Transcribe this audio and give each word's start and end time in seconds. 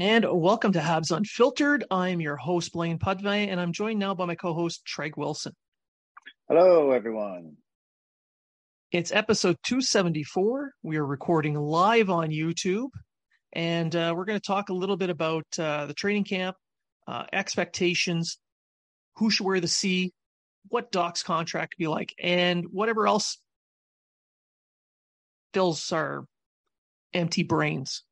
And 0.00 0.24
welcome 0.30 0.70
to 0.74 0.78
Habs 0.78 1.10
Unfiltered. 1.10 1.82
I'm 1.90 2.20
your 2.20 2.36
host, 2.36 2.72
Blaine 2.72 3.00
Pudvey, 3.00 3.48
and 3.48 3.60
I'm 3.60 3.72
joined 3.72 3.98
now 3.98 4.14
by 4.14 4.26
my 4.26 4.36
co 4.36 4.54
host, 4.54 4.86
Treg 4.86 5.16
Wilson. 5.16 5.56
Hello, 6.48 6.92
everyone. 6.92 7.56
It's 8.92 9.10
episode 9.10 9.56
274. 9.64 10.70
We 10.84 10.98
are 10.98 11.04
recording 11.04 11.56
live 11.56 12.10
on 12.10 12.30
YouTube, 12.30 12.90
and 13.52 13.94
uh, 13.96 14.14
we're 14.16 14.24
going 14.24 14.38
to 14.38 14.46
talk 14.46 14.68
a 14.68 14.72
little 14.72 14.96
bit 14.96 15.10
about 15.10 15.46
uh, 15.58 15.86
the 15.86 15.94
training 15.94 16.22
camp, 16.22 16.56
uh, 17.08 17.24
expectations, 17.32 18.38
who 19.16 19.30
should 19.30 19.46
wear 19.46 19.58
the 19.58 19.66
C, 19.66 20.12
what 20.68 20.92
Dach's 20.92 21.24
contract 21.24 21.72
could 21.72 21.82
be 21.82 21.88
like, 21.88 22.14
and 22.22 22.66
whatever 22.70 23.08
else 23.08 23.40
fills 25.52 25.90
our 25.90 26.24
empty 27.12 27.42
brains 27.42 28.04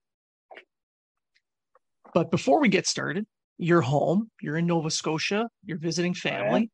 but 2.17 2.31
before 2.31 2.61
we 2.63 2.71
get 2.71 2.87
started, 2.87 3.27
you're 3.59 3.83
home, 3.83 4.31
you're 4.41 4.57
in 4.57 4.65
Nova 4.65 4.91
Scotia, 4.91 5.51
you're 5.67 5.77
visiting 5.77 6.15
family. 6.15 6.71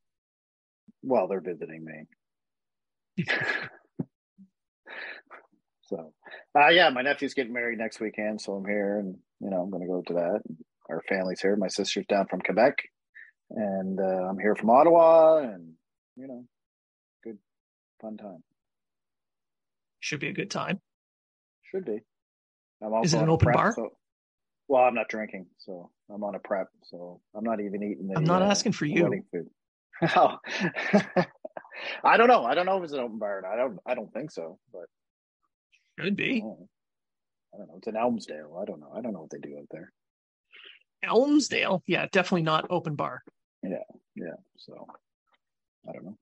Well, 1.03 1.27
they're 1.27 1.41
visiting 1.41 1.85
me. 1.85 3.25
so, 5.83 6.13
uh, 6.57 6.69
yeah, 6.69 6.91
my 6.91 7.03
nephew's 7.03 7.35
getting 7.35 7.53
married 7.53 7.81
next 7.81 7.99
weekend, 7.99 8.41
so 8.41 8.53
I'm 8.53 8.65
here, 8.65 9.01
and 9.01 9.17
you 9.41 9.51
know 9.51 9.63
I'm 9.63 9.71
going 9.71 9.83
to 9.83 9.89
go 9.89 10.03
to 10.07 10.13
that. 10.13 10.43
Our 10.89 11.03
family's 11.09 11.41
here. 11.41 11.57
My 11.57 11.67
sister's 11.67 12.07
down 12.07 12.29
from 12.31 12.41
Quebec, 12.43 12.75
and 13.51 13.99
uh, 13.99 14.29
I'm 14.31 14.39
here 14.39 14.55
from 14.55 14.71
Ottawa, 14.71 15.39
and 15.39 15.73
you 16.15 16.29
know, 16.29 16.45
good, 17.25 17.39
fun 18.01 18.17
time. 18.17 18.45
Should 19.99 20.21
be 20.21 20.29
a 20.29 20.35
good 20.35 20.53
time. 20.53 20.81
Should 21.73 21.85
be. 21.85 21.99
Is 23.03 23.15
it 23.15 23.23
an 23.23 23.29
open 23.29 23.47
prep, 23.47 23.57
bar? 23.57 23.73
So, 23.75 23.91
well, 24.73 24.85
I'm 24.85 24.95
not 24.95 25.11
drinking, 25.11 25.45
so 25.59 25.91
I'm 26.11 26.25
on 26.25 26.35
a 26.35 26.39
prep, 26.39 26.69
so 26.83 27.21
I'm 27.37 27.45
not 27.45 27.61
even 27.61 27.83
eating. 27.83 28.09
The, 28.09 28.17
I'm 28.17 28.25
not 28.25 28.41
uh, 28.41 28.47
asking 28.47 28.73
for 28.73 28.87
you. 28.87 29.23
Food. 29.31 29.49
oh. 30.17 30.39
I 32.05 32.17
don't 32.17 32.29
know. 32.29 32.47
I 32.47 32.55
don't 32.55 32.65
know 32.65 32.79
if 32.79 32.85
it's 32.85 32.95
an 32.95 33.01
open 33.01 33.19
bar. 33.19 33.45
I 33.45 33.55
don't. 33.55 33.79
I 33.85 33.95
don't 33.95 34.11
think 34.15 34.31
so, 34.31 34.59
but 34.73 34.87
could 36.01 36.17
be. 36.17 36.37
I 36.37 36.39
don't, 36.39 36.69
I 37.55 37.59
don't 37.59 37.69
know. 37.69 37.75
It's 37.77 37.87
in 37.87 37.97
Elmsdale. 37.97 38.63
I 38.63 38.65
don't 38.65 38.81
know. 38.81 38.91
I 38.97 39.03
don't 39.03 39.13
know 39.13 39.21
what 39.21 39.31
they 39.31 39.39
do 39.39 39.59
out 39.59 39.67
there. 39.71 39.93
Elmsdale, 41.05 41.83
yeah, 41.87 42.07
definitely 42.11 42.43
not 42.43 42.67
open 42.71 42.95
bar. 42.95 43.23
Yeah, 43.63 43.77
yeah. 44.15 44.37
So 44.57 44.87
I 45.87 45.93
don't 45.93 46.05
know. 46.05 46.19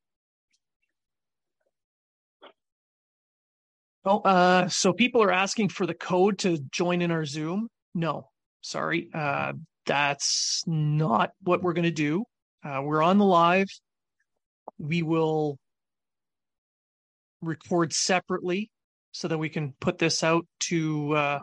Oh, 4.04 4.18
uh, 4.20 4.68
so 4.68 4.92
people 4.92 5.22
are 5.22 5.30
asking 5.30 5.68
for 5.68 5.86
the 5.86 5.94
code 5.94 6.38
to 6.40 6.58
join 6.72 7.00
in 7.00 7.12
our 7.12 7.24
Zoom. 7.24 7.68
No, 7.94 8.29
sorry, 8.60 9.08
uh, 9.12 9.52
that's 9.86 10.62
not 10.66 11.30
what 11.42 11.62
we're 11.62 11.72
going 11.72 11.84
to 11.84 11.90
do. 11.90 12.24
Uh, 12.64 12.80
we're 12.84 13.02
on 13.02 13.18
the 13.18 13.24
live. 13.24 13.68
We 14.78 15.02
will 15.02 15.58
record 17.42 17.92
separately 17.92 18.70
so 19.12 19.28
that 19.28 19.38
we 19.38 19.48
can 19.48 19.74
put 19.80 19.98
this 19.98 20.22
out 20.22 20.46
to 20.60 21.14
uh, 21.14 21.38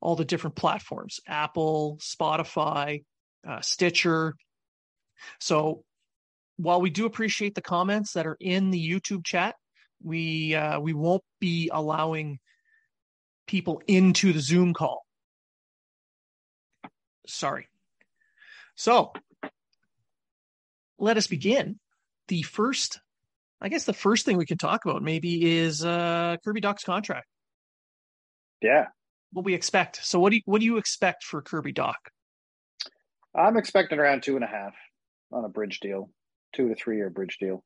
all 0.00 0.16
the 0.16 0.24
different 0.24 0.56
platforms 0.56 1.20
Apple, 1.26 1.98
Spotify, 2.00 3.02
uh, 3.46 3.60
Stitcher. 3.60 4.34
So 5.40 5.84
while 6.56 6.80
we 6.80 6.90
do 6.90 7.06
appreciate 7.06 7.54
the 7.54 7.62
comments 7.62 8.12
that 8.12 8.26
are 8.26 8.36
in 8.40 8.70
the 8.70 8.90
YouTube 8.90 9.24
chat, 9.24 9.54
we 10.02 10.54
uh, 10.54 10.80
we 10.80 10.92
won't 10.92 11.22
be 11.40 11.70
allowing 11.72 12.38
people 13.46 13.82
into 13.86 14.32
the 14.32 14.40
Zoom 14.40 14.74
call. 14.74 15.01
Sorry. 17.26 17.68
So 18.74 19.12
let 20.98 21.16
us 21.16 21.26
begin. 21.26 21.78
The 22.28 22.42
first, 22.42 23.00
I 23.60 23.68
guess, 23.68 23.84
the 23.84 23.92
first 23.92 24.24
thing 24.24 24.36
we 24.36 24.46
can 24.46 24.58
talk 24.58 24.84
about 24.84 25.02
maybe 25.02 25.58
is 25.58 25.84
uh, 25.84 26.36
Kirby 26.44 26.60
Dach's 26.60 26.84
contract. 26.84 27.26
Yeah. 28.62 28.86
What 29.32 29.44
we 29.44 29.54
expect. 29.54 30.04
So, 30.04 30.20
what 30.20 30.30
do 30.30 30.36
you, 30.36 30.42
what 30.44 30.60
do 30.60 30.64
you 30.64 30.76
expect 30.76 31.24
for 31.24 31.42
Kirby 31.42 31.72
Dach? 31.72 31.94
I'm 33.34 33.56
expecting 33.56 33.98
around 33.98 34.22
two 34.22 34.36
and 34.36 34.44
a 34.44 34.48
half 34.48 34.74
on 35.32 35.44
a 35.44 35.48
bridge 35.48 35.80
deal, 35.80 36.10
two 36.54 36.68
to 36.68 36.74
three 36.74 36.96
year 36.96 37.10
bridge 37.10 37.38
deal. 37.40 37.64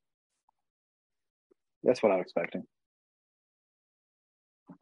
That's 1.83 2.03
what 2.03 2.13
I'm 2.13 2.21
expecting. 2.21 2.63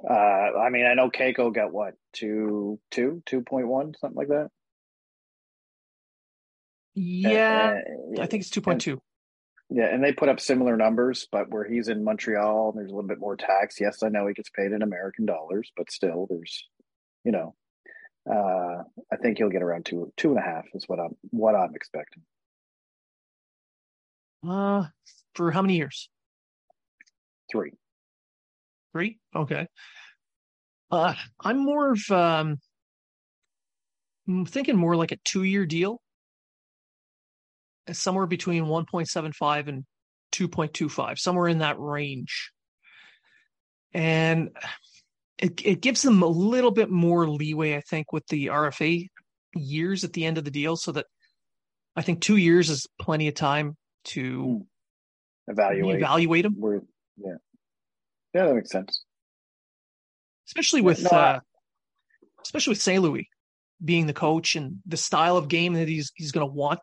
Uh, 0.09 0.13
I 0.13 0.71
mean, 0.71 0.87
I 0.87 0.95
know 0.95 1.11
Kakko 1.11 1.55
got 1.55 1.73
what 1.73 1.95
two, 2.13 2.79
two, 2.91 3.23
two 3.27 3.43
point 3.43 3.67
one, 3.67 3.95
something 4.01 4.17
like 4.17 4.29
that. 4.29 4.49
Yeah, 6.95 7.81
uh, 8.17 8.23
I 8.23 8.27
think 8.27 8.43
it's 8.43 8.51
two 8.51 8.61
point 8.61 8.81
two. 8.81 9.01
Yeah, 9.71 9.87
and 9.87 10.05
they 10.05 10.13
put 10.13 10.29
up 10.29 10.41
similar 10.41 10.77
numbers, 10.77 11.27
but 11.33 11.51
where 11.51 11.65
he's 11.65 11.89
in 11.89 12.05
Montreal, 12.05 12.73
there's 12.73 12.91
a 12.91 12.95
little 12.95 13.09
bit 13.09 13.19
more 13.19 13.37
tax. 13.37 13.81
Yes, 13.81 14.03
I 14.03 14.09
know 14.09 14.27
he 14.27 14.35
gets 14.35 14.51
paid 14.51 14.73
in 14.73 14.83
American 14.83 15.27
dollars, 15.27 15.73
but 15.77 15.91
still, 15.91 16.27
there's, 16.29 16.69
you 17.25 17.33
know, 17.33 17.55
uh, 18.31 18.85
I 19.13 19.17
think 19.21 19.39
he'll 19.39 19.49
get 19.49 19.63
around 19.63 19.87
two 19.87 20.13
two 20.17 20.31
and 20.31 20.39
a 20.39 20.43
half 20.43 20.65
is 20.75 20.85
what 20.87 21.01
I'm 21.01 21.17
what 21.31 21.55
I'm 21.55 21.75
expecting. 21.75 22.23
Uh, 24.47 24.85
for 25.35 25.51
how 25.51 25.63
many 25.63 25.77
years? 25.77 26.09
Three. 27.51 27.73
Three. 28.93 29.19
Okay. 29.35 29.67
Uh, 30.91 31.15
I'm 31.41 31.59
more 31.65 31.93
of 31.93 32.11
um, 32.11 32.59
I'm 34.29 34.47
thinking 34.47 34.77
more 34.77 34.95
like 34.95 35.13
a 35.13 35.19
two 35.25 35.43
year 35.43 35.67
deal 35.67 36.01
somewhere 37.93 38.27
between 38.27 38.65
1.75 38.65 39.69
and 39.69 39.85
2.25, 40.33 41.19
somewhere 41.19 41.49
in 41.49 41.59
that 41.59 41.79
range. 41.79 42.51
And 43.93 44.51
it, 45.39 45.65
it 45.65 45.81
gives 45.81 46.03
them 46.03 46.23
a 46.23 46.27
little 46.27 46.71
bit 46.71 46.91
more 46.91 47.29
leeway, 47.29 47.77
I 47.77 47.81
think, 47.81 48.13
with 48.13 48.27
the 48.29 48.47
RFA 48.47 49.09
years 49.55 50.05
at 50.05 50.13
the 50.13 50.25
end 50.25 50.39
of 50.39 50.45
the 50.45 50.51
deal, 50.51 50.77
so 50.77 50.93
that 50.93 51.07
I 51.95 52.03
think 52.03 52.21
two 52.21 52.37
years 52.37 52.71
is 52.71 52.87
plenty 53.01 53.29
of 53.29 53.35
time 53.35 53.77
to 54.07 54.67
evaluate 55.47 55.97
evaluate 55.97 56.43
them. 56.43 56.55
We're, 56.59 56.81
yeah, 57.17 57.35
yeah, 58.33 58.47
that 58.47 58.55
makes 58.55 58.71
sense. 58.71 59.05
Especially 60.49 60.81
with 60.81 61.05
no, 61.05 61.11
uh, 61.11 61.41
especially 62.43 62.73
with 62.73 62.83
St. 62.83 63.03
Louis 63.03 63.29
being 63.85 64.07
the 64.07 64.13
coach 64.13 64.57
and 64.57 64.79
the 64.87 64.97
style 64.97 65.37
of 65.37 65.49
game 65.49 65.75
that 65.75 65.89
he's 65.89 66.11
he's 66.17 66.33
going 66.33 66.47
to 66.47 66.53
want 66.53 66.81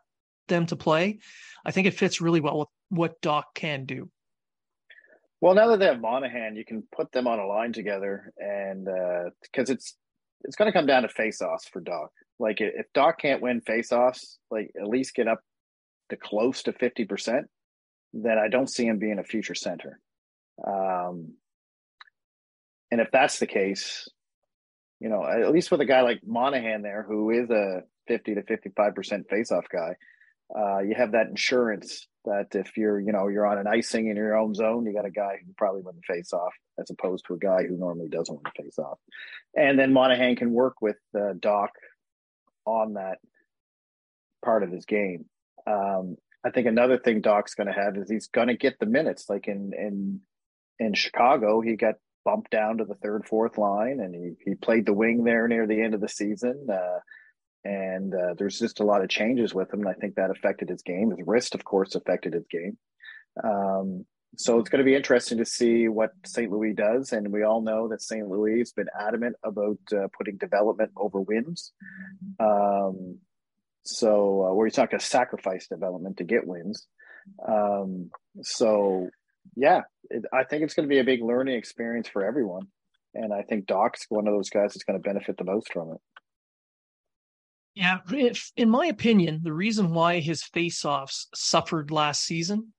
them 0.48 0.66
to 0.66 0.76
play, 0.76 1.20
I 1.64 1.70
think 1.70 1.86
it 1.86 1.94
fits 1.94 2.20
really 2.20 2.40
well 2.40 2.58
with 2.58 2.68
what 2.88 3.22
Dach 3.22 3.44
can 3.54 3.84
do. 3.84 4.10
Well, 5.40 5.54
now 5.54 5.68
that 5.68 5.78
they 5.80 5.86
have 5.86 6.00
Monahan, 6.00 6.54
you 6.54 6.64
can 6.64 6.84
put 6.94 7.10
them 7.10 7.26
on 7.26 7.40
a 7.40 7.46
line 7.46 7.72
together, 7.72 8.32
and 8.38 8.86
because 9.42 9.70
uh, 9.70 9.74
it's 9.74 9.96
it's 10.44 10.56
going 10.56 10.70
to 10.70 10.76
come 10.76 10.86
down 10.86 11.02
to 11.02 11.08
face-offs 11.08 11.68
for 11.68 11.80
Dach. 11.80 12.08
Like 12.38 12.60
if 12.60 12.86
Dach 12.94 13.18
can't 13.18 13.42
win 13.42 13.60
face-offs, 13.60 14.38
like 14.50 14.72
at 14.80 14.86
least 14.86 15.14
get 15.14 15.28
up 15.28 15.40
to 16.10 16.16
close 16.16 16.62
to 16.64 16.72
fifty 16.72 17.04
percent, 17.04 17.46
then 18.12 18.38
I 18.38 18.48
don't 18.48 18.70
see 18.70 18.86
him 18.86 18.98
being 18.98 19.18
a 19.18 19.24
future 19.24 19.54
center. 19.54 19.98
Um, 20.64 21.34
and 22.90 23.00
if 23.00 23.10
that's 23.10 23.38
the 23.38 23.46
case, 23.46 24.08
you 25.00 25.08
know, 25.08 25.24
at 25.24 25.50
least 25.50 25.70
with 25.70 25.80
a 25.80 25.86
guy 25.86 26.02
like 26.02 26.20
Monahan 26.24 26.82
there, 26.82 27.02
who 27.02 27.30
is 27.30 27.50
a 27.50 27.82
fifty 28.06 28.34
to 28.34 28.42
fifty-five 28.42 28.94
percent 28.94 29.28
face-off 29.28 29.66
guy, 29.72 29.96
uh, 30.56 30.80
you 30.80 30.94
have 30.94 31.12
that 31.12 31.28
insurance 31.28 32.06
that 32.24 32.54
if 32.54 32.76
you're, 32.76 33.00
you 33.00 33.12
know, 33.12 33.28
you're 33.28 33.46
on 33.46 33.58
an 33.58 33.66
icing 33.66 34.08
in 34.08 34.16
your 34.16 34.36
own 34.36 34.54
zone, 34.54 34.86
you 34.86 34.92
got 34.92 35.06
a 35.06 35.10
guy 35.10 35.38
who 35.44 35.52
probably 35.56 35.82
win 35.82 35.96
the 35.96 36.14
face 36.14 36.32
off 36.32 36.52
as 36.78 36.90
opposed 36.90 37.24
to 37.26 37.34
a 37.34 37.38
guy 37.38 37.64
who 37.66 37.76
normally 37.76 38.08
doesn't 38.08 38.34
win 38.34 38.44
the 38.44 38.62
face 38.62 38.78
off. 38.78 38.98
And 39.56 39.78
then 39.78 39.92
Monahan 39.92 40.36
can 40.36 40.52
work 40.52 40.80
with 40.80 40.98
uh, 41.14 41.32
Dach 41.34 41.68
on 42.64 42.94
that 42.94 43.18
part 44.44 44.62
of 44.62 44.70
his 44.70 44.84
game. 44.84 45.24
Um, 45.66 46.16
I 46.44 46.50
think 46.50 46.66
another 46.66 46.98
thing 46.98 47.22
Dach's 47.22 47.54
going 47.54 47.68
to 47.68 47.72
have 47.72 47.96
is 47.96 48.10
he's 48.10 48.28
going 48.28 48.48
to 48.48 48.56
get 48.56 48.78
the 48.78 48.86
minutes. 48.86 49.26
Like 49.28 49.48
in 49.48 49.72
in 49.76 50.20
in 50.78 50.94
Chicago, 50.94 51.60
he 51.60 51.76
got 51.76 51.94
bumped 52.24 52.50
down 52.50 52.78
to 52.78 52.84
the 52.84 52.94
third, 52.96 53.26
fourth 53.26 53.58
line, 53.58 54.00
and 54.00 54.14
he 54.14 54.50
he 54.50 54.54
played 54.56 54.86
the 54.86 54.92
wing 54.92 55.24
there 55.24 55.46
near 55.46 55.66
the 55.66 55.80
end 55.80 55.94
of 55.94 56.00
the 56.00 56.08
season. 56.08 56.66
Uh, 56.70 56.98
and 57.64 58.14
uh, 58.14 58.34
there's 58.36 58.58
just 58.58 58.80
a 58.80 58.84
lot 58.84 59.02
of 59.02 59.08
changes 59.08 59.54
with 59.54 59.72
him, 59.72 59.80
and 59.80 59.88
I 59.88 59.94
think 59.94 60.16
that 60.16 60.30
affected 60.30 60.68
his 60.68 60.82
game. 60.82 61.10
His 61.10 61.26
wrist, 61.26 61.54
of 61.54 61.64
course, 61.64 61.94
affected 61.94 62.34
his 62.34 62.46
game. 62.50 62.76
Um, 63.42 64.04
so 64.36 64.58
it's 64.58 64.70
going 64.70 64.78
to 64.78 64.84
be 64.84 64.94
interesting 64.94 65.38
to 65.38 65.44
see 65.44 65.88
what 65.88 66.12
St. 66.24 66.50
Louis 66.50 66.72
does, 66.72 67.12
and 67.12 67.32
we 67.32 67.42
all 67.42 67.60
know 67.60 67.88
that 67.88 68.02
St. 68.02 68.26
Louis 68.26 68.60
has 68.60 68.72
been 68.72 68.88
adamant 68.98 69.36
about 69.44 69.78
uh, 69.92 70.08
putting 70.16 70.38
development 70.38 70.90
over 70.96 71.20
wins. 71.20 71.72
Um, 72.40 73.18
so 73.84 74.46
uh, 74.46 74.54
where 74.54 74.66
he's 74.66 74.78
not 74.78 74.90
going 74.90 75.00
to 75.00 75.06
sacrifice 75.06 75.66
development 75.66 76.16
to 76.18 76.24
get 76.24 76.46
wins. 76.46 76.86
Um, 77.46 78.10
so 78.40 79.10
yeah, 79.54 79.82
it, 80.08 80.24
I 80.32 80.44
think 80.44 80.62
it's 80.62 80.74
going 80.74 80.88
to 80.88 80.92
be 80.92 81.00
a 81.00 81.04
big 81.04 81.22
learning 81.22 81.56
experience 81.56 82.08
for 82.08 82.24
everyone, 82.24 82.68
and 83.14 83.34
I 83.34 83.42
think 83.42 83.66
Dach's 83.66 84.06
one 84.08 84.26
of 84.26 84.34
those 84.34 84.50
guys 84.50 84.72
that's 84.72 84.84
going 84.84 85.00
to 85.00 85.08
benefit 85.08 85.36
the 85.36 85.44
most 85.44 85.72
from 85.72 85.92
it. 85.92 86.00
Yeah, 87.74 87.98
if, 88.10 88.52
in 88.56 88.68
my 88.68 88.86
opinion, 88.86 89.40
the 89.42 89.52
reason 89.52 89.94
why 89.94 90.20
his 90.20 90.42
face-offs 90.42 91.28
suffered 91.34 91.90
last 91.90 92.22
season, 92.22 92.74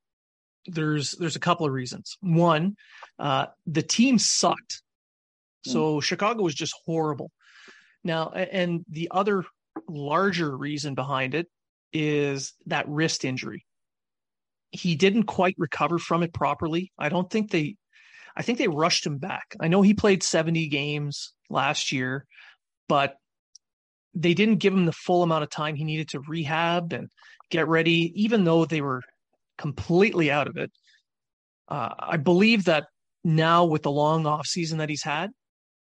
there's 0.68 1.12
there's 1.14 1.36
a 1.36 1.42
couple 1.42 1.66
of 1.66 1.74
reasons. 1.74 2.18
One, 2.22 2.76
uh, 3.18 3.48
the 3.66 3.82
team 3.82 4.20
sucked, 4.20 4.82
so 5.66 5.98
mm. 5.98 6.04
Chicago 6.04 6.44
was 6.44 6.54
just 6.54 6.76
horrible. 6.86 7.32
Now, 8.04 8.30
and 8.30 8.86
the 8.88 9.10
other 9.12 9.46
larger 9.90 10.56
reason 10.56 10.94
behind 10.94 11.34
it 11.34 11.48
is 11.92 12.54
that 12.68 12.88
wrist 12.88 13.26
injury. 13.26 13.66
He 14.72 14.96
didn't 14.96 15.24
quite 15.24 15.56
recover 15.58 16.00
from 16.00 16.24
it 16.24 16.34
properly. 16.34 16.92
I 16.98 17.10
don't 17.10 17.30
think 17.30 17.52
they, 17.52 17.78
I 18.36 18.42
think 18.42 18.58
they 18.58 18.68
rushed 18.68 19.06
him 19.06 19.20
back. 19.20 19.56
I 19.60 19.68
know 19.68 19.82
he 19.82 19.94
played 19.94 20.24
70 20.24 20.68
games 20.68 21.34
last 21.50 21.92
year, 21.92 22.26
but 22.90 23.16
they 24.14 24.34
didn't 24.34 24.58
give 24.58 24.74
him 24.74 24.86
the 24.86 24.92
full 24.92 25.24
amount 25.24 25.44
of 25.44 25.50
time 25.50 25.76
he 25.76 25.84
needed 25.84 26.10
to 26.10 26.20
rehab 26.28 26.94
and 26.94 27.10
get 27.50 27.68
ready, 27.68 28.12
even 28.16 28.44
though 28.44 28.66
they 28.66 28.82
were 28.82 29.02
completely 29.58 30.32
out 30.32 30.48
of 30.48 30.58
it. 30.58 30.72
Uh, 31.68 31.90
I 31.98 32.18
believe 32.18 32.66
that 32.66 32.86
now 33.24 33.66
with 33.66 33.84
the 33.84 33.92
long 33.92 34.26
off 34.26 34.46
season 34.46 34.80
that 34.80 34.90
he's 34.90 35.04
had, 35.04 35.32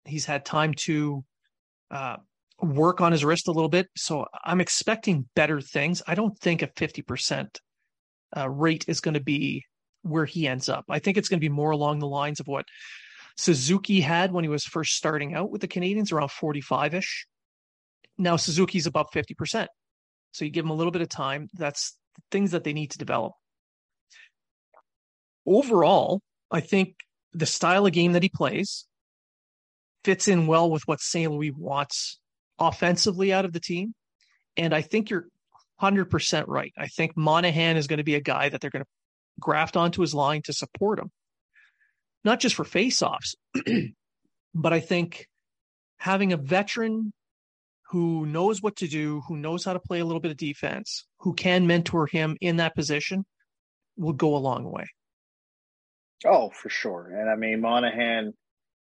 he's 0.05 0.25
had 0.25 0.45
time 0.45 0.73
to 0.73 1.23
uh, 1.91 2.17
work 2.61 3.01
on 3.01 3.11
his 3.11 3.23
wrist 3.23 3.47
a 3.47 3.51
little 3.51 3.69
bit. 3.69 3.87
So 3.95 4.25
I'm 4.43 4.61
expecting 4.61 5.27
better 5.35 5.61
things. 5.61 6.01
I 6.07 6.15
don't 6.15 6.37
think 6.39 6.61
a 6.61 6.67
50% 6.67 7.47
uh, 8.35 8.49
rate 8.49 8.85
is 8.87 9.01
going 9.01 9.13
to 9.13 9.19
be 9.19 9.63
where 10.03 10.25
he 10.25 10.47
ends 10.47 10.69
up. 10.69 10.85
I 10.89 10.99
think 10.99 11.17
it's 11.17 11.29
going 11.29 11.39
to 11.39 11.45
be 11.45 11.49
more 11.49 11.71
along 11.71 11.99
the 11.99 12.07
lines 12.07 12.39
of 12.39 12.47
what 12.47 12.65
Suzuki 13.37 14.01
had 14.01 14.31
when 14.31 14.43
he 14.43 14.49
was 14.49 14.63
first 14.63 14.95
starting 14.95 15.33
out 15.33 15.51
with 15.51 15.61
the 15.61 15.67
Canadians, 15.67 16.11
around 16.11 16.31
45 16.31 16.95
ish. 16.95 17.25
Now 18.19 18.35
Suzuki's 18.35 18.85
about 18.85 19.11
50%. 19.11 19.67
So 20.33 20.45
you 20.45 20.51
give 20.51 20.65
them 20.65 20.71
a 20.71 20.75
little 20.75 20.91
bit 20.91 21.01
of 21.01 21.09
time. 21.09 21.47
That's 21.53 21.97
things 22.29 22.51
that 22.51 22.63
they 22.63 22.73
need 22.73 22.91
to 22.91 22.97
develop. 22.97 23.33
Overall, 25.47 26.21
I 26.51 26.59
think 26.59 26.95
the 27.33 27.45
style 27.45 27.85
of 27.85 27.93
game 27.93 28.11
that 28.11 28.21
he 28.21 28.29
plays 28.29 28.85
fits 30.03 30.27
in 30.27 30.47
well 30.47 30.69
with 30.69 30.83
what 30.85 30.99
St. 30.99 31.31
Louis 31.31 31.51
wants 31.51 32.19
offensively 32.59 33.33
out 33.33 33.45
of 33.45 33.53
the 33.53 33.59
team. 33.59 33.93
And 34.57 34.73
I 34.73 34.81
think 34.81 35.09
you're 35.09 35.27
100% 35.81 36.43
right. 36.47 36.73
I 36.77 36.87
think 36.87 37.15
Monahan 37.15 37.77
is 37.77 37.87
going 37.87 37.97
to 37.97 38.03
be 38.03 38.15
a 38.15 38.21
guy 38.21 38.49
that 38.49 38.61
they're 38.61 38.69
going 38.69 38.83
to 38.83 38.89
graft 39.39 39.77
onto 39.77 40.01
his 40.01 40.13
line 40.13 40.41
to 40.43 40.53
support 40.53 40.99
him, 40.99 41.09
not 42.25 42.39
just 42.39 42.55
for 42.55 42.65
faceoffs, 42.65 43.35
but 44.53 44.73
I 44.73 44.81
think 44.81 45.27
having 45.97 46.33
a 46.33 46.37
veteran 46.37 47.13
who 47.89 48.25
knows 48.25 48.61
what 48.61 48.75
to 48.77 48.87
do, 48.87 49.21
who 49.27 49.35
knows 49.35 49.65
how 49.65 49.73
to 49.73 49.79
play 49.79 49.99
a 49.99 50.05
little 50.05 50.19
bit 50.19 50.31
of 50.31 50.37
defense, 50.37 51.05
who 51.19 51.33
can 51.33 51.65
mentor 51.65 52.05
him 52.05 52.37
in 52.39 52.57
that 52.57 52.75
position, 52.75 53.25
will 53.97 54.13
go 54.13 54.35
a 54.35 54.37
long 54.37 54.69
way. 54.71 54.85
Oh, 56.25 56.49
for 56.49 56.69
sure. 56.69 57.11
And 57.11 57.29
I 57.29 57.35
mean, 57.35 57.61
Monahan, 57.61 58.33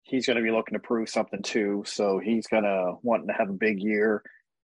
he's 0.05 0.27
going 0.27 0.39
to 0.39 0.43
be 0.43 0.51
looking 0.51 0.75
to 0.75 0.79
prove 0.79 1.09
something 1.09 1.43
too. 1.43 1.83
So 1.87 2.19
he's 2.19 2.47
going 2.47 2.63
to 2.63 2.95
want 3.03 3.27
to 3.29 3.35
have 3.35 3.51
a 3.51 3.55
big 3.55 3.81
year. 3.81 4.23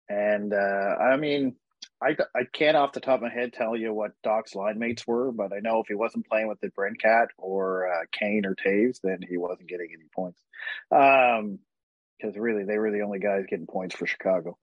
And 0.08 0.52
uh, 0.52 0.56
I 0.56 1.16
mean, 1.16 1.56
I, 2.02 2.16
I 2.34 2.42
can't 2.52 2.76
off 2.76 2.92
the 2.92 3.00
top 3.00 3.16
of 3.16 3.22
my 3.22 3.30
head 3.30 3.52
tell 3.52 3.76
you 3.76 3.92
what 3.92 4.12
Dach's 4.22 4.54
line 4.54 4.78
mates 4.78 5.06
were, 5.06 5.32
but 5.32 5.52
I 5.52 5.60
know 5.60 5.80
if 5.80 5.86
he 5.88 5.94
wasn't 5.94 6.26
playing 6.26 6.48
with 6.48 6.60
DeBrincat 6.60 7.28
or 7.38 7.88
uh, 7.90 8.04
Kane 8.12 8.44
or 8.44 8.54
Toews, 8.54 8.98
then 9.02 9.20
he 9.26 9.36
wasn't 9.36 9.68
getting 9.68 9.88
any 9.92 10.08
points. 10.14 10.40
Um, 10.90 11.60
because 12.18 12.36
really 12.36 12.64
they 12.64 12.78
were 12.78 12.90
the 12.90 13.02
only 13.02 13.18
guys 13.18 13.44
getting 13.48 13.66
points 13.66 13.94
for 13.94 14.06
Chicago. 14.06 14.56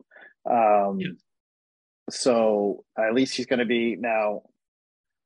Um, 0.49 0.99
yeah. 0.99 1.07
So 2.09 2.83
at 2.97 3.13
least 3.13 3.35
he's 3.35 3.47
going 3.47 3.59
to 3.59 3.65
be 3.65 3.95
now. 3.95 4.41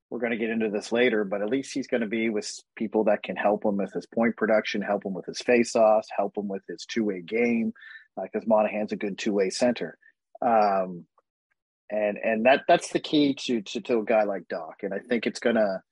We're 0.10 0.20
going 0.20 0.32
to 0.32 0.38
get 0.38 0.50
into 0.50 0.70
this 0.70 0.92
later, 0.92 1.24
but 1.24 1.44
at 1.44 1.50
least 1.50 1.72
he's 1.72 1.86
going 1.86 2.02
to 2.02 2.08
be 2.08 2.30
with 2.30 2.52
people 2.76 3.04
that 3.04 3.22
can 3.22 3.36
help 3.36 3.64
him 3.64 3.78
with 3.78 3.94
his 3.94 4.08
point 4.08 4.36
production, 4.38 4.82
help 4.82 5.06
him 5.06 5.14
with 5.14 5.28
his 5.28 5.40
face-offs, 5.40 6.08
help 6.18 6.36
him 6.36 6.48
with 6.48 6.64
his 6.68 6.84
two-way 6.86 7.22
game, 7.22 7.74
because 8.20 8.42
uh, 8.42 8.48
Monahan's 8.48 8.92
a 8.92 8.96
good 8.96 9.20
two-way 9.20 9.52
center. 9.52 10.00
Um, 10.42 11.06
and 11.92 12.18
and 12.18 12.46
that 12.46 12.62
that's 12.68 12.92
the 12.92 13.00
key 13.00 13.36
to, 13.46 13.62
to 13.62 13.82
to 13.82 14.00
a 14.00 14.04
guy 14.06 14.24
like 14.24 14.44
Dach. 14.52 14.82
And 14.82 14.94
I 14.94 15.00
think 15.00 15.28
it's 15.28 15.40
gonna 15.40 15.84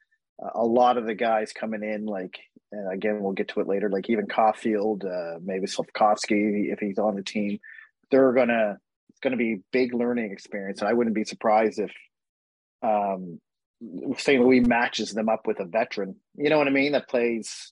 a 0.55 0.65
lot 0.65 0.97
of 0.97 1.05
the 1.05 1.15
guys 1.15 1.51
coming 1.53 1.83
in, 1.83 2.05
like 2.05 2.39
and 2.71 2.91
again 2.91 3.21
we'll 3.21 3.33
get 3.33 3.50
to 3.50 3.59
it 3.59 3.67
later, 3.67 3.89
like 3.89 4.09
even 4.09 4.27
Caufield, 4.27 5.05
uh, 5.05 5.39
maybe 5.41 5.67
Slafkovsky 5.67 6.71
if 6.71 6.79
he's 6.79 7.00
on 7.00 7.15
the 7.15 7.24
team, 7.24 7.59
they're 8.12 8.33
gonna 8.33 8.77
it's 9.09 9.19
gonna 9.19 9.38
be 9.38 9.62
big 9.71 9.93
learning 9.93 10.31
experience. 10.31 10.81
And 10.81 10.89
I 10.89 10.93
wouldn't 10.93 11.15
be 11.15 11.24
surprised 11.24 11.79
if 11.79 11.91
um, 12.81 13.39
St. 14.17 14.41
Louis 14.41 14.62
matches 14.62 15.13
them 15.13 15.29
up 15.29 15.47
with 15.47 15.59
a 15.59 15.65
veteran. 15.65 16.15
You 16.36 16.50
know 16.50 16.57
what 16.57 16.67
I 16.67 16.71
mean? 16.71 16.93
That 16.93 17.09
plays 17.09 17.71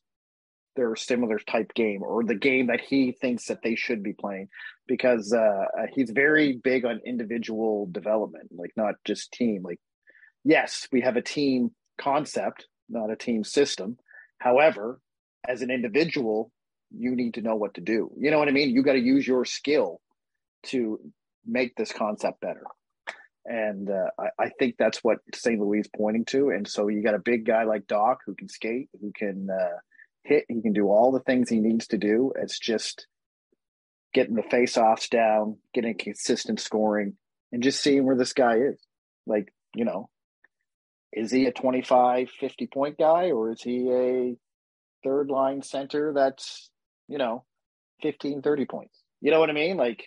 their 0.76 0.96
similar 0.96 1.40
type 1.40 1.74
game 1.74 2.04
or 2.04 2.24
the 2.24 2.36
game 2.36 2.68
that 2.68 2.82
he 2.82 3.12
thinks 3.12 3.46
that 3.46 3.62
they 3.64 3.76
should 3.76 4.04
be 4.04 4.14
playing 4.14 4.50
because 4.88 5.34
uh, 5.34 5.66
he's 5.94 6.10
very 6.10 6.58
big 6.64 6.86
on 6.86 7.00
individual 7.06 7.88
development, 7.92 8.50
like 8.52 8.72
not 8.76 8.96
just 9.06 9.32
team. 9.32 9.64
Like, 9.64 9.80
yes, 10.44 10.88
we 10.92 11.02
have 11.02 11.16
a 11.16 11.22
team 11.22 11.72
concept, 11.98 12.68
not 12.90 13.10
a 13.10 13.16
team 13.16 13.44
system. 13.44 13.98
However, 14.40 15.00
as 15.48 15.62
an 15.62 15.72
individual, 15.72 16.52
you 16.92 17.16
need 17.16 17.36
to 17.36 17.42
know 17.42 17.56
what 17.56 17.76
to 17.76 17.82
do. 17.82 18.12
You 18.18 18.32
know 18.32 18.40
what 18.40 18.48
I 18.48 18.52
mean? 18.52 18.70
You 18.70 18.84
got 18.84 18.94
to 18.94 19.00
use 19.00 19.28
your 19.28 19.46
skill 19.46 20.02
to 20.68 21.00
make 21.46 21.76
this 21.76 21.92
concept 21.92 22.42
better. 22.42 22.64
And 23.46 23.90
uh, 23.90 24.10
I, 24.18 24.46
I, 24.46 24.50
think 24.58 24.76
that's 24.78 25.04
what 25.04 25.20
St. 25.34 25.60
Louis 25.60 25.82
is 25.82 25.90
pointing 25.96 26.26
to. 26.26 26.50
And 26.50 26.68
so 26.68 26.88
you 26.88 27.04
got 27.04 27.14
a 27.14 27.20
big 27.20 27.46
guy 27.46 27.64
like 27.64 27.86
Dach 27.86 28.18
who 28.26 28.34
can 28.34 28.50
skate, 28.50 28.90
who 29.00 29.12
can 29.16 29.50
uh, 29.52 29.78
hit, 30.24 30.46
he 30.48 30.64
can 30.64 30.74
do 30.74 30.88
all 30.88 31.12
the 31.12 31.20
things 31.20 31.50
he 31.50 31.60
needs 31.60 31.88
to 31.88 32.00
do. 32.00 32.34
It's 32.42 32.58
just 32.58 33.06
getting 34.16 34.34
the 34.36 34.42
face 34.42 34.78
offs 34.78 35.10
down, 35.10 35.58
getting 35.76 35.96
consistent 35.96 36.60
scoring, 36.60 37.18
and 37.52 37.62
just 37.62 37.82
seeing 37.82 38.06
where 38.06 38.18
this 38.18 38.34
guy 38.34 38.56
is. 38.56 38.82
Like, 39.28 39.54
you 39.76 39.86
know, 39.86 40.10
is 41.16 41.32
he 41.32 41.46
a 41.46 41.52
25, 41.52 42.30
50 42.30 42.68
point 42.68 42.98
guy 42.98 43.32
or 43.32 43.52
is 43.52 43.62
he 43.62 43.90
a 43.92 44.36
third 45.04 45.30
line 45.30 45.62
center 45.62 46.14
that's, 46.14 46.70
you 47.08 47.18
know, 47.18 47.46
15, 48.02 48.42
30 48.42 48.66
points? 48.66 49.02
You 49.22 49.32
know 49.32 49.40
what 49.40 49.50
I 49.50 49.54
mean? 49.54 49.78
Like, 49.78 50.04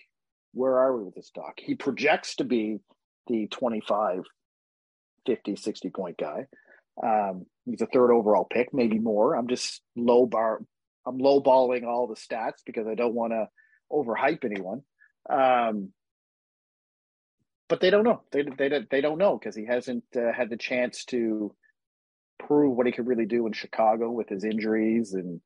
where 0.53 0.79
are 0.79 0.97
we 0.97 1.05
with 1.05 1.15
this 1.15 1.31
Dach? 1.37 1.55
He 1.57 1.75
projects 1.75 2.37
to 2.37 2.45
be 2.45 2.79
the 3.27 3.49
25, 3.50 4.25
50, 5.27 5.57
60 5.57 5.91
point 5.91 6.19
guy. 6.19 6.47
Um, 7.03 7.47
he's 7.65 7.81
a 7.81 7.87
third 7.87 8.12
overall 8.12 8.47
pick, 8.50 8.75
maybe 8.75 8.99
more. 8.99 9.35
I'm 9.35 9.49
just 9.49 9.81
low 9.97 10.27
bar. 10.27 10.61
I'm 11.07 11.19
low 11.19 11.41
balling 11.41 11.85
all 11.85 12.07
the 12.07 12.17
stats 12.17 12.61
because 12.67 12.87
I 12.87 12.95
don't 12.95 13.15
want 13.15 13.33
to 13.33 13.47
overhype 13.91 14.45
anyone. 14.45 14.83
Um, 15.31 15.93
but 17.68 17.80
they 17.80 17.90
don't 17.90 18.04
know. 18.04 18.22
They 18.32 18.42
they 18.42 18.70
they 18.90 19.00
don't 19.00 19.18
know 19.18 19.38
because 19.38 19.54
he 19.54 19.66
hasn't 19.66 20.04
uh, 20.16 20.32
had 20.32 20.50
the 20.50 20.56
chance 20.56 21.04
to 21.06 21.54
prove 22.38 22.76
what 22.76 22.87
he 22.87 22.92
could 22.92 23.06
really 23.06 23.26
do 23.26 23.46
in 23.46 23.52
Chicago 23.52 24.10
with 24.10 24.28
his 24.28 24.44
injuries 24.44 25.12
and 25.14 25.40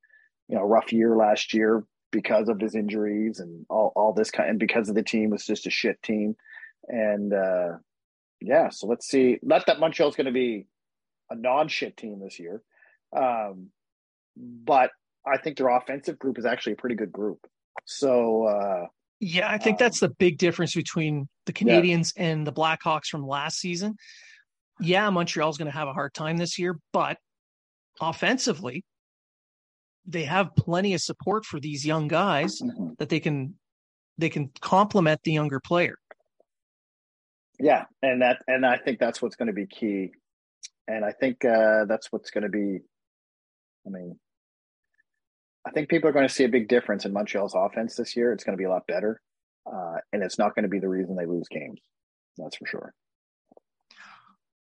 you 0.48 0.56
know 0.56 0.62
rough 0.62 0.92
year 0.92 1.16
last 1.16 1.52
year 1.52 1.84
because 2.10 2.48
of 2.48 2.60
his 2.60 2.74
injuries 2.74 3.40
and 3.40 3.66
all 3.68 3.92
all 3.96 4.12
this 4.12 4.30
kind 4.30 4.50
and 4.50 4.58
because 4.58 4.88
of 4.88 4.94
the 4.94 5.02
team 5.02 5.30
was 5.30 5.44
just 5.44 5.66
a 5.66 5.70
shit 5.70 6.00
team. 6.02 6.36
And 6.88 7.32
uh 7.32 7.78
yeah 8.40 8.68
so 8.70 8.86
let's 8.86 9.08
see. 9.08 9.38
Not 9.42 9.66
that 9.66 9.80
Montreal's 9.80 10.16
going 10.16 10.26
to 10.26 10.32
be 10.32 10.66
a 11.30 11.34
non 11.34 11.68
shit 11.68 11.96
team 11.96 12.20
this 12.20 12.38
year 12.38 12.62
um 13.16 13.68
but 14.36 14.90
I 15.26 15.38
think 15.38 15.56
their 15.56 15.68
offensive 15.68 16.18
group 16.18 16.38
is 16.38 16.46
actually 16.46 16.74
a 16.74 16.76
pretty 16.76 16.96
good 16.96 17.12
group. 17.12 17.46
So 17.84 18.44
uh 18.44 18.86
yeah, 19.24 19.48
I 19.48 19.56
think 19.56 19.74
um, 19.74 19.78
that's 19.78 20.00
the 20.00 20.08
big 20.08 20.36
difference 20.36 20.74
between 20.74 21.28
the 21.46 21.52
Canadians 21.52 22.12
yeah. 22.16 22.24
and 22.24 22.44
the 22.44 22.52
Blackhawks 22.52 23.06
from 23.06 23.24
last 23.24 23.60
season. 23.60 23.94
Yeah, 24.80 25.08
Montreal's 25.10 25.56
going 25.56 25.70
to 25.70 25.78
have 25.78 25.86
a 25.86 25.92
hard 25.92 26.12
time 26.12 26.38
this 26.38 26.58
year, 26.58 26.76
but 26.92 27.18
offensively, 28.00 28.84
they 30.04 30.24
have 30.24 30.56
plenty 30.56 30.94
of 30.94 31.00
support 31.00 31.44
for 31.44 31.60
these 31.60 31.86
young 31.86 32.08
guys 32.08 32.60
mm-hmm. 32.60 32.94
that 32.98 33.10
they 33.10 33.20
can 33.20 33.54
they 34.18 34.28
can 34.28 34.50
complement 34.60 35.20
the 35.22 35.30
younger 35.30 35.60
player. 35.60 35.94
Yeah, 37.60 37.84
and 38.02 38.22
that 38.22 38.42
and 38.48 38.66
I 38.66 38.76
think 38.76 38.98
that's 38.98 39.22
what's 39.22 39.36
going 39.36 39.46
to 39.46 39.52
be 39.52 39.66
key, 39.66 40.10
and 40.88 41.04
I 41.04 41.12
think 41.12 41.44
uh, 41.44 41.84
that's 41.84 42.10
what's 42.10 42.32
going 42.32 42.42
to 42.42 42.50
be. 42.50 42.80
I 43.86 43.90
mean, 43.90 44.18
I 45.66 45.70
think 45.70 45.88
people 45.88 46.08
are 46.08 46.12
going 46.12 46.26
to 46.26 46.32
see 46.32 46.44
a 46.44 46.48
big 46.48 46.68
difference 46.68 47.04
in 47.04 47.12
Montreal's 47.12 47.54
offense 47.54 47.96
this 47.96 48.16
year. 48.16 48.32
It's 48.32 48.44
going 48.44 48.56
to 48.56 48.60
be 48.60 48.64
a 48.64 48.70
lot 48.70 48.86
better, 48.86 49.20
uh, 49.66 49.96
and 50.12 50.22
it's 50.22 50.38
not 50.38 50.54
going 50.54 50.64
to 50.64 50.68
be 50.68 50.80
the 50.80 50.88
reason 50.88 51.16
they 51.16 51.26
lose 51.26 51.46
games. 51.48 51.80
That's 52.36 52.56
for 52.56 52.66
sure. 52.66 52.94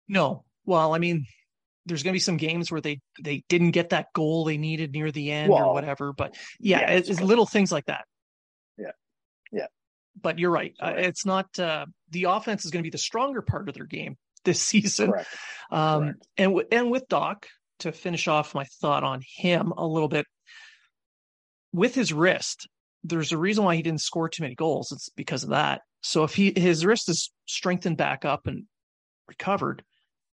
No, 0.09 0.45
well, 0.65 0.93
I 0.93 0.99
mean, 0.99 1.27
there's 1.87 2.03
going 2.03 2.13
to 2.13 2.17
be 2.17 2.21
some 2.21 2.37
games 2.37 2.71
where 2.71 2.81
they 2.81 3.01
they 3.23 3.45
didn't 3.49 3.71
get 3.71 3.91
that 3.91 4.13
goal 4.15 4.45
they 4.45 4.59
needed 4.59 4.93
near 4.93 5.11
the 5.13 5.31
end 5.31 5.53
well, 5.53 5.69
or 5.69 5.75
whatever. 5.75 6.13
But 6.13 6.37
yeah, 6.59 6.81
yeah 6.81 6.91
it's, 6.93 7.09
it's 7.09 7.21
little 7.21 7.47
things 7.47 7.71
like 7.71 7.87
that. 7.87 8.05
Yeah, 8.77 8.93
yeah. 9.53 9.67
But 10.21 10.39
you're 10.39 10.51
right. 10.51 10.75
Uh, 10.81 10.95
it's 10.97 11.25
not 11.25 11.57
uh, 11.59 11.87
the 12.11 12.25
offense 12.25 12.65
is 12.65 12.73
going 12.73 12.83
to 12.83 12.87
be 12.87 12.91
the 12.91 12.99
stronger 12.99 13.43
part 13.43 13.69
of 13.69 13.75
their 13.75 13.87
game 13.87 14.17
this 14.45 14.61
season. 14.61 15.13
Correct. 15.13 15.29
Um, 15.71 16.03
Correct. 16.03 16.27
And 16.37 16.51
w- 16.51 16.69
and 16.73 16.91
with 16.91 17.09
Dach 17.09 17.45
to 17.81 17.93
finish 17.93 18.29
off 18.29 18.55
my 18.55 18.65
thought 18.81 19.05
on 19.05 19.23
him 19.25 19.73
a 19.77 19.87
little 19.87 20.09
bit 20.09 20.27
with 21.73 21.95
his 21.95 22.13
wrist, 22.13 22.69
there's 23.05 23.33
a 23.33 23.39
reason 23.39 23.65
why 23.65 23.77
he 23.77 23.83
didn't 23.83 24.01
score 24.01 24.29
too 24.29 24.43
many 24.43 24.55
goals. 24.55 24.93
It's 24.93 25.09
because 25.11 25.43
of 25.43 25.51
that. 25.51 25.83
So 26.03 26.25
if 26.25 26.35
he 26.35 26.53
his 26.57 26.85
wrist 26.85 27.09
is 27.09 27.31
strengthened 27.47 27.97
back 27.97 28.25
up 28.25 28.47
and 28.47 28.65
recovered, 29.29 29.83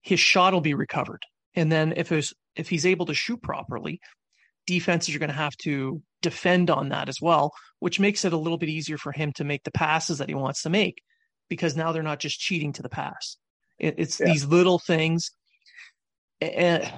his 0.02 0.20
shot 0.20 0.54
will 0.54 0.62
be 0.62 0.74
recovered. 0.74 1.24
And 1.56 1.72
then 1.72 1.94
if 1.96 2.10
his 2.10 2.34
if 2.56 2.70
he's 2.70 2.86
able 2.86 3.06
to 3.08 3.14
shoot 3.14 3.42
properly, 3.42 4.00
defenses 4.66 5.16
are 5.16 5.20
going 5.20 5.30
to 5.30 5.36
have 5.36 5.56
to 5.64 6.02
defend 6.22 6.70
on 6.70 6.90
that 6.90 7.10
as 7.10 7.18
well, 7.22 7.52
which 7.80 8.00
makes 8.00 8.26
it 8.26 8.34
a 8.34 8.38
little 8.38 8.58
bit 8.58 8.70
easier 8.70 8.98
for 8.98 9.12
him 9.12 9.32
to 9.34 9.44
make 9.44 9.64
the 9.64 9.72
passes 9.72 10.20
that 10.20 10.30
he 10.30 10.36
wants 10.36 10.64
to 10.64 10.70
make 10.70 11.02
because 11.50 11.76
now 11.76 11.92
they're 11.92 12.04
not 12.04 12.20
just 12.20 12.40
cheating 12.40 12.74
to 12.74 12.82
the 12.82 12.90
pass. 12.90 13.38
It, 13.80 13.96
it's 13.98 14.20
yeah. 14.20 14.28
these 14.28 14.46
little 14.46 14.80
things. 14.80 15.32
And 16.40 16.92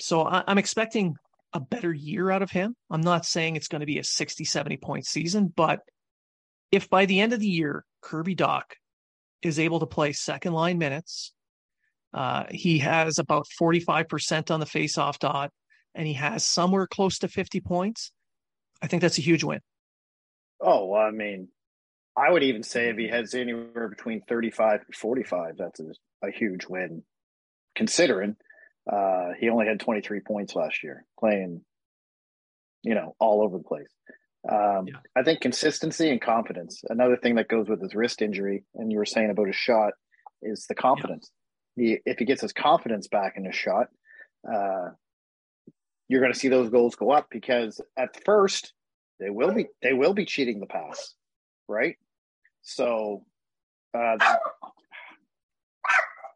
so 0.00 0.22
I, 0.22 0.44
I'm 0.46 0.58
expecting 0.58 1.16
a 1.52 1.60
better 1.60 1.92
year 1.92 2.30
out 2.30 2.42
of 2.42 2.50
him. 2.50 2.74
I'm 2.90 3.00
not 3.00 3.24
saying 3.24 3.56
it's 3.56 3.68
going 3.68 3.80
to 3.80 3.86
be 3.86 3.98
a 3.98 4.04
60, 4.04 4.44
70 4.44 4.76
point 4.78 5.06
season, 5.06 5.52
but 5.54 5.80
if 6.70 6.90
by 6.90 7.06
the 7.06 7.20
end 7.20 7.32
of 7.32 7.40
the 7.40 7.48
year, 7.48 7.84
Kirby 8.02 8.36
Dach 8.36 8.64
is 9.42 9.58
able 9.58 9.80
to 9.80 9.86
play 9.86 10.12
second 10.12 10.52
line 10.52 10.78
minutes, 10.78 11.32
uh, 12.12 12.44
he 12.50 12.78
has 12.80 13.18
about 13.18 13.46
45% 13.60 14.50
on 14.50 14.60
the 14.60 14.66
face-off 14.66 15.18
dot, 15.18 15.50
and 15.94 16.06
he 16.06 16.14
has 16.14 16.44
somewhere 16.44 16.86
close 16.86 17.18
to 17.18 17.28
50 17.28 17.60
points. 17.60 18.12
I 18.82 18.86
think 18.86 19.02
that's 19.02 19.18
a 19.18 19.22
huge 19.22 19.44
win. 19.44 19.60
Oh, 20.60 20.94
I 20.94 21.10
mean, 21.10 21.48
I 22.16 22.30
would 22.30 22.42
even 22.42 22.62
say 22.62 22.88
if 22.88 22.96
he 22.96 23.08
has 23.08 23.34
anywhere 23.34 23.88
between 23.88 24.22
35 24.22 24.80
and 24.86 24.94
45, 24.94 25.56
that's 25.56 25.80
a, 25.80 26.26
a 26.26 26.30
huge 26.30 26.66
win, 26.66 27.04
considering– 27.74 28.36
uh, 28.90 29.32
he 29.38 29.50
only 29.50 29.66
had 29.66 29.80
23 29.80 30.20
points 30.20 30.54
last 30.54 30.82
year, 30.82 31.04
playing, 31.18 31.62
you 32.82 32.94
know, 32.94 33.14
all 33.20 33.42
over 33.42 33.58
the 33.58 33.64
place. 33.64 33.92
Um, 34.50 34.86
yeah. 34.86 34.94
I 35.16 35.22
think 35.22 35.40
consistency 35.40 36.10
and 36.10 36.20
confidence. 36.20 36.82
Another 36.88 37.16
thing 37.16 37.34
that 37.34 37.48
goes 37.48 37.68
with 37.68 37.82
his 37.82 37.94
wrist 37.94 38.22
injury, 38.22 38.64
and 38.74 38.90
you 38.90 38.98
were 38.98 39.04
saying 39.04 39.30
about 39.30 39.46
his 39.46 39.56
shot, 39.56 39.92
is 40.42 40.66
the 40.68 40.74
confidence. 40.74 41.30
Yeah. 41.76 41.84
He, 41.84 41.98
if 42.06 42.18
he 42.18 42.24
gets 42.24 42.40
his 42.40 42.52
confidence 42.52 43.08
back 43.08 43.34
in 43.36 43.44
his 43.44 43.54
shot, 43.54 43.88
uh, 44.50 44.90
you're 46.08 46.20
going 46.20 46.32
to 46.32 46.38
see 46.38 46.48
those 46.48 46.70
goals 46.70 46.94
go 46.94 47.10
up 47.10 47.26
because 47.30 47.80
at 47.96 48.24
first 48.24 48.72
they 49.20 49.30
will 49.30 49.52
be 49.52 49.66
they 49.82 49.92
will 49.92 50.14
be 50.14 50.24
cheating 50.24 50.60
the 50.60 50.66
pass, 50.66 51.14
right? 51.68 51.96
So, 52.62 53.24
uh, 53.94 54.16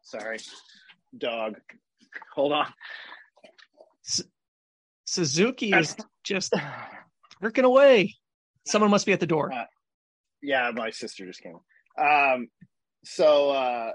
sorry, 0.03 0.37
dog. 1.17 1.55
Hold 2.35 2.53
on. 2.53 2.67
S- 4.05 4.23
Suzuki 5.05 5.71
is 5.71 5.95
just 6.23 6.53
working 7.41 7.65
away. 7.65 8.15
Someone 8.65 8.91
must 8.91 9.05
be 9.05 9.13
at 9.13 9.19
the 9.19 9.27
door. 9.27 9.51
Uh, 9.51 9.65
yeah, 10.41 10.71
my 10.73 10.89
sister 10.89 11.25
just 11.25 11.41
came. 11.41 11.57
Um, 11.97 12.47
so 13.03 13.51
uh, 13.51 13.91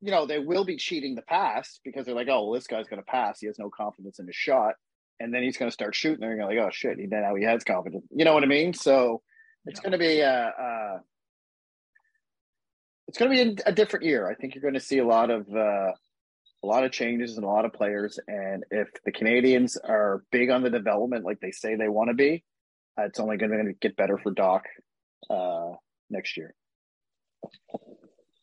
you 0.00 0.10
know 0.10 0.26
they 0.26 0.38
will 0.38 0.64
be 0.64 0.76
cheating 0.76 1.14
the 1.14 1.22
pass 1.22 1.80
because 1.84 2.06
they're 2.06 2.14
like, 2.14 2.28
oh, 2.28 2.44
well, 2.44 2.52
this 2.52 2.66
guy's 2.66 2.86
going 2.86 3.02
to 3.02 3.06
pass. 3.06 3.40
He 3.40 3.46
has 3.46 3.58
no 3.58 3.70
confidence 3.70 4.18
in 4.18 4.26
his 4.26 4.36
shot, 4.36 4.74
and 5.20 5.32
then 5.32 5.42
he's 5.42 5.56
going 5.56 5.68
to 5.68 5.74
start 5.74 5.94
shooting. 5.94 6.20
They're 6.20 6.36
going 6.36 6.48
to 6.48 6.62
like, 6.62 6.66
oh 6.66 6.70
shit, 6.72 6.98
he 6.98 7.06
now 7.06 7.34
he 7.34 7.44
has 7.44 7.64
confidence. 7.64 8.04
You 8.10 8.24
know 8.24 8.34
what 8.34 8.44
I 8.44 8.46
mean? 8.46 8.74
So 8.74 9.22
it's 9.66 9.80
going 9.80 9.92
to 9.92 9.98
be 9.98 10.22
uh, 10.22 10.28
uh, 10.28 10.98
it's 13.08 13.18
going 13.18 13.30
to 13.30 13.54
be 13.54 13.62
a, 13.62 13.70
a, 13.70 13.72
different 13.72 14.04
year. 14.04 14.28
I 14.28 14.34
think 14.34 14.54
you're 14.54 14.62
going 14.62 14.74
to 14.74 14.80
see 14.80 14.98
a 14.98 15.06
lot 15.06 15.30
of 15.30 15.48
uh, 15.54 15.92
a 16.62 16.66
lot 16.66 16.84
of 16.84 16.92
changes 16.92 17.36
and 17.36 17.44
a 17.44 17.48
lot 17.48 17.64
of 17.64 17.72
players. 17.72 18.18
And 18.26 18.64
if 18.70 18.88
the 19.04 19.12
Canadians 19.12 19.76
are 19.76 20.24
big 20.32 20.50
on 20.50 20.62
the 20.62 20.70
development, 20.70 21.24
like 21.24 21.40
they 21.40 21.52
say 21.52 21.76
they 21.76 21.88
want 21.88 22.08
to 22.08 22.14
be, 22.14 22.44
uh, 22.98 23.04
it's 23.04 23.20
only 23.20 23.36
going 23.36 23.50
to 23.50 23.72
get 23.74 23.96
better 23.96 24.18
for 24.18 24.32
Dach 24.32 24.62
uh, 25.30 25.76
next 26.10 26.36
year. 26.36 26.54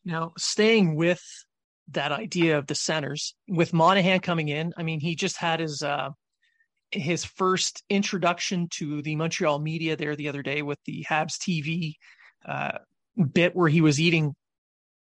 Now, 0.06 0.34
staying 0.38 0.96
with 0.96 1.24
that 1.90 2.12
idea 2.12 2.58
of 2.58 2.68
the 2.68 2.76
centers, 2.76 3.36
with 3.48 3.74
Monahan 3.74 4.20
coming 4.22 4.48
in, 4.48 4.74
I 4.78 4.84
mean, 4.84 5.00
he 5.00 5.16
just 5.16 5.38
had 5.38 5.60
his 5.60 5.82
uh, 5.84 6.10
his 6.92 7.26
first 7.26 7.84
introduction 7.90 8.68
to 8.70 9.02
the 9.02 9.16
Montreal 9.16 9.60
media 9.60 9.96
there 9.96 10.16
the 10.16 10.30
other 10.30 10.42
day 10.42 10.62
with 10.62 10.80
the 10.86 11.06
Habs 11.10 11.38
TV 11.38 11.96
uh, 12.48 12.78
bit 13.34 13.56
where 13.56 13.68
he 13.68 13.82
was 13.82 14.00
eating 14.00 14.36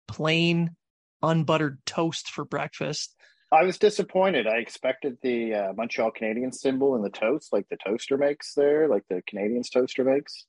plain 0.08 0.76
unbuttered 1.24 1.80
toast 1.86 2.30
for 2.30 2.46
breakfast. 2.46 3.16
I 3.52 3.64
was 3.64 3.78
disappointed. 3.78 4.48
I 4.48 4.58
expected 4.58 5.18
the 5.22 5.54
uh, 5.54 5.74
Montreal 5.74 6.12
Canadiens 6.12 6.56
symbol 6.56 6.96
in 6.96 7.04
the 7.04 7.10
toast, 7.10 7.54
like 7.54 7.68
the 7.70 7.78
toaster 7.78 8.18
makes 8.18 8.54
there, 8.56 8.88
like 8.88 9.04
the 9.10 9.22
Canadiens 9.32 9.72
toaster 9.72 10.04
makes, 10.04 10.46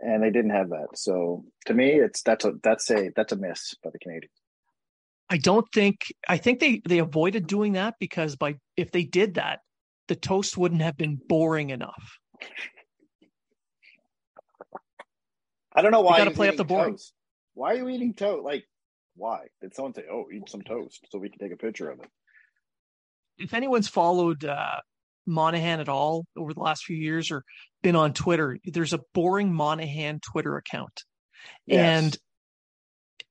and 0.00 0.22
they 0.22 0.30
didn't 0.30 0.50
have 0.50 0.70
that. 0.70 0.88
So 0.94 1.44
to 1.66 1.74
me, 1.74 1.92
it's 1.92 2.22
that's 2.22 2.44
a 2.44 2.54
that's 2.62 2.90
a 2.90 3.10
that's 3.14 3.32
a 3.32 3.36
miss 3.36 3.74
by 3.82 3.90
the 3.90 3.98
Canadiens. 3.98 4.30
I 5.30 5.38
don't 5.38 5.66
think 5.72 6.12
I 6.28 6.36
think 6.36 6.58
they 6.58 6.82
they 6.86 6.98
avoided 6.98 7.46
doing 7.46 7.74
that 7.74 7.94
because 8.00 8.34
by 8.34 8.56
if 8.76 8.90
they 8.90 9.04
did 9.04 9.34
that, 9.34 9.60
the 10.08 10.16
toast 10.16 10.58
wouldn't 10.58 10.82
have 10.82 10.96
been 10.96 11.20
boring 11.28 11.70
enough. 11.70 12.18
I 15.72 15.82
don't 15.82 15.92
know 15.92 16.00
why. 16.00 16.18
You 16.18 16.24
got 16.24 16.30
to 16.30 16.36
play 16.36 16.48
up 16.48 16.56
the 16.56 16.64
board. 16.64 16.98
Why 17.54 17.74
are 17.74 17.76
you 17.76 17.88
eating 17.88 18.14
toast? 18.14 18.42
Like 18.42 18.64
why? 19.18 19.48
Did 19.60 19.74
someone 19.74 19.94
say, 19.94 20.04
"Oh, 20.10 20.26
eat 20.32 20.48
some 20.48 20.62
toast," 20.62 21.06
so 21.10 21.18
we 21.18 21.28
can 21.28 21.38
take 21.38 21.52
a 21.52 21.56
picture 21.56 21.90
of 21.90 22.00
it? 22.00 22.08
If 23.36 23.52
anyone's 23.52 23.88
followed 23.88 24.44
uh, 24.44 24.80
Monahan 25.26 25.80
at 25.80 25.88
all 25.88 26.24
over 26.36 26.54
the 26.54 26.60
last 26.60 26.84
few 26.84 26.96
years 26.96 27.30
or 27.30 27.44
been 27.82 27.96
on 27.96 28.14
Twitter, 28.14 28.58
there's 28.64 28.92
a 28.92 29.00
boring 29.12 29.52
Monahan 29.52 30.20
Twitter 30.20 30.56
account, 30.56 31.02
yes. 31.66 32.16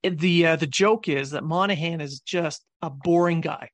and 0.04 0.20
the 0.20 0.48
uh, 0.48 0.56
the 0.58 0.68
joke 0.68 1.08
is 1.08 1.32
that 1.32 1.44
Monahan 1.44 2.02
is 2.02 2.20
just 2.20 2.64
a 2.82 2.90
boring 2.90 3.42
guy, 3.42 3.70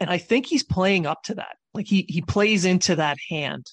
and 0.00 0.10
I 0.10 0.18
think 0.18 0.46
he's 0.46 0.64
playing 0.64 1.06
up 1.06 1.22
to 1.24 1.34
that. 1.36 1.56
Like 1.74 1.86
he 1.86 2.06
he 2.08 2.22
plays 2.22 2.64
into 2.64 2.96
that 2.96 3.18
hand. 3.28 3.66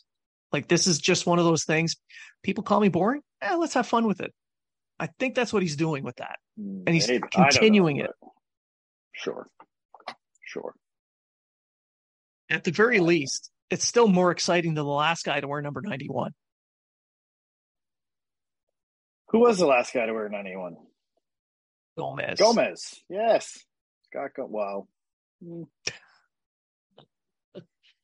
Like 0.52 0.68
this 0.68 0.86
is 0.86 1.00
just 1.00 1.26
one 1.26 1.40
of 1.40 1.46
those 1.46 1.64
things. 1.64 1.96
People 2.44 2.64
call 2.64 2.80
me 2.80 2.90
boring. 2.90 3.22
Eh, 3.42 3.56
let's 3.56 3.74
have 3.74 3.88
fun 3.88 4.06
with 4.06 4.20
it. 4.20 4.34
I 5.02 5.08
think 5.20 5.34
that's 5.36 5.52
what 5.52 5.64
he's 5.64 5.76
doing 5.76 6.04
with 6.04 6.18
that, 6.18 6.38
and 6.58 6.88
he's 6.88 7.08
Maybe. 7.08 7.24
continuing 7.32 7.98
know, 7.98 8.04
it. 8.06 8.12
Sure, 9.14 9.48
sure. 10.46 10.76
At 12.52 12.64
the 12.64 12.72
very 12.72 13.00
least, 13.00 13.50
it's 13.72 13.84
still 13.86 14.08
more 14.08 14.30
exciting 14.32 14.76
than 14.76 14.86
the 14.86 14.92
last 14.92 15.26
guy 15.26 15.40
to 15.40 15.48
wear 15.48 15.60
number 15.62 15.82
ninety-one. 15.82 16.34
Who 19.30 19.40
was 19.40 19.58
the 19.58 19.66
last 19.66 19.94
guy 19.94 20.06
to 20.06 20.14
wear 20.14 20.28
91? 20.28 20.76
Gomez. 21.98 22.38
Gomez. 22.38 22.94
Yes. 23.10 23.58
Scott 24.08 24.32
Go- 24.36 24.46
wow. 24.46 24.88
Mm. 25.44 25.68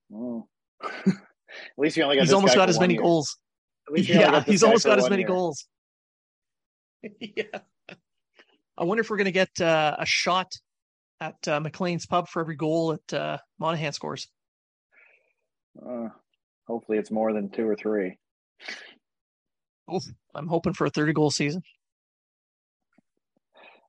Mm. 0.10 0.44
At 0.82 1.13
least 1.77 1.98
he 1.98 2.01
only 2.01 2.16
got 2.16 2.22
He's 2.22 2.32
almost 2.32 2.56
got 2.56 2.70
as 2.70 2.80
many 2.80 2.94
year. 2.94 3.04
goals. 3.04 3.36
At 3.89 3.94
least 3.94 4.08
he 4.08 4.13
only 4.16 4.25
Yeah, 4.38 4.44
he's 4.46 4.63
almost 4.63 4.86
got 4.86 5.00
as 5.00 5.10
many 5.10 5.24
year. 5.24 5.27
goals. 5.27 5.68
yeah. 7.20 7.60
I 8.78 8.84
wonder 8.84 9.02
if 9.02 9.10
we're 9.10 9.18
going 9.18 9.26
to 9.26 9.32
get 9.32 9.60
uh, 9.62 9.96
a 10.00 10.06
shot 10.06 10.52
at 11.20 11.36
uh, 11.48 11.60
McLean's 11.60 12.06
pub 12.06 12.28
for 12.30 12.42
every 12.42 12.56
goal 12.56 12.90
that 13.10 13.14
uh, 13.20 13.38
Monahan 13.60 13.92
scores. 13.94 14.28
Uh, 15.84 16.10
hopefully, 16.68 16.98
it's 16.98 17.12
more 17.12 17.34
than 17.34 17.50
two 17.50 17.68
or 17.68 17.76
three. 17.76 18.18
Oof, 19.94 20.04
I'm 20.36 20.48
hoping 20.48 20.74
for 20.74 20.86
a 20.86 20.90
30 20.90 21.14
goal 21.14 21.32
season. 21.32 21.62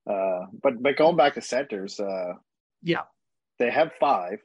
Uh, 0.08 0.46
but 0.62 0.82
but 0.82 0.96
going 0.96 1.16
back 1.16 1.34
to 1.34 1.42
centers, 1.42 2.00
uh, 2.00 2.32
Yeah. 2.82 3.02
they 3.58 3.70
have 3.70 3.92
five, 4.00 4.38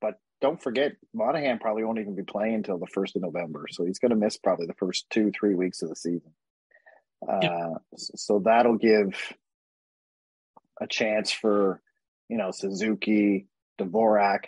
but 0.00 0.14
don't 0.40 0.62
forget 0.62 0.92
Monahan 1.12 1.58
probably 1.58 1.82
won't 1.84 1.98
even 1.98 2.14
be 2.14 2.22
playing 2.22 2.54
until 2.54 2.78
the 2.78 2.86
first 2.86 3.16
of 3.16 3.22
November, 3.22 3.66
so 3.70 3.84
he's 3.84 3.98
going 3.98 4.10
to 4.10 4.16
miss 4.16 4.36
probably 4.36 4.66
the 4.66 4.74
first 4.74 5.06
two 5.10 5.32
three 5.32 5.54
weeks 5.56 5.82
of 5.82 5.88
the 5.88 5.96
season. 5.96 6.32
Uh, 7.26 7.74
s- 7.94 8.10
so 8.16 8.40
that'll 8.44 8.78
give 8.78 9.14
a 10.80 10.86
chance 10.86 11.30
for 11.30 11.80
you 12.28 12.36
know 12.36 12.50
Suzuki, 12.50 13.46
Dvorak, 13.80 14.44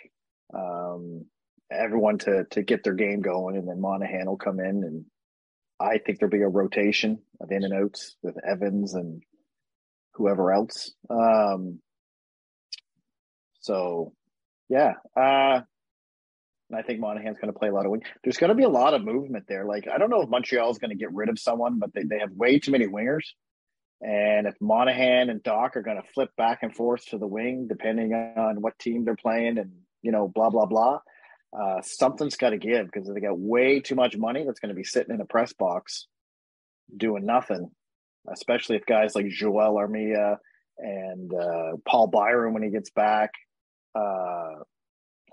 um, 0.53 1.25
everyone 1.71 2.17
to 2.19 2.45
to 2.51 2.63
get 2.63 2.83
their 2.83 2.93
game 2.95 3.21
going, 3.21 3.57
and 3.57 3.67
then 3.67 3.79
Monahan 3.81 4.25
will 4.27 4.37
come 4.37 4.59
in, 4.59 4.83
and 4.83 5.05
I 5.79 5.97
think 5.99 6.19
there'll 6.19 6.31
be 6.31 6.41
a 6.41 6.47
rotation 6.47 7.19
of 7.41 7.51
in 7.51 7.63
and 7.63 7.73
outs 7.73 8.15
with 8.23 8.35
Evans 8.43 8.93
and 8.93 9.21
whoever 10.13 10.51
else. 10.51 10.91
Um, 11.09 11.79
so, 13.61 14.13
yeah, 14.69 14.93
uh, 15.15 15.61
and 16.69 16.79
I 16.79 16.81
think 16.81 16.99
Monahan's 16.99 17.37
going 17.37 17.53
to 17.53 17.57
play 17.57 17.69
a 17.69 17.73
lot 17.73 17.85
of 17.85 17.91
wing. 17.91 18.03
There's 18.23 18.37
going 18.37 18.49
to 18.49 18.55
be 18.55 18.63
a 18.63 18.69
lot 18.69 18.93
of 18.93 19.03
movement 19.03 19.45
there. 19.47 19.65
Like 19.65 19.87
I 19.87 19.97
don't 19.97 20.09
know 20.09 20.21
if 20.21 20.29
Montreal 20.29 20.71
is 20.71 20.77
going 20.77 20.91
to 20.91 20.97
get 20.97 21.13
rid 21.13 21.29
of 21.29 21.39
someone, 21.39 21.79
but 21.79 21.93
they, 21.93 22.03
they 22.03 22.19
have 22.19 22.31
way 22.31 22.59
too 22.59 22.71
many 22.71 22.87
wingers. 22.87 23.25
And 24.01 24.47
if 24.47 24.55
Monahan 24.59 25.29
and 25.29 25.41
Doc 25.41 25.77
are 25.77 25.81
going 25.81 26.01
to 26.01 26.07
flip 26.13 26.29
back 26.35 26.59
and 26.61 26.75
forth 26.75 27.05
to 27.07 27.17
the 27.17 27.27
wing, 27.27 27.67
depending 27.69 28.13
on 28.13 28.61
what 28.61 28.77
team 28.77 29.05
they're 29.05 29.15
playing, 29.15 29.57
and 29.57 29.71
you 30.01 30.11
know, 30.11 30.27
blah 30.27 30.49
blah 30.49 30.65
blah, 30.65 30.99
uh, 31.57 31.81
something's 31.81 32.35
got 32.35 32.49
to 32.49 32.57
give 32.57 32.85
because 32.87 33.07
they 33.07 33.21
got 33.21 33.37
way 33.37 33.79
too 33.79 33.95
much 33.95 34.17
money 34.17 34.43
that's 34.45 34.59
going 34.59 34.69
to 34.69 34.75
be 34.75 34.83
sitting 34.83 35.13
in 35.13 35.21
a 35.21 35.25
press 35.25 35.53
box 35.53 36.07
doing 36.95 37.25
nothing. 37.25 37.69
Especially 38.31 38.77
if 38.77 38.85
guys 38.85 39.15
like 39.15 39.27
Joel 39.27 39.75
Armia 39.75 40.37
and 40.77 41.33
uh, 41.33 41.77
Paul 41.87 42.07
Byron 42.07 42.53
when 42.53 42.63
he 42.63 42.69
gets 42.69 42.89
back, 42.89 43.31
uh, 43.95 44.63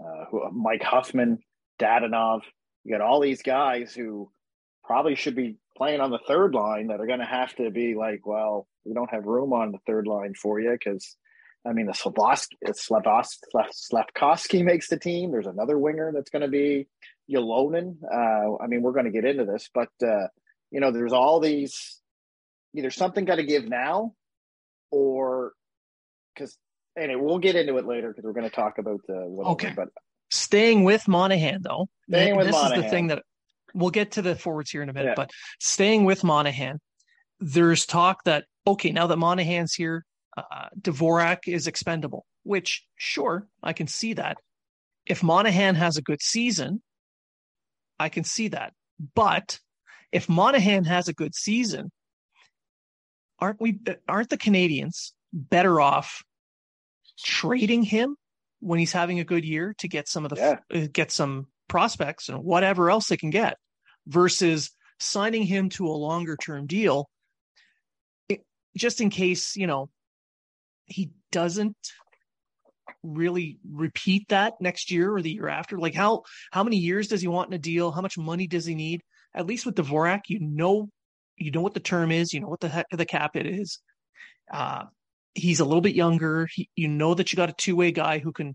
uh, 0.00 0.24
who, 0.30 0.50
Mike 0.52 0.82
Hoffman, 0.82 1.38
Dadonov. 1.78 2.40
You 2.84 2.96
got 2.96 3.04
all 3.04 3.20
these 3.20 3.42
guys 3.42 3.92
who 3.94 4.30
probably 4.84 5.14
should 5.14 5.36
be 5.36 5.56
playing 5.76 6.00
on 6.00 6.10
the 6.10 6.20
third 6.26 6.54
line 6.54 6.88
that 6.88 7.00
are 7.00 7.06
going 7.06 7.20
to 7.20 7.24
have 7.24 7.54
to 7.56 7.70
be 7.70 7.94
like, 7.94 8.26
well, 8.26 8.66
we 8.84 8.94
don't 8.94 9.10
have 9.10 9.24
room 9.24 9.52
on 9.52 9.72
the 9.72 9.78
third 9.86 10.06
line 10.06 10.34
for 10.34 10.58
you 10.60 10.72
because, 10.72 11.16
I 11.66 11.72
mean, 11.72 11.86
the 11.86 11.92
Slavosk, 11.92 12.48
Slavos, 12.66 13.36
Slafkovsky 13.54 14.64
makes 14.64 14.88
the 14.88 14.98
team. 14.98 15.30
There's 15.30 15.46
another 15.46 15.78
winger 15.78 16.12
that's 16.12 16.30
going 16.30 16.42
to 16.42 16.48
be 16.48 16.88
Ylonen. 17.30 17.96
Uh, 18.02 18.62
I 18.62 18.66
mean, 18.66 18.82
we're 18.82 18.92
going 18.92 19.04
to 19.04 19.10
get 19.10 19.24
into 19.24 19.44
this, 19.44 19.68
but 19.72 19.90
uh, 20.02 20.28
you 20.70 20.80
know, 20.80 20.90
there's 20.90 21.12
all 21.12 21.40
these. 21.40 21.98
Either 22.72 22.90
something 22.90 23.24
got 23.24 23.36
to 23.36 23.44
give 23.44 23.68
now, 23.68 24.14
or 24.92 25.52
because 26.34 26.56
anyway, 26.98 27.20
we'll 27.20 27.38
get 27.38 27.56
into 27.56 27.76
it 27.76 27.86
later 27.86 28.08
because 28.08 28.24
we're 28.24 28.32
going 28.32 28.48
to 28.48 28.54
talk 28.54 28.78
about 28.78 29.00
the 29.06 29.14
whatever. 29.14 29.52
Okay. 29.52 29.72
But 29.74 29.88
Staying 30.30 30.84
with 30.84 31.08
Monahan, 31.08 31.60
though, 31.62 31.88
Staying 32.08 32.36
with 32.36 32.46
this 32.46 32.56
is 32.56 32.70
the 32.70 32.88
thing 32.88 33.08
that 33.08 33.24
we'll 33.74 33.90
get 33.90 34.12
to 34.12 34.22
the 34.22 34.36
forwards 34.36 34.70
here 34.70 34.82
in 34.82 34.88
a 34.88 34.92
minute, 34.92 35.10
Yeah. 35.10 35.14
but 35.16 35.30
staying 35.58 36.04
with 36.04 36.22
Monahan, 36.22 36.78
there's 37.40 37.84
talk 37.84 38.22
that, 38.24 38.44
okay, 38.64 38.92
now 38.92 39.08
that 39.08 39.16
Monahan's 39.16 39.74
here, 39.74 40.04
uh, 40.36 40.68
Dvorak 40.80 41.48
is 41.48 41.66
expendable, 41.66 42.26
which, 42.44 42.86
sure, 42.96 43.48
I 43.62 43.72
can 43.72 43.88
see 43.88 44.12
that. 44.14 44.38
If 45.04 45.22
Monahan 45.22 45.74
has 45.74 45.96
a 45.96 46.02
good 46.02 46.22
season, 46.22 46.80
I 47.98 48.08
can 48.08 48.22
see 48.22 48.48
that. 48.48 48.72
But 49.14 49.58
if 50.12 50.28
Monahan 50.28 50.84
has 50.84 51.08
a 51.08 51.12
good 51.12 51.34
season, 51.34 51.90
aren't 53.40 53.60
we, 53.60 53.80
aren't 54.08 54.30
the 54.30 54.38
Canadians 54.38 55.12
better 55.32 55.80
off 55.80 56.22
trading 57.22 57.82
him 57.82 58.16
when 58.60 58.78
he's 58.78 58.92
having 58.92 59.20
a 59.20 59.24
good 59.24 59.44
year 59.44 59.74
to 59.78 59.88
get 59.88 60.08
some 60.08 60.24
of 60.24 60.30
the 60.30 60.36
Yeah. 60.36 60.82
uh, 60.82 60.86
get 60.92 61.10
some 61.10 61.46
prospects 61.68 62.28
and 62.28 62.42
whatever 62.44 62.90
else 62.90 63.08
they 63.08 63.16
can 63.16 63.30
get 63.30 63.56
versus 64.06 64.70
signing 64.98 65.44
him 65.44 65.68
to 65.70 65.86
a 65.86 65.92
longer 65.92 66.36
term 66.36 66.66
deal. 66.66 67.08
It- 68.28 68.44
just 68.76 69.00
in 69.00 69.10
case 69.10 69.56
you 69.56 69.66
know 69.66 69.90
he 70.84 71.10
doesn't 71.32 71.76
really 73.02 73.58
repeat 73.70 74.28
that 74.28 74.54
next 74.60 74.90
year 74.90 75.14
or 75.14 75.22
the 75.22 75.30
year 75.32 75.48
after. 75.48 75.78
Like 75.78 75.94
how 75.94 76.24
how 76.50 76.64
many 76.64 76.76
years 76.76 77.08
does 77.08 77.20
he 77.22 77.28
want 77.28 77.48
in 77.48 77.54
a 77.54 77.58
deal? 77.58 77.92
How 77.92 78.00
much 78.00 78.18
money 78.18 78.46
does 78.46 78.66
he 78.66 78.74
need? 78.74 79.02
At 79.34 79.46
least 79.46 79.64
with 79.64 79.76
Dvorak 79.76 80.22
you 80.28 80.40
know 80.40 80.90
you 81.36 81.50
know 81.50 81.62
what 81.62 81.72
the 81.74 81.80
term 81.80 82.10
is 82.12 82.34
you 82.34 82.40
know 82.40 82.48
what 82.48 82.60
the 82.60 82.68
heck 82.68 82.86
the 82.90 83.06
cap 83.06 83.36
it 83.36 83.46
is. 83.46 83.80
Uh 84.52 84.84
he's 85.34 85.60
a 85.60 85.64
little 85.64 85.80
bit 85.80 85.94
younger. 85.94 86.48
He, 86.52 86.68
you 86.76 86.88
know 86.88 87.14
that 87.14 87.32
you 87.32 87.36
got 87.36 87.50
a 87.50 87.54
two 87.54 87.76
way 87.76 87.92
guy 87.92 88.18
who 88.18 88.32
can 88.32 88.54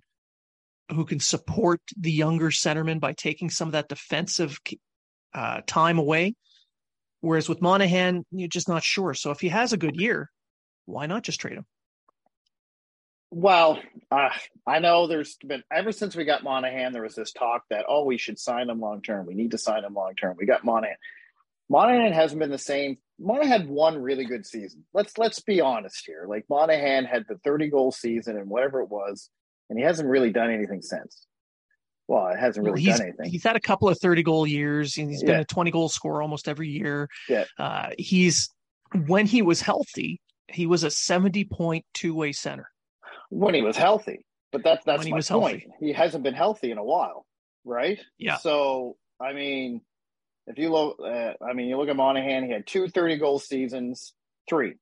who 0.91 1.05
can 1.05 1.19
support 1.19 1.81
the 1.97 2.11
younger 2.11 2.49
centerman 2.49 2.99
by 2.99 3.13
taking 3.13 3.49
some 3.49 3.67
of 3.67 3.71
that 3.71 3.89
defensive 3.89 4.59
uh, 5.33 5.61
time 5.65 5.97
away. 5.97 6.35
Whereas 7.21 7.49
with 7.49 7.61
Monahan, 7.61 8.23
you're 8.31 8.47
just 8.47 8.69
not 8.69 8.83
sure. 8.83 9.15
So 9.15 9.31
if 9.31 9.39
he 9.39 9.49
has 9.49 9.73
a 9.73 9.77
good 9.77 9.95
year, 9.95 10.29
why 10.85 11.07
not 11.07 11.23
just 11.23 11.39
trade 11.39 11.57
him? 11.57 11.65
Well, 13.31 13.79
uh, 14.11 14.29
I 14.67 14.79
know 14.79 15.07
there's 15.07 15.35
been 15.37 15.63
ever 15.71 15.91
since 15.91 16.15
we 16.15 16.23
got 16.23 16.43
Monahan, 16.43 16.93
there 16.93 17.01
was 17.01 17.15
this 17.15 17.31
talk 17.31 17.63
that 17.69 17.85
oh, 17.87 18.05
we 18.05 18.17
should 18.17 18.39
sign 18.39 18.69
him 18.69 18.79
long 18.79 19.01
term. 19.01 19.25
We 19.25 19.33
need 19.33 19.51
to 19.51 19.57
sign 19.57 19.83
him 19.83 19.93
long 19.95 20.15
term. 20.15 20.37
We 20.39 20.45
got 20.45 20.63
Monahan. 20.63 20.95
Monahan 21.67 22.13
hasn't 22.13 22.39
been 22.39 22.51
the 22.51 22.57
same. 22.57 22.97
Monahan 23.19 23.47
had 23.47 23.69
one 23.69 24.01
really 24.01 24.25
good 24.25 24.45
season. 24.45 24.83
Let's 24.93 25.17
let's 25.17 25.39
be 25.39 25.61
honest 25.61 26.03
here. 26.05 26.25
Like 26.27 26.45
Monahan 26.49 27.05
had 27.05 27.25
the 27.29 27.37
30 27.43 27.69
goal 27.69 27.91
season 27.91 28.37
and 28.37 28.49
whatever 28.49 28.81
it 28.81 28.89
was, 28.89 29.29
and 29.69 29.79
he 29.79 29.85
hasn't 29.85 30.09
really 30.09 30.31
done 30.31 30.51
anything 30.51 30.81
since. 30.81 31.25
Well, 32.07 32.27
it 32.27 32.37
hasn't 32.37 32.65
really 32.65 32.81
he's, 32.81 32.97
done 32.97 33.07
anything. 33.07 33.31
he's 33.31 33.43
had 33.43 33.55
a 33.55 33.59
couple 33.59 33.89
of 33.89 33.97
30 33.99 34.21
goal 34.21 34.45
years 34.45 34.97
and 34.97 35.09
he's 35.09 35.23
been 35.23 35.39
a 35.39 35.45
20 35.45 35.71
goal 35.71 35.89
scorer 35.89 36.21
almost 36.21 36.47
every 36.47 36.69
year. 36.69 37.09
Yeah. 37.27 37.45
Uh, 37.57 37.89
he's, 37.97 38.49
when 39.07 39.25
he 39.25 39.41
was 39.41 39.61
healthy, 39.61 40.21
he 40.47 40.67
was 40.67 40.83
a 40.83 40.91
70 40.91 41.45
point 41.45 41.83
two 41.93 42.13
way 42.13 42.31
center. 42.31 42.69
when 43.29 43.55
he 43.55 43.63
was 43.63 43.75
healthy. 43.75 44.25
But 44.51 44.63
that's 44.63 44.85
that's 44.85 45.05
my 45.05 45.15
was 45.15 45.29
point. 45.29 45.63
healthy. 45.63 45.67
He 45.79 45.91
hasn't 45.93 46.23
been 46.23 46.33
healthy 46.33 46.71
in 46.71 46.77
a 46.77 46.83
while, 46.83 47.25
right? 47.65 47.99
Yeah. 48.17 48.37
So 48.37 48.95
I 49.19 49.33
mean, 49.33 49.81
if 50.47 50.57
you 50.57 50.71
look, 50.71 50.99
uh, 51.03 51.33
I 51.43 51.53
mean, 51.53 51.67
you 51.67 51.77
look 51.77 51.89
at 51.89 51.95
Monahan. 51.95 52.45
He 52.45 52.51
had 52.51 52.67
two 52.67 52.87
30 52.87 53.17
goal 53.17 53.39
seasons, 53.39 54.13
three. 54.47 54.75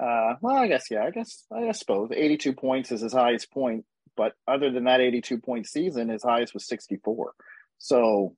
Uh, 0.00 0.34
well, 0.40 0.56
I 0.56 0.68
guess 0.68 0.90
yeah. 0.90 1.04
I 1.04 1.10
guess 1.10 1.44
I 1.52 1.72
suppose 1.72 2.10
82 2.14 2.54
points 2.54 2.90
is 2.90 3.02
his 3.02 3.12
highest 3.12 3.50
point. 3.50 3.84
But 4.16 4.32
other 4.46 4.70
than 4.70 4.84
that 4.84 5.00
82 5.00 5.38
point 5.38 5.66
season, 5.66 6.08
his 6.08 6.22
highest 6.22 6.54
was 6.54 6.66
64. 6.66 7.32
So, 7.78 8.36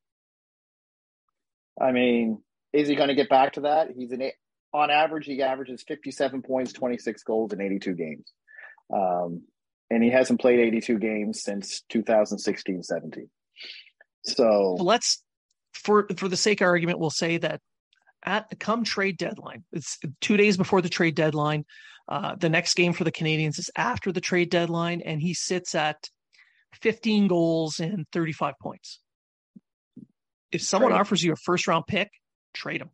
I 1.81 1.92
mean, 1.92 2.42
is 2.72 2.88
he 2.88 2.94
going 2.94 3.09
to 3.09 3.14
get 3.14 3.28
back 3.28 3.55
to 3.55 3.62
that? 3.62 3.88
He's 3.96 4.12
an 4.12 4.31
on 4.72 4.90
average, 4.90 5.26
he 5.26 5.42
averages 5.42 5.85
57 5.87 6.42
points, 6.42 6.72
26 6.72 7.22
goals 7.24 7.52
in 7.52 7.61
82 7.61 7.94
games. 7.94 8.33
Um, 8.92 9.42
and 9.90 10.02
he 10.02 10.11
hasn't 10.11 10.40
played 10.40 10.59
82 10.59 10.98
games 10.98 11.42
since 11.42 11.83
2016 11.90 12.83
17. 12.83 13.28
So, 14.24 14.76
let's, 14.78 15.22
for, 15.72 16.06
for 16.16 16.28
the 16.28 16.37
sake 16.37 16.61
of 16.61 16.66
argument, 16.66 16.98
we'll 16.98 17.11
say 17.11 17.38
that 17.38 17.61
at 18.24 18.48
the 18.50 18.56
come 18.56 18.85
trade 18.85 19.18
deadline, 19.18 19.64
it's 19.72 19.98
two 20.20 20.37
days 20.37 20.56
before 20.56 20.80
the 20.80 20.88
trade 20.88 21.14
deadline. 21.14 21.64
Uh, 22.08 22.35
the 22.37 22.48
next 22.48 22.74
game 22.74 22.92
for 22.92 23.04
the 23.04 23.12
Canadians 23.12 23.58
is 23.58 23.70
after 23.76 24.12
the 24.12 24.20
trade 24.20 24.50
deadline, 24.50 25.00
and 25.02 25.20
he 25.20 25.35
sits 25.35 25.74
at 25.74 26.08
15 26.80 27.28
goals 27.28 27.80
and 27.80 28.06
35 28.12 28.54
points. 28.61 29.00
If 30.50 30.62
someone 30.62 30.90
Trade 30.90 31.00
offers 31.00 31.22
you 31.22 31.32
a 31.32 31.37
first 31.37 31.66
round 31.66 31.87
pick, 31.87 32.11
trade 32.52 32.82
him. 32.82 32.90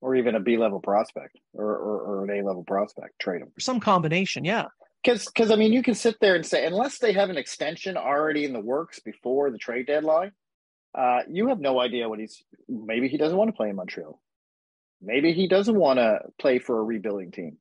or 0.00 0.16
even 0.16 0.34
a 0.34 0.40
B 0.40 0.56
level 0.56 0.80
prospect 0.80 1.38
or, 1.54 1.64
or, 1.64 2.00
or 2.00 2.24
an 2.24 2.30
A 2.30 2.46
level 2.46 2.64
prospect, 2.64 3.18
trade 3.20 3.42
him. 3.42 3.52
Some 3.58 3.80
combination, 3.80 4.44
yeah. 4.44 4.66
Because, 5.02 5.26
because 5.26 5.50
I 5.50 5.56
mean, 5.56 5.72
you 5.72 5.82
can 5.82 5.94
sit 5.94 6.16
there 6.20 6.34
and 6.34 6.44
say, 6.44 6.66
unless 6.66 6.98
they 6.98 7.12
have 7.12 7.30
an 7.30 7.38
extension 7.38 7.96
already 7.96 8.44
in 8.44 8.52
the 8.52 8.60
works 8.60 8.98
before 8.98 9.50
the 9.50 9.58
trade 9.58 9.86
deadline, 9.86 10.32
uh, 10.94 11.20
you 11.28 11.48
have 11.48 11.60
no 11.60 11.80
idea 11.80 12.08
what 12.08 12.18
he's. 12.18 12.42
Maybe 12.68 13.08
he 13.08 13.16
doesn't 13.16 13.36
want 13.36 13.48
to 13.48 13.56
play 13.56 13.70
in 13.70 13.76
Montreal. 13.76 14.20
maybe 15.00 15.32
he 15.32 15.46
doesn't 15.48 15.76
want 15.76 15.98
to 15.98 16.20
play 16.38 16.58
for 16.58 16.78
a 16.78 16.82
rebuilding 16.82 17.30
team. 17.30 17.58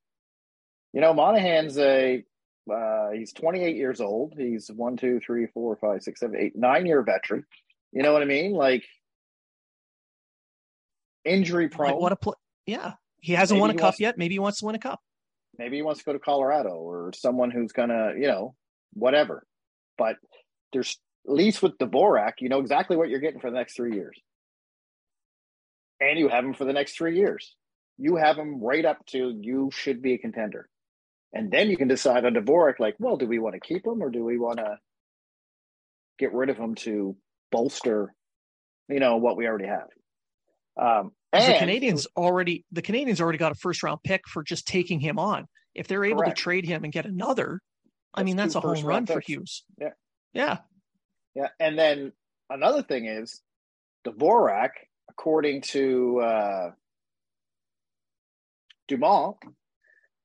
You 0.94 1.02
know, 1.02 1.14
Monahan's 1.14 1.78
a 1.78 2.24
uh, 2.72 3.10
he's 3.12 3.34
28 3.34 3.76
years 3.76 4.02
old. 4.02 4.34
He's 4.38 4.70
one, 4.70 4.98
two, 4.98 5.20
three, 5.20 5.48
four, 5.48 5.76
five, 5.76 6.04
six, 6.04 6.20
seven, 6.20 6.40
eight, 6.40 6.56
nine 6.56 6.86
year 6.86 7.02
veteran. 7.02 7.46
You 7.92 8.04
know 8.04 8.14
what 8.14 8.22
I 8.22 8.26
mean? 8.26 8.54
Like 8.54 8.84
injury 11.26 11.70
prone. 11.70 12.00
What 12.00 12.12
a 12.12 12.16
play? 12.16 12.36
Yeah, 12.66 12.94
he 13.20 13.34
hasn't 13.34 13.58
maybe 13.58 13.62
won 13.62 13.70
a 13.72 13.74
cup 13.74 13.84
wants, 13.84 14.00
yet. 14.00 14.18
Maybe 14.18 14.36
he 14.36 14.40
wants 14.40 14.60
to 14.60 14.66
win 14.66 14.76
a 14.76 14.80
cup. 14.80 15.02
Maybe 15.58 15.78
he 15.78 15.82
wants 15.82 16.00
to 16.00 16.06
go 16.06 16.14
to 16.14 16.20
Colorado 16.20 16.70
or 16.70 17.12
someone 17.14 17.52
who's 17.52 17.72
gonna, 17.72 18.14
you 18.16 18.28
know, 18.28 18.56
whatever. 18.94 19.46
But 19.98 20.18
there's 20.72 20.98
least 21.30 21.62
with 21.62 21.78
Dvorak, 21.78 22.34
you 22.40 22.50
know 22.50 22.60
exactly 22.60 22.98
what 22.98 23.10
you're 23.10 23.20
getting 23.20 23.40
for 23.40 23.50
the 23.50 23.58
next 23.58 23.76
three 23.76 23.96
years, 23.96 24.18
and 26.00 26.18
you 26.18 26.30
have 26.30 26.44
him 26.44 26.54
for 26.54 26.66
the 26.66 26.74
next 26.74 26.98
three 26.98 27.18
years. 27.18 27.56
You 27.98 28.16
have 28.16 28.38
him 28.38 28.64
right 28.64 28.86
up 28.86 29.06
to 29.08 29.38
you 29.42 29.70
should 29.74 30.02
be 30.02 30.14
a 30.14 30.18
contender, 30.18 30.70
and 31.34 31.52
then 31.52 31.70
you 31.70 31.78
can 31.78 31.88
decide 31.88 32.26
on 32.26 32.34
Dvorak. 32.34 32.80
Like, 32.80 32.96
well, 33.00 33.18
do 33.18 33.28
we 33.28 33.40
want 33.40 33.56
to 33.56 33.60
keep 33.60 33.86
him 33.86 34.02
or 34.02 34.10
do 34.10 34.24
we 34.24 34.38
want 34.38 34.60
to 34.60 34.78
get 36.18 36.34
rid 36.34 36.50
of 36.50 36.58
him 36.58 36.76
to 36.76 37.16
bolster, 37.52 38.14
you 38.88 39.00
know, 39.00 39.18
what 39.18 39.38
we 39.38 39.48
already 39.48 39.68
have? 39.68 39.88
Um, 40.80 41.12
and, 41.32 41.54
the 41.54 41.60
Canadians 41.60 42.08
already 42.16 42.66
the 42.72 42.82
Canadians 42.82 43.22
already 43.22 43.38
got 43.38 43.52
a 43.52 43.56
first 43.56 43.84
round 43.84 44.00
pick 44.04 44.28
for 44.28 44.44
just 44.44 44.68
taking 44.68 45.00
him 45.00 45.20
on. 45.20 45.46
If 45.76 45.88
they're 45.88 46.04
able 46.04 46.22
correct. 46.22 46.38
to 46.38 46.42
trade 46.42 46.66
him 46.66 46.84
and 46.84 46.92
get 46.92 47.06
another, 47.06 47.60
that's 48.16 48.22
I 48.22 48.24
mean 48.24 48.36
that's 48.36 48.56
a 48.56 48.60
home 48.60 48.84
run 48.84 49.06
picks. 49.06 49.14
for 49.14 49.20
Hughes. 49.20 49.64
Yeah. 49.78 49.90
Yeah. 50.34 50.58
Yeah. 51.36 51.50
And 51.60 51.78
then 51.78 52.14
another 52.50 52.84
thing 52.84 53.06
is 53.06 53.42
Dvorak, 54.06 54.72
according 55.10 55.62
to 55.62 56.20
uh 56.20 56.72
Dumont, 58.88 59.38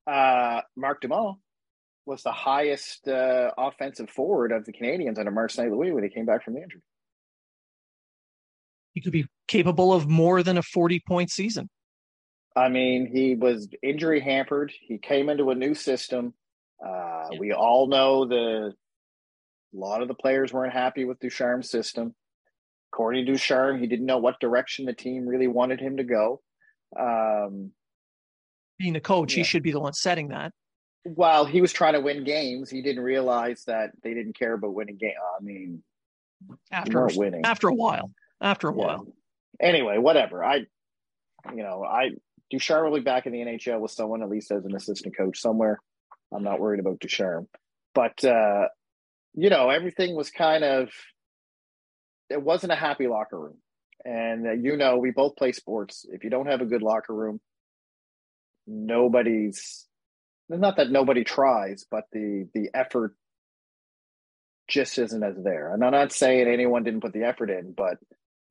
uh 0.06 0.60
Marc 0.76 1.00
Dumont 1.00 1.38
was 2.06 2.22
the 2.22 2.32
highest 2.32 3.08
uh, 3.08 3.50
offensive 3.56 4.10
forward 4.10 4.52
of 4.52 4.64
the 4.64 4.72
Canadians 4.72 5.18
under 5.18 5.30
Marc 5.30 5.50
St. 5.50 5.70
Louis 5.70 5.92
when 5.92 6.04
he 6.04 6.10
came 6.10 6.26
back 6.26 6.44
from 6.44 6.54
the 6.54 6.62
injury. 6.62 6.82
He 8.92 9.00
could 9.00 9.12
be 9.12 9.26
capable 9.48 9.92
of 9.92 10.08
more 10.08 10.42
than 10.42 10.58
a 10.58 10.62
40 10.62 11.02
point 11.06 11.30
season. 11.30 11.68
I 12.56 12.68
mean, 12.68 13.10
he 13.12 13.34
was 13.34 13.68
injury 13.82 14.20
hampered. 14.20 14.72
He 14.80 14.98
came 14.98 15.28
into 15.28 15.50
a 15.50 15.54
new 15.54 15.74
system. 15.74 16.34
Uh, 16.84 17.28
yeah. 17.32 17.38
We 17.40 17.52
all 17.52 17.88
know 17.88 18.26
the 18.26 18.74
a 19.74 19.78
lot 19.78 20.02
of 20.02 20.08
the 20.08 20.14
players 20.14 20.52
weren't 20.52 20.72
happy 20.72 21.04
with 21.04 21.18
Ducharme's 21.18 21.70
system. 21.70 22.14
According 22.92 23.26
to 23.26 23.32
Ducharme, 23.32 23.80
he 23.80 23.86
didn't 23.86 24.06
know 24.06 24.18
what 24.18 24.38
direction 24.40 24.84
the 24.84 24.92
team 24.92 25.26
really 25.26 25.48
wanted 25.48 25.80
him 25.80 25.96
to 25.96 26.04
go. 26.04 26.40
Um, 26.98 27.72
Being 28.78 28.92
the 28.92 29.00
coach, 29.00 29.32
yeah. 29.32 29.38
he 29.38 29.44
should 29.44 29.62
be 29.62 29.72
the 29.72 29.80
one 29.80 29.92
setting 29.92 30.28
that. 30.28 30.52
While 31.02 31.44
he 31.44 31.60
was 31.60 31.72
trying 31.72 31.94
to 31.94 32.00
win 32.00 32.24
games, 32.24 32.70
he 32.70 32.82
didn't 32.82 33.02
realize 33.02 33.64
that 33.66 33.90
they 34.02 34.14
didn't 34.14 34.38
care 34.38 34.54
about 34.54 34.74
winning 34.74 34.96
game. 34.96 35.12
I 35.38 35.42
mean, 35.42 35.82
after 36.70 37.06
winning 37.14 37.44
after 37.44 37.68
a 37.68 37.74
while, 37.74 38.10
after 38.40 38.68
a 38.68 38.72
yeah. 38.72 38.84
while 38.84 39.06
anyway, 39.60 39.98
whatever. 39.98 40.44
I, 40.44 40.64
you 41.54 41.62
know, 41.62 41.84
I 41.84 42.10
Ducharme 42.50 42.90
will 42.90 42.98
be 42.98 43.04
back 43.04 43.26
in 43.26 43.32
the 43.32 43.40
NHL 43.40 43.80
with 43.80 43.90
someone 43.90 44.22
at 44.22 44.30
least 44.30 44.50
as 44.50 44.64
an 44.64 44.74
assistant 44.74 45.16
coach 45.16 45.40
somewhere. 45.40 45.80
I'm 46.32 46.44
not 46.44 46.60
worried 46.60 46.80
about 46.80 47.00
Ducharme, 47.00 47.48
but 47.94 48.24
uh, 48.24 48.68
you 49.34 49.50
know, 49.50 49.70
everything 49.70 50.14
was 50.14 50.30
kind 50.30 50.64
of. 50.64 50.90
It 52.30 52.40
wasn't 52.40 52.72
a 52.72 52.76
happy 52.76 53.06
locker 53.06 53.38
room, 53.38 53.58
and 54.04 54.46
uh, 54.46 54.52
you 54.52 54.76
know, 54.76 54.98
we 54.98 55.10
both 55.10 55.36
play 55.36 55.52
sports. 55.52 56.06
If 56.08 56.24
you 56.24 56.30
don't 56.30 56.46
have 56.46 56.60
a 56.60 56.66
good 56.66 56.82
locker 56.82 57.14
room, 57.14 57.40
nobody's. 58.66 59.86
Not 60.48 60.76
that 60.76 60.90
nobody 60.90 61.24
tries, 61.24 61.86
but 61.90 62.04
the 62.12 62.48
the 62.54 62.70
effort 62.74 63.14
just 64.68 64.98
isn't 64.98 65.22
as 65.22 65.36
there. 65.42 65.72
And 65.72 65.84
I'm 65.84 65.92
not 65.92 66.12
saying 66.12 66.48
anyone 66.48 66.84
didn't 66.84 67.00
put 67.00 67.12
the 67.12 67.24
effort 67.24 67.50
in, 67.50 67.72
but 67.76 67.98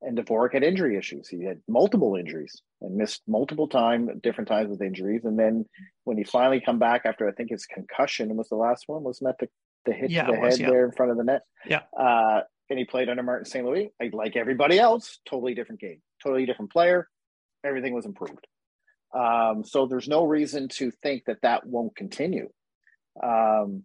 and 0.04 0.18
Dvorak 0.18 0.52
had 0.52 0.62
injury 0.62 0.96
issues. 0.96 1.28
He 1.28 1.44
had 1.44 1.60
multiple 1.66 2.14
injuries 2.14 2.60
and 2.82 2.94
missed 2.94 3.22
multiple 3.26 3.68
time, 3.68 4.20
different 4.22 4.48
times 4.48 4.68
with 4.68 4.82
injuries. 4.82 5.24
And 5.24 5.38
then 5.38 5.64
when 6.04 6.18
he 6.18 6.24
finally 6.24 6.60
come 6.60 6.78
back 6.78 7.02
after 7.06 7.26
I 7.26 7.32
think 7.32 7.50
his 7.50 7.64
concussion 7.64 8.36
was 8.36 8.48
the 8.48 8.56
last 8.56 8.84
one, 8.86 9.02
wasn't 9.02 9.28
that 9.28 9.38
the, 9.38 9.48
the 9.84 9.92
hit 9.92 10.10
yeah, 10.10 10.24
to 10.24 10.32
the 10.32 10.40
was, 10.40 10.56
head 10.56 10.60
yeah. 10.60 10.70
there 10.70 10.84
in 10.84 10.92
front 10.92 11.12
of 11.12 11.18
the 11.18 11.24
net? 11.24 11.42
Yeah. 11.66 11.82
Uh, 11.98 12.40
and 12.70 12.78
he 12.78 12.84
played 12.84 13.08
under 13.08 13.22
Martin 13.22 13.44
St. 13.44 13.64
Louis. 13.64 13.92
Like 14.12 14.36
everybody 14.36 14.78
else, 14.78 15.18
totally 15.28 15.54
different 15.54 15.80
game, 15.80 16.00
totally 16.22 16.46
different 16.46 16.72
player. 16.72 17.08
Everything 17.64 17.94
was 17.94 18.06
improved. 18.06 18.46
Um, 19.14 19.64
so 19.64 19.86
there's 19.86 20.08
no 20.08 20.24
reason 20.24 20.68
to 20.68 20.90
think 20.90 21.24
that 21.26 21.42
that 21.42 21.66
won't 21.66 21.94
continue. 21.94 22.48
Um, 23.22 23.84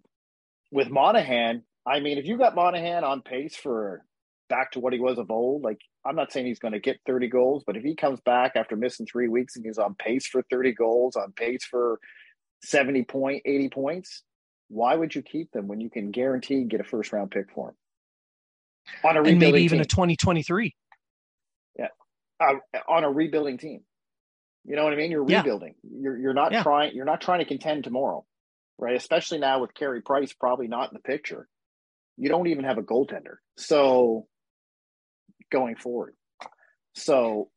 with 0.71 0.89
Monahan, 0.89 1.63
I 1.85 1.99
mean, 1.99 2.17
if 2.17 2.25
you 2.25 2.37
got 2.37 2.55
Monahan 2.55 3.03
on 3.03 3.21
pace 3.21 3.55
for 3.55 4.03
back 4.49 4.71
to 4.71 4.79
what 4.79 4.93
he 4.93 4.99
was 4.99 5.19
of 5.19 5.29
old, 5.29 5.63
like 5.63 5.79
I'm 6.05 6.15
not 6.15 6.31
saying 6.31 6.47
he's 6.47 6.59
going 6.59 6.73
to 6.73 6.79
get 6.79 6.99
30 7.05 7.27
goals, 7.27 7.63
but 7.65 7.77
if 7.77 7.83
he 7.83 7.95
comes 7.95 8.19
back 8.21 8.53
after 8.55 8.75
missing 8.75 9.05
three 9.05 9.27
weeks 9.27 9.55
and 9.55 9.65
he's 9.65 9.77
on 9.77 9.95
pace 9.95 10.27
for 10.27 10.43
30 10.49 10.73
goals, 10.73 11.15
on 11.15 11.31
pace 11.33 11.63
for 11.63 11.99
70 12.63 13.03
point, 13.03 13.43
80 13.45 13.69
points, 13.69 14.23
why 14.69 14.95
would 14.95 15.13
you 15.13 15.21
keep 15.21 15.51
them 15.51 15.67
when 15.67 15.81
you 15.81 15.89
can 15.89 16.11
guarantee 16.11 16.63
get 16.63 16.79
a 16.79 16.83
first 16.83 17.11
round 17.11 17.31
pick 17.31 17.51
for 17.53 17.67
them 17.67 17.75
On 19.03 19.17
a 19.17 19.29
and 19.29 19.39
maybe 19.39 19.61
even 19.63 19.77
team. 19.77 19.83
a 19.83 19.85
2023. 19.85 20.75
Yeah. 21.77 21.87
Uh, 22.39 22.53
on 22.87 23.03
a 23.03 23.11
rebuilding 23.11 23.57
team. 23.57 23.81
You 24.65 24.75
know 24.75 24.83
what 24.83 24.93
I 24.93 24.95
mean? 24.95 25.11
You're 25.11 25.23
rebuilding. 25.23 25.75
Yeah. 25.83 25.99
You're 26.01 26.17
you're 26.17 26.33
not 26.33 26.51
yeah. 26.51 26.63
trying 26.63 26.95
you're 26.95 27.05
not 27.05 27.21
trying 27.21 27.39
to 27.39 27.45
contend 27.45 27.83
tomorrow. 27.83 28.25
Right? 28.77 28.95
Especially 28.95 29.39
now 29.39 29.59
with 29.59 29.73
Carey 29.73 30.01
Price 30.01 30.31
probably 30.31 30.67
not 30.67 30.89
in 30.89 30.93
the 30.93 31.01
picture. 31.01 31.47
You 32.15 32.29
don't 32.29 32.47
even 32.47 32.63
have 32.63 32.77
a 32.77 32.81
goaltender. 32.81 33.37
So 33.57 34.27
going 35.51 35.75
forward. 35.75 36.13
So, 36.95 37.49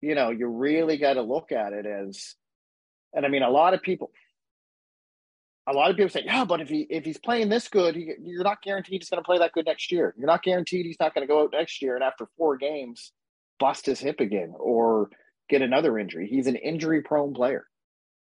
you 0.00 0.14
know, 0.14 0.30
you 0.30 0.46
really 0.46 0.98
got 0.98 1.14
to 1.14 1.22
look 1.22 1.52
at 1.52 1.72
it 1.72 1.86
as, 1.86 2.34
and 3.12 3.24
I 3.24 3.28
mean, 3.28 3.42
a 3.42 3.50
lot 3.50 3.74
of 3.74 3.82
people, 3.82 4.10
a 5.68 5.72
lot 5.72 5.90
of 5.90 5.96
people 5.96 6.10
say, 6.10 6.22
yeah, 6.24 6.44
but 6.44 6.60
if 6.60 6.68
he 6.68 6.86
if 6.88 7.04
he's 7.04 7.18
playing 7.18 7.48
this 7.48 7.68
good, 7.68 7.94
he, 7.94 8.12
you're 8.22 8.44
not 8.44 8.62
guaranteed 8.62 9.02
he's 9.02 9.10
going 9.10 9.22
to 9.22 9.26
play 9.26 9.38
that 9.38 9.52
good 9.52 9.66
next 9.66 9.92
year. 9.92 10.14
You're 10.16 10.26
not 10.26 10.42
guaranteed 10.42 10.86
he's 10.86 11.00
not 11.00 11.14
going 11.14 11.26
to 11.26 11.30
go 11.32 11.42
out 11.42 11.50
next 11.52 11.82
year 11.82 11.94
and 11.94 12.02
after 12.04 12.26
four 12.36 12.56
games 12.56 13.12
bust 13.58 13.86
his 13.86 14.00
hip 14.00 14.20
again 14.20 14.54
or 14.58 15.10
get 15.48 15.62
another 15.62 15.98
injury. 15.98 16.28
He's 16.28 16.46
an 16.46 16.56
injury 16.56 17.02
prone 17.02 17.34
player, 17.34 17.66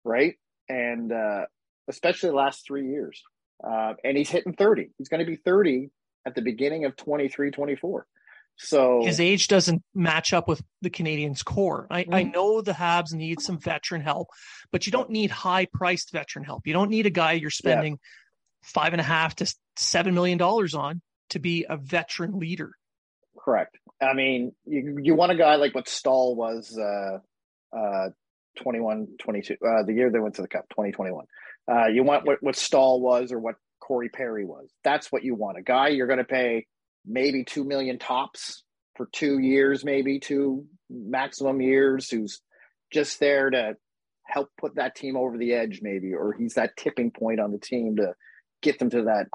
right? 0.03 0.35
And 0.69 1.11
uh, 1.11 1.45
especially 1.87 2.29
the 2.29 2.35
last 2.35 2.65
three 2.65 2.87
years. 2.87 3.21
Uh, 3.63 3.93
and 4.03 4.17
he's 4.17 4.29
hitting 4.29 4.53
30. 4.53 4.89
He's 4.97 5.09
going 5.09 5.19
to 5.19 5.29
be 5.29 5.37
30 5.37 5.89
at 6.25 6.35
the 6.35 6.41
beginning 6.41 6.85
of 6.85 6.95
23, 6.95 7.51
24. 7.51 8.07
So 8.57 9.03
his 9.03 9.19
age 9.19 9.47
doesn't 9.47 9.83
match 9.93 10.33
up 10.33 10.47
with 10.47 10.61
the 10.81 10.89
Canadians' 10.89 11.43
core. 11.43 11.87
I, 11.89 12.03
mm-hmm. 12.03 12.13
I 12.13 12.23
know 12.23 12.61
the 12.61 12.71
Habs 12.71 13.13
need 13.13 13.41
some 13.41 13.59
veteran 13.59 14.01
help, 14.01 14.29
but 14.71 14.85
you 14.85 14.91
don't 14.91 15.09
need 15.09 15.29
high 15.29 15.67
priced 15.73 16.11
veteran 16.11 16.45
help. 16.45 16.65
You 16.65 16.73
don't 16.73 16.89
need 16.89 17.05
a 17.05 17.11
guy 17.11 17.33
you're 17.33 17.49
spending 17.49 17.93
yeah. 17.93 17.97
five 18.63 18.93
and 18.93 19.01
a 19.01 19.03
half 19.03 19.35
to 19.35 19.55
seven 19.75 20.13
million 20.13 20.37
dollars 20.37 20.73
on 20.73 21.01
to 21.31 21.39
be 21.39 21.65
a 21.69 21.75
veteran 21.75 22.39
leader. 22.39 22.71
Correct. 23.37 23.77
I 24.01 24.13
mean, 24.13 24.53
you, 24.65 24.99
you 25.01 25.15
want 25.15 25.31
a 25.31 25.35
guy 25.35 25.55
like 25.55 25.75
what 25.75 25.87
Staal 25.87 26.35
was 26.35 26.77
uh, 26.77 27.19
uh, 27.77 28.09
21, 28.61 29.07
22, 29.19 29.53
uh, 29.53 29.83
the 29.83 29.93
year 29.93 30.09
they 30.09 30.19
went 30.19 30.35
to 30.35 30.41
the 30.41 30.47
Cup, 30.47 30.67
2021. 30.69 31.25
Uh, 31.69 31.87
you 31.87 32.03
want 32.03 32.25
what, 32.25 32.41
what 32.41 32.55
Staal 32.55 33.01
was 33.01 33.31
or 33.31 33.39
what 33.39 33.55
Corey 33.79 34.09
Perry 34.09 34.45
was. 34.45 34.69
That's 34.83 35.11
what 35.11 35.23
you 35.23 35.35
want. 35.35 35.57
A 35.57 35.61
guy 35.61 35.89
you're 35.89 36.07
going 36.07 36.19
to 36.19 36.23
pay 36.23 36.65
maybe 37.07 37.43
two 37.43 37.63
million 37.63 37.99
tops 37.99 38.63
for 38.95 39.07
two 39.11 39.39
years, 39.39 39.83
maybe 39.83 40.19
two 40.19 40.65
maximum 40.89 41.61
years, 41.61 42.09
who's 42.09 42.41
just 42.91 43.19
there 43.19 43.49
to 43.49 43.75
help 44.23 44.49
put 44.59 44.75
that 44.75 44.95
team 44.95 45.15
over 45.15 45.37
the 45.37 45.53
edge, 45.53 45.79
maybe, 45.81 46.13
or 46.13 46.33
he's 46.33 46.55
that 46.55 46.75
tipping 46.77 47.11
point 47.11 47.39
on 47.39 47.51
the 47.51 47.59
team 47.59 47.97
to 47.97 48.13
get 48.61 48.79
them 48.79 48.89
to 48.89 49.03
that, 49.03 49.27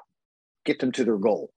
get 0.64 0.78
them 0.78 0.92
to 0.92 1.04
their 1.04 1.18
goal. 1.18 1.50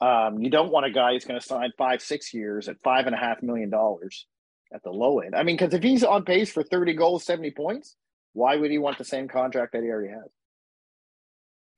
Um, 0.00 0.40
you 0.40 0.50
don't 0.50 0.70
want 0.70 0.86
a 0.86 0.90
guy 0.90 1.12
who's 1.12 1.24
going 1.24 1.40
to 1.40 1.46
sign 1.46 1.72
five, 1.78 2.02
six 2.02 2.34
years 2.34 2.68
at 2.68 2.82
five 2.82 3.06
and 3.06 3.14
a 3.14 3.18
half 3.18 3.42
million 3.42 3.70
dollars 3.70 4.26
at 4.72 4.82
the 4.82 4.90
low 4.90 5.20
end. 5.20 5.34
I 5.34 5.42
mean, 5.42 5.56
because 5.56 5.72
if 5.72 5.82
he's 5.82 6.04
on 6.04 6.24
pace 6.24 6.52
for 6.52 6.62
30 6.62 6.94
goals, 6.94 7.24
70 7.24 7.52
points, 7.52 7.96
why 8.32 8.56
would 8.56 8.70
he 8.70 8.78
want 8.78 8.98
the 8.98 9.04
same 9.04 9.28
contract 9.28 9.72
that 9.72 9.82
he 9.82 9.88
already 9.88 10.12
has? 10.12 10.30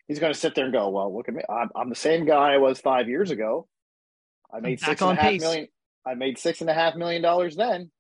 He's 0.09 0.19
going 0.19 0.33
to 0.33 0.39
sit 0.39 0.55
there 0.55 0.65
and 0.65 0.73
go, 0.73 0.89
"Well, 0.89 1.15
look 1.15 1.29
at 1.29 1.35
me. 1.35 1.43
I'm, 1.49 1.71
I'm 1.77 1.89
the 1.89 1.95
same 1.95 2.25
guy 2.25 2.55
I 2.55 2.59
was 2.59 2.81
five 2.81 3.09
years 3.09 3.31
ago. 3.31 3.69
I 4.53 4.61
made 4.61 4.81
six 4.81 5.01
and 5.01 5.13
a 5.13 5.15
half 5.15 5.31
pace. 5.31 5.41
million. 5.41 5.69
I 6.07 6.15
made 6.15 6.39
six 6.39 6.61
and 6.61 6.71
a 6.71 6.75
half 6.75 6.97
million 6.97 7.23
dollars 7.23 7.55
then. 7.55 7.91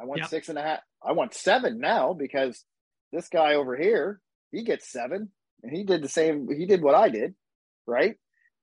I 0.00 0.04
want 0.04 0.20
yep. 0.20 0.28
six 0.28 0.48
and 0.48 0.58
a 0.58 0.62
half. 0.62 0.80
I 1.04 1.12
want 1.12 1.34
seven 1.34 1.78
now 1.80 2.12
because 2.12 2.64
this 3.12 3.28
guy 3.28 3.54
over 3.54 3.76
here 3.76 4.20
he 4.52 4.62
gets 4.62 4.90
seven, 4.92 5.30
and 5.62 5.76
he 5.76 5.82
did 5.82 6.02
the 6.02 6.08
same. 6.08 6.46
He 6.54 6.66
did 6.66 6.82
what 6.82 6.94
I 6.94 7.08
did, 7.08 7.34
right? 7.86 8.16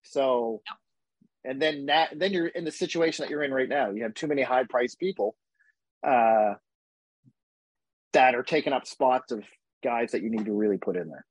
So, 0.03 0.61
yep. 0.65 1.51
and 1.51 1.61
then 1.61 1.87
that 1.87 2.11
then 2.17 2.31
you're 2.31 2.47
in 2.47 2.63
the 2.63 2.71
situation 2.71 3.23
that 3.23 3.31
you're 3.31 3.43
in 3.43 3.53
right 3.53 3.67
now. 3.67 3.89
You 3.91 4.03
have 4.03 4.13
too 4.13 4.27
many 4.27 4.43
high 4.43 4.63
priced 4.69 4.99
people. 4.99 5.35
Uh, 6.05 6.53
that 8.13 8.35
are 8.35 8.43
taking 8.43 8.73
up 8.73 8.87
spots 8.87 9.31
of 9.31 9.43
guys 9.83 10.11
that 10.11 10.21
you 10.21 10.29
need 10.29 10.45
to 10.45 10.53
really 10.53 10.77
put 10.77 10.95
in 10.95 11.09
there. 11.09 11.25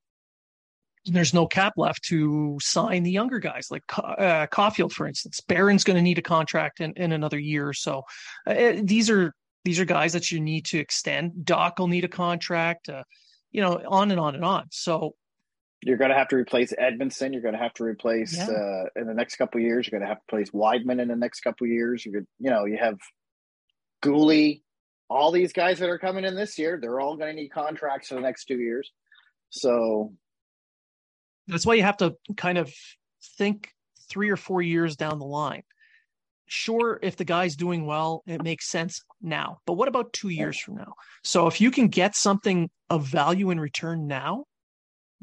There's 1.12 1.34
no 1.34 1.46
cap 1.46 1.74
left 1.76 2.04
to 2.04 2.58
sign 2.60 3.02
the 3.02 3.10
younger 3.10 3.38
guys 3.38 3.68
like 3.70 3.82
uh, 3.96 4.46
Caufield, 4.46 4.92
for 4.92 5.06
instance. 5.06 5.40
Barron's 5.40 5.84
going 5.84 5.96
to 5.96 6.02
need 6.02 6.18
a 6.18 6.22
contract 6.22 6.80
in, 6.80 6.92
in 6.94 7.12
another 7.12 7.38
year 7.38 7.68
or 7.68 7.74
so. 7.74 8.02
Uh, 8.46 8.74
these 8.82 9.10
are 9.10 9.34
these 9.64 9.80
are 9.80 9.84
guys 9.84 10.12
that 10.12 10.30
you 10.30 10.40
need 10.40 10.66
to 10.66 10.78
extend. 10.78 11.32
Dach 11.44 11.78
will 11.78 11.88
need 11.88 12.04
a 12.04 12.08
contract. 12.08 12.88
Uh, 12.88 13.02
you 13.50 13.60
know, 13.60 13.82
on 13.86 14.10
and 14.10 14.20
on 14.20 14.34
and 14.34 14.44
on. 14.44 14.66
So 14.70 15.14
you're 15.82 15.96
going 15.96 16.10
to 16.10 16.16
have 16.16 16.28
to 16.28 16.36
replace 16.36 16.72
Edmundson. 16.72 17.32
You're 17.32 17.42
going 17.42 17.54
to 17.54 17.60
have 17.60 17.74
to 17.74 17.84
replace 17.84 18.36
yeah. 18.36 18.48
uh, 18.48 18.84
in 18.96 19.06
the 19.06 19.14
next 19.14 19.36
couple 19.36 19.60
years. 19.60 19.86
You're 19.86 19.98
going 19.98 20.08
to 20.08 20.14
have 20.14 20.24
to 20.26 20.36
replace 20.36 20.50
Wideman 20.50 21.00
in 21.00 21.08
the 21.08 21.16
next 21.16 21.40
couple 21.40 21.66
years. 21.66 22.04
You 22.04 22.12
could, 22.12 22.26
you 22.38 22.50
know, 22.50 22.64
you 22.64 22.78
have 22.78 22.98
Guhle, 24.02 24.62
all 25.08 25.30
these 25.32 25.52
guys 25.52 25.78
that 25.78 25.88
are 25.88 25.98
coming 25.98 26.24
in 26.24 26.34
this 26.34 26.58
year. 26.58 26.78
They're 26.80 27.00
all 27.00 27.16
going 27.16 27.34
to 27.34 27.40
need 27.40 27.48
contracts 27.48 28.08
for 28.08 28.16
the 28.16 28.20
next 28.20 28.46
two 28.46 28.58
years. 28.58 28.90
So 29.50 30.12
that's 31.48 31.66
why 31.66 31.74
you 31.74 31.82
have 31.82 31.96
to 31.98 32.14
kind 32.36 32.58
of 32.58 32.72
think 33.36 33.70
three 34.08 34.30
or 34.30 34.36
four 34.36 34.62
years 34.62 34.96
down 34.96 35.18
the 35.18 35.26
line. 35.26 35.62
Sure, 36.46 36.98
if 37.02 37.16
the 37.16 37.24
guy's 37.24 37.56
doing 37.56 37.84
well, 37.84 38.22
it 38.26 38.42
makes 38.42 38.70
sense 38.70 39.02
now. 39.20 39.58
But 39.66 39.74
what 39.74 39.88
about 39.88 40.12
two 40.12 40.30
years 40.30 40.58
from 40.58 40.76
now? 40.76 40.94
So 41.22 41.46
if 41.46 41.60
you 41.60 41.70
can 41.70 41.88
get 41.88 42.14
something 42.14 42.70
of 42.88 43.06
value 43.06 43.50
in 43.50 43.60
return 43.60 44.06
now, 44.06 44.44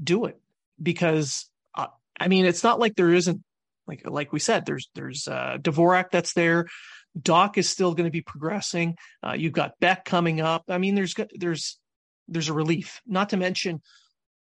do 0.01 0.25
it 0.25 0.39
because 0.81 1.49
uh, 1.73 1.87
I 2.19 2.27
mean 2.27 2.45
it's 2.45 2.63
not 2.63 2.79
like 2.79 2.95
there 2.95 3.13
isn't 3.13 3.41
like 3.87 4.01
like 4.05 4.33
we 4.33 4.39
said 4.39 4.65
there's 4.65 4.89
there's 4.93 5.27
uh, 5.27 5.57
Dvorak 5.59 6.11
that's 6.11 6.33
there. 6.33 6.67
Dach 7.17 7.57
is 7.57 7.69
still 7.69 7.93
going 7.93 8.05
to 8.05 8.11
be 8.11 8.21
progressing. 8.21 8.95
Uh, 9.25 9.33
you've 9.33 9.53
got 9.53 9.79
Beck 9.79 10.05
coming 10.05 10.41
up. 10.41 10.65
I 10.67 10.77
mean, 10.77 10.95
there's 10.95 11.15
there's 11.33 11.79
there's 12.27 12.49
a 12.49 12.53
relief. 12.53 13.01
Not 13.07 13.29
to 13.29 13.37
mention, 13.37 13.81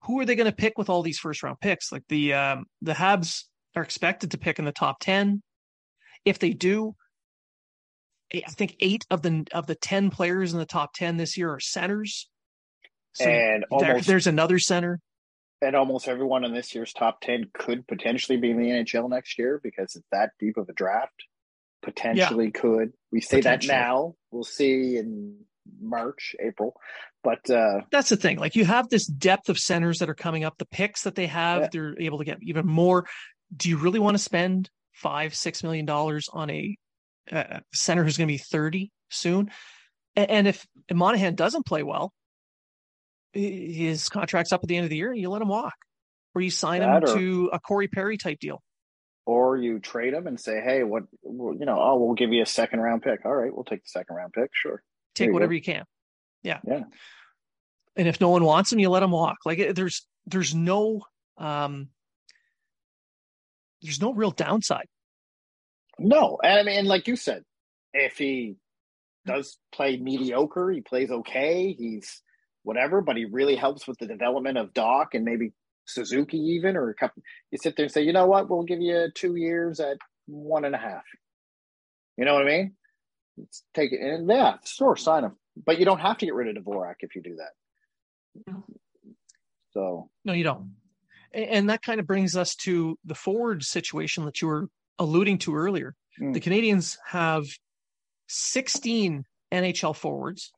who 0.03 0.19
are 0.19 0.25
they 0.25 0.35
going 0.35 0.49
to 0.49 0.55
pick 0.55 0.77
with 0.77 0.89
all 0.89 1.03
these 1.03 1.19
first 1.19 1.43
round 1.43 1.59
picks? 1.59 1.91
Like 1.91 2.03
the 2.09 2.33
um, 2.33 2.65
the 2.81 2.93
Habs 2.93 3.43
are 3.75 3.83
expected 3.83 4.31
to 4.31 4.37
pick 4.37 4.59
in 4.59 4.65
the 4.65 4.71
top 4.71 4.99
ten. 4.99 5.41
If 6.25 6.39
they 6.39 6.51
do, 6.51 6.95
I 8.33 8.51
think 8.51 8.75
eight 8.79 9.05
of 9.09 9.21
the 9.21 9.45
of 9.53 9.67
the 9.67 9.75
ten 9.75 10.09
players 10.09 10.53
in 10.53 10.59
the 10.59 10.65
top 10.65 10.93
ten 10.93 11.17
this 11.17 11.37
year 11.37 11.51
are 11.51 11.59
centers. 11.59 12.29
So 13.13 13.25
and 13.25 13.65
almost, 13.69 13.87
there, 13.87 14.01
there's 14.01 14.27
another 14.27 14.57
center 14.57 14.99
and 15.61 15.75
almost 15.75 16.07
everyone 16.07 16.43
in 16.43 16.53
this 16.53 16.73
year's 16.73 16.91
top 16.91 17.21
10 17.21 17.51
could 17.53 17.87
potentially 17.87 18.37
be 18.37 18.51
in 18.51 18.57
the 18.57 18.69
NHL 18.69 19.09
next 19.09 19.37
year 19.37 19.59
because 19.63 19.95
it's 19.95 20.07
that 20.11 20.31
deep 20.39 20.57
of 20.57 20.67
a 20.69 20.73
draft. 20.73 21.25
Potentially 21.83 22.45
yeah. 22.45 22.59
could. 22.59 22.93
We 23.11 23.21
say 23.21 23.41
that 23.41 23.65
now. 23.65 24.15
We'll 24.31 24.43
see 24.43 24.97
in 24.97 25.37
March, 25.79 26.35
April. 26.39 26.75
But 27.23 27.49
uh, 27.49 27.81
that's 27.91 28.09
the 28.09 28.17
thing. 28.17 28.37
Like 28.37 28.55
you 28.55 28.65
have 28.65 28.89
this 28.89 29.05
depth 29.05 29.49
of 29.49 29.59
centers 29.59 29.99
that 29.99 30.09
are 30.09 30.15
coming 30.15 30.43
up, 30.43 30.57
the 30.57 30.65
picks 30.65 31.03
that 31.03 31.15
they 31.15 31.27
have, 31.27 31.61
yeah. 31.61 31.67
they're 31.71 31.99
able 31.99 32.17
to 32.17 32.25
get 32.25 32.39
even 32.41 32.65
more. 32.65 33.05
Do 33.55 33.69
you 33.69 33.77
really 33.77 33.99
want 33.99 34.15
to 34.15 34.23
spend 34.23 34.69
five, 34.93 35.35
six 35.35 35.63
million 35.63 35.85
dollars 35.85 36.29
on 36.31 36.49
a, 36.49 36.75
center 37.73 38.03
who's 38.03 38.17
going 38.17 38.27
to 38.27 38.33
be 38.33 38.39
30 38.39 38.91
soon? 39.09 39.51
And, 40.15 40.29
and 40.29 40.47
if 40.47 40.65
Monahan 40.91 41.35
doesn't 41.35 41.65
play 41.65 41.83
well, 41.83 42.11
his 43.33 44.09
contract's 44.09 44.51
up 44.51 44.61
at 44.63 44.67
the 44.67 44.75
end 44.75 44.83
of 44.83 44.89
the 44.89 44.97
year 44.97 45.11
and 45.11 45.21
you 45.21 45.29
let 45.29 45.41
him 45.41 45.47
walk 45.47 45.75
or 46.35 46.41
you 46.41 46.51
sign 46.51 46.81
that 46.81 47.03
him 47.03 47.09
or, 47.09 47.15
to 47.17 47.49
a 47.53 47.59
Corey 47.59 47.87
Perry 47.87 48.17
type 48.17 48.39
deal. 48.39 48.61
Or 49.25 49.55
you 49.55 49.79
trade 49.79 50.13
him 50.13 50.27
and 50.27 50.39
say, 50.39 50.61
hey, 50.61 50.83
what, 50.83 51.03
you 51.23 51.65
know, 51.65 51.79
oh, 51.79 51.97
we'll 51.97 52.15
give 52.15 52.33
you 52.33 52.41
a 52.41 52.47
second 52.47 52.79
round 52.79 53.03
pick. 53.03 53.25
All 53.25 53.35
right, 53.35 53.53
we'll 53.53 53.63
take 53.63 53.83
the 53.83 53.89
second 53.89 54.15
round 54.15 54.33
pick. 54.33 54.49
Sure. 54.53 54.81
Take 55.15 55.27
you 55.27 55.33
whatever 55.33 55.51
go. 55.51 55.55
you 55.55 55.61
can. 55.61 55.83
Yeah. 56.43 56.59
Yeah. 56.65 56.83
And 57.95 58.07
if 58.07 58.21
no 58.21 58.29
one 58.29 58.43
wants 58.43 58.71
him, 58.71 58.79
you 58.79 58.89
let 58.89 59.03
him 59.03 59.11
walk. 59.11 59.37
Like 59.45 59.75
there's, 59.75 60.07
there's 60.25 60.55
no, 60.55 61.01
um, 61.37 61.89
there's 63.81 64.01
no 64.01 64.13
real 64.13 64.31
downside. 64.31 64.87
No. 65.99 66.39
And 66.43 66.59
I 66.59 66.63
mean, 66.63 66.85
like 66.85 67.07
you 67.07 67.15
said, 67.15 67.43
if 67.93 68.17
he 68.17 68.55
does 69.25 69.57
play 69.71 69.97
mediocre, 69.97 70.71
he 70.71 70.81
plays 70.81 71.11
okay, 71.11 71.73
he's, 71.73 72.21
whatever, 72.63 73.01
but 73.01 73.17
he 73.17 73.25
really 73.25 73.55
helps 73.55 73.87
with 73.87 73.97
the 73.97 74.05
development 74.05 74.57
of 74.57 74.73
Dach 74.73 75.07
and 75.13 75.25
maybe 75.25 75.51
Suzuki 75.85 76.37
even 76.37 76.77
or 76.77 76.89
a 76.89 76.93
couple. 76.93 77.23
You 77.49 77.57
sit 77.57 77.75
there 77.75 77.85
and 77.85 77.91
say, 77.91 78.03
you 78.03 78.13
know 78.13 78.27
what, 78.27 78.49
we'll 78.49 78.63
give 78.63 78.81
you 78.81 79.07
two 79.15 79.35
years 79.35 79.79
at 79.79 79.97
one 80.27 80.63
and 80.63 80.75
a 80.75 80.77
half. 80.77 81.03
You 82.17 82.25
know 82.25 82.35
what 82.35 82.43
I 82.43 82.45
mean? 82.45 82.75
Let's 83.37 83.63
take 83.73 83.91
it 83.91 84.01
and 84.01 84.29
yeah, 84.29 84.57
sure, 84.65 84.95
sign 84.95 85.23
him. 85.23 85.35
But 85.65 85.79
you 85.79 85.85
don't 85.85 85.99
have 85.99 86.17
to 86.19 86.25
get 86.25 86.35
rid 86.35 86.55
of 86.55 86.63
Dvorak 86.63 86.95
if 86.99 87.15
you 87.15 87.21
do 87.21 87.37
that. 87.37 88.55
So 89.71 90.09
no, 90.25 90.33
you 90.33 90.43
don't. 90.43 90.71
And 91.33 91.69
that 91.69 91.81
kind 91.81 91.99
of 91.99 92.07
brings 92.07 92.35
us 92.35 92.55
to 92.57 92.97
the 93.05 93.15
forward 93.15 93.63
situation 93.63 94.25
that 94.25 94.41
you 94.41 94.47
were 94.47 94.67
alluding 94.99 95.37
to 95.39 95.55
earlier. 95.55 95.95
Mm. 96.21 96.33
The 96.33 96.39
Canadians 96.39 96.97
have 97.07 97.45
16 98.27 99.23
NHL 99.53 99.95
forwards, 99.95 100.51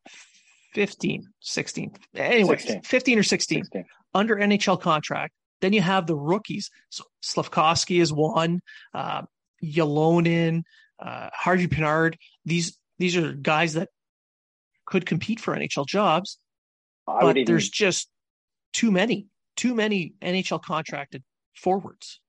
15, 0.74 1.28
16, 1.40 1.92
anyway, 2.16 2.58
16. 2.58 2.82
15 2.82 3.20
or 3.20 3.24
16, 3.24 3.64
16, 3.66 3.86
under 4.14 4.36
NHL 4.36 4.82
contract. 4.82 5.34
Then 5.62 5.74
you 5.74 5.82
have 5.82 6.08
the 6.08 6.16
rookies. 6.16 6.70
So 6.90 7.04
Slafkovsky 7.24 8.02
is 8.02 8.12
one, 8.12 8.62
uh, 8.94 9.24
Ylonen, 9.64 10.64
uh, 11.00 11.30
Harvey 11.34 11.68
Pinard. 11.68 12.16
These 12.46 12.78
these 13.00 13.18
are 13.18 13.34
guys 13.34 13.74
that 13.74 13.90
could 14.86 15.06
compete 15.06 15.40
for 15.40 15.56
NHL 15.56 15.88
jobs, 15.88 16.38
I 17.08 17.22
but 17.22 17.38
even, 17.38 17.52
there's 17.52 17.70
just 17.70 18.10
too 18.74 18.92
many, 18.92 19.28
too 19.56 19.74
many 19.74 20.14
NHL 20.22 20.62
contracted 20.62 21.24
forwards. 21.56 22.20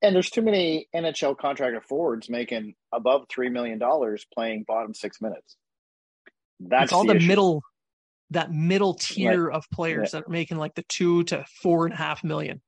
And 0.00 0.14
there's 0.14 0.30
too 0.30 0.42
many 0.42 0.88
NHL 0.94 1.36
contracted 1.36 1.82
forwards 1.84 2.28
making 2.30 2.74
above 2.92 3.26
three 3.28 3.48
million 3.48 3.78
dollars 3.78 4.24
playing 4.32 4.64
bottom 4.66 4.94
six 4.94 5.20
minutes. 5.20 5.56
That's 6.60 6.84
it's 6.84 6.92
all 6.92 7.04
the, 7.04 7.14
the 7.14 7.26
middle, 7.26 7.62
that 8.30 8.52
middle 8.52 8.94
tier 8.94 9.44
right. 9.44 9.56
of 9.56 9.64
players 9.72 10.10
yeah. 10.12 10.20
that 10.20 10.28
are 10.28 10.32
making 10.32 10.58
like 10.58 10.74
the 10.74 10.84
two 10.88 11.24
to 11.24 11.44
four 11.62 11.86
and 11.86 11.94
a 11.94 11.96
half 11.96 12.22
million. 12.22 12.60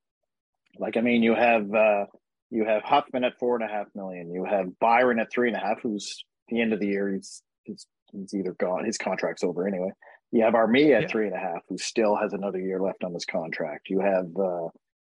Like 0.79 0.97
I 0.97 1.01
mean, 1.03 1.23
you 1.23 1.35
have 1.35 1.73
uh 1.73 2.07
you 2.51 2.65
have 2.65 2.83
Hoffman 2.83 3.25
at 3.25 3.39
four 3.39 3.57
and 3.57 3.69
a 3.69 3.73
half 3.73 3.87
million. 3.95 4.33
You 4.33 4.45
have 4.45 4.79
Byron 4.79 5.21
at 5.21 5.33
three 5.33 5.49
and 5.49 5.57
a 5.57 5.61
half, 5.61 5.81
who's 5.83 6.25
the 6.49 6.61
end 6.61 6.73
of 6.73 6.81
the 6.81 6.89
year 6.89 7.13
he's 7.13 7.43
he's, 7.65 7.87
he's 8.13 8.35
either 8.35 8.53
gone. 8.53 8.85
His 8.85 8.99
contract's 8.99 9.45
over 9.45 9.67
anyway. 9.67 9.91
You 10.33 10.45
have 10.45 10.55
Armia 10.55 10.97
at 10.97 11.03
yeah. 11.03 11.09
three 11.09 11.27
and 11.27 11.35
a 11.35 11.39
half, 11.39 11.63
who 11.69 11.79
still 11.79 12.17
has 12.17 12.33
another 12.33 12.61
year 12.61 12.81
left 12.81 13.05
on 13.05 13.15
his 13.15 13.25
contract. 13.25 13.89
You 13.89 14.01
have 14.01 14.27
uh, 14.37 14.69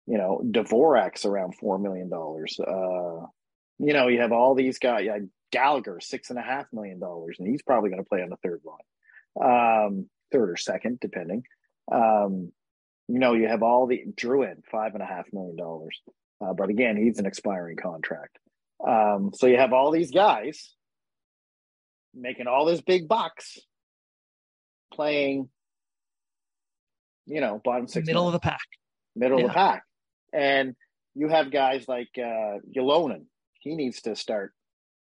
you 0.05 0.17
know 0.17 0.41
Dvorak's 0.45 1.25
around 1.25 1.55
four 1.55 1.79
million 1.79 2.09
dollars. 2.09 2.59
Uh, 2.59 3.25
you 3.79 3.93
know, 3.93 4.07
you 4.07 4.21
have 4.21 4.31
all 4.31 4.55
these 4.55 4.79
guys. 4.79 5.05
Yeah, 5.05 5.19
Gallagher, 5.51 5.99
six 5.99 6.29
and 6.29 6.39
a 6.39 6.43
half 6.43 6.65
million 6.71 6.99
dollars, 6.99 7.37
and 7.39 7.47
he's 7.47 7.61
probably 7.61 7.89
going 7.89 8.03
to 8.03 8.09
play 8.09 8.21
on 8.21 8.29
the 8.29 8.37
third 8.37 8.61
line, 8.65 9.87
um, 9.87 10.09
third 10.31 10.49
or 10.49 10.57
second, 10.57 10.99
depending. 10.99 11.43
Um, 11.91 12.51
you 13.07 13.19
know, 13.19 13.33
you 13.33 13.47
have 13.47 13.63
all 13.63 13.85
the 13.85 14.03
Drouin, 14.15 14.63
five 14.71 14.93
and 14.93 15.03
a 15.03 15.05
half 15.05 15.25
million 15.33 15.55
dollars, 15.55 16.01
uh, 16.43 16.53
but 16.53 16.69
again, 16.69 16.97
he's 16.97 17.19
an 17.19 17.25
expiring 17.25 17.77
contract. 17.77 18.37
Um, 18.85 19.31
so 19.33 19.47
you 19.47 19.57
have 19.57 19.73
all 19.73 19.91
these 19.91 20.11
guys 20.11 20.73
making 22.13 22.47
all 22.47 22.65
this 22.65 22.81
big 22.81 23.07
bucks, 23.07 23.57
playing, 24.93 25.49
you 27.25 27.41
know, 27.41 27.61
bottom 27.63 27.87
six, 27.87 28.05
middle 28.05 28.27
of 28.27 28.33
the 28.33 28.39
pack, 28.39 28.59
middle 29.15 29.39
yeah. 29.39 29.45
of 29.45 29.51
the 29.51 29.53
pack, 29.53 29.83
and 30.33 30.75
you 31.15 31.29
have 31.29 31.51
guys 31.51 31.85
like 31.87 32.09
uh, 32.17 32.59
Ylonen. 32.75 33.25
He 33.59 33.75
needs 33.75 34.01
to 34.01 34.15
start 34.15 34.53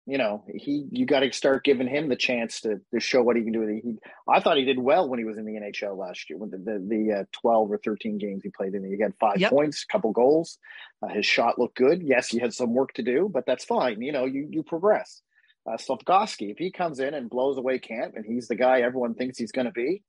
you 0.06 0.18
know, 0.18 0.44
he 0.54 0.86
you 0.92 1.06
got 1.06 1.22
to 1.22 1.32
start 1.32 1.64
giving 1.64 1.88
him 1.88 2.10
the 2.10 2.18
chance 2.18 2.62
to, 2.62 2.82
to 2.94 3.00
show 3.00 3.24
what 3.24 3.38
he 3.38 3.44
can 3.44 3.54
do. 3.54 3.66
He, 3.68 3.96
I 4.28 4.42
thought 4.42 4.58
he 4.58 4.66
did 4.66 4.78
well 4.78 5.08
when 5.08 5.18
he 5.18 5.26
was 5.26 5.38
in 5.38 5.46
the 5.46 5.54
NHL 5.54 5.98
last 5.98 6.30
year. 6.30 6.38
When 6.38 6.50
the 6.50 6.58
the, 6.58 6.86
the 6.86 7.14
uh, 7.14 7.24
twelve 7.32 7.72
or 7.72 7.78
thirteen 7.78 8.18
games 8.18 8.44
he 8.44 8.50
played 8.50 8.74
in, 8.74 8.84
he 8.84 9.00
had 9.00 9.14
five 9.20 9.38
yep. 9.38 9.52
points, 9.52 9.86
a 9.88 9.92
couple 9.92 10.12
goals. 10.12 10.58
Uh, 11.02 11.08
his 11.08 11.26
shot 11.26 11.58
looked 11.58 11.78
good. 11.78 12.04
Yes, 12.04 12.28
he 12.28 12.40
had 12.40 12.54
some 12.54 12.74
work 12.74 12.94
to 12.96 13.02
do, 13.02 13.30
but 13.32 13.46
that's 13.46 13.64
fine. 13.64 14.02
You 14.02 14.12
know, 14.12 14.26
you 14.26 14.48
you 14.50 14.64
progress. 14.64 15.22
Uh, 15.66 15.78
Slafkovsky, 15.78 16.52
if 16.52 16.58
he 16.58 16.72
comes 16.72 17.00
in 17.00 17.14
and 17.14 17.30
blows 17.30 17.58
away 17.58 17.80
camp, 17.80 18.16
and 18.18 18.26
he's 18.26 18.50
the 18.50 18.56
guy 18.56 18.82
everyone 18.82 19.14
thinks 19.14 19.38
he's 19.38 19.54
going 19.54 19.68
to 19.68 19.72
be, 19.72 20.04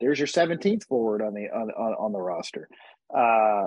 there's 0.00 0.20
your 0.20 0.28
17th 0.28 0.86
forward 0.86 1.20
on 1.20 1.34
the 1.34 1.50
on 1.50 1.70
on, 1.72 1.94
on 1.94 2.12
the 2.12 2.20
roster. 2.20 2.68
Uh, 3.12 3.66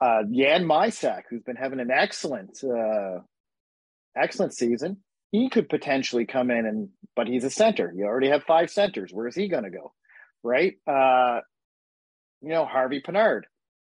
uh, 0.00 0.22
Jan 0.32 0.64
Mysak, 0.64 1.24
who's 1.28 1.42
been 1.42 1.56
having 1.56 1.80
an 1.80 1.90
excellent 1.90 2.64
uh, 2.64 3.18
excellent 4.16 4.54
season. 4.54 4.98
He 5.32 5.48
could 5.48 5.68
potentially 5.68 6.26
come 6.26 6.50
in 6.50 6.66
and, 6.66 6.88
but 7.14 7.28
he's 7.28 7.44
a 7.44 7.50
center. 7.50 7.92
You 7.94 8.04
already 8.06 8.28
have 8.28 8.42
five 8.44 8.70
centers. 8.70 9.12
Where 9.12 9.26
is 9.28 9.34
he 9.34 9.48
going 9.48 9.64
to 9.64 9.70
go? 9.70 9.92
Right. 10.42 10.74
Uh, 10.86 11.40
you 12.42 12.48
know, 12.48 12.64
Harvey 12.64 13.00
Pinard. 13.00 13.42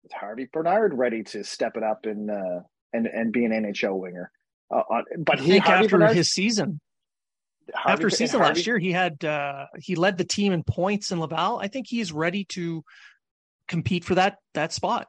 Is 0.05 0.11
Harvey 0.13 0.47
Pinard 0.53 0.91
ready 0.93 1.23
to 1.23 1.43
step 1.43 1.75
it 1.77 1.83
up 1.83 2.05
and, 2.05 2.29
uh, 2.29 2.59
and, 2.93 3.07
and 3.07 3.31
be 3.33 3.45
an 3.45 3.51
NHL 3.51 3.99
winger? 3.99 4.31
Uh, 4.71 4.75
on, 4.89 5.03
but 5.17 5.39
he, 5.39 5.57
Harvey 5.57 5.85
after 5.85 5.97
Pinard, 5.97 6.13
his 6.13 6.29
season, 6.31 6.79
Harvey- 7.73 7.91
After 7.93 8.09
season 8.09 8.39
Harvey- 8.39 8.59
last 8.59 8.67
year, 8.67 8.77
he 8.79 8.91
had 8.91 9.23
uh, 9.23 9.65
he 9.79 9.95
led 9.95 10.17
the 10.17 10.25
team 10.25 10.51
in 10.53 10.63
points 10.63 11.11
in 11.11 11.19
Laval. 11.19 11.59
I 11.59 11.67
think 11.67 11.87
he's 11.87 12.11
ready 12.11 12.45
to 12.49 12.83
compete 13.67 14.03
for 14.03 14.15
that 14.15 14.37
that 14.53 14.73
spot. 14.73 15.07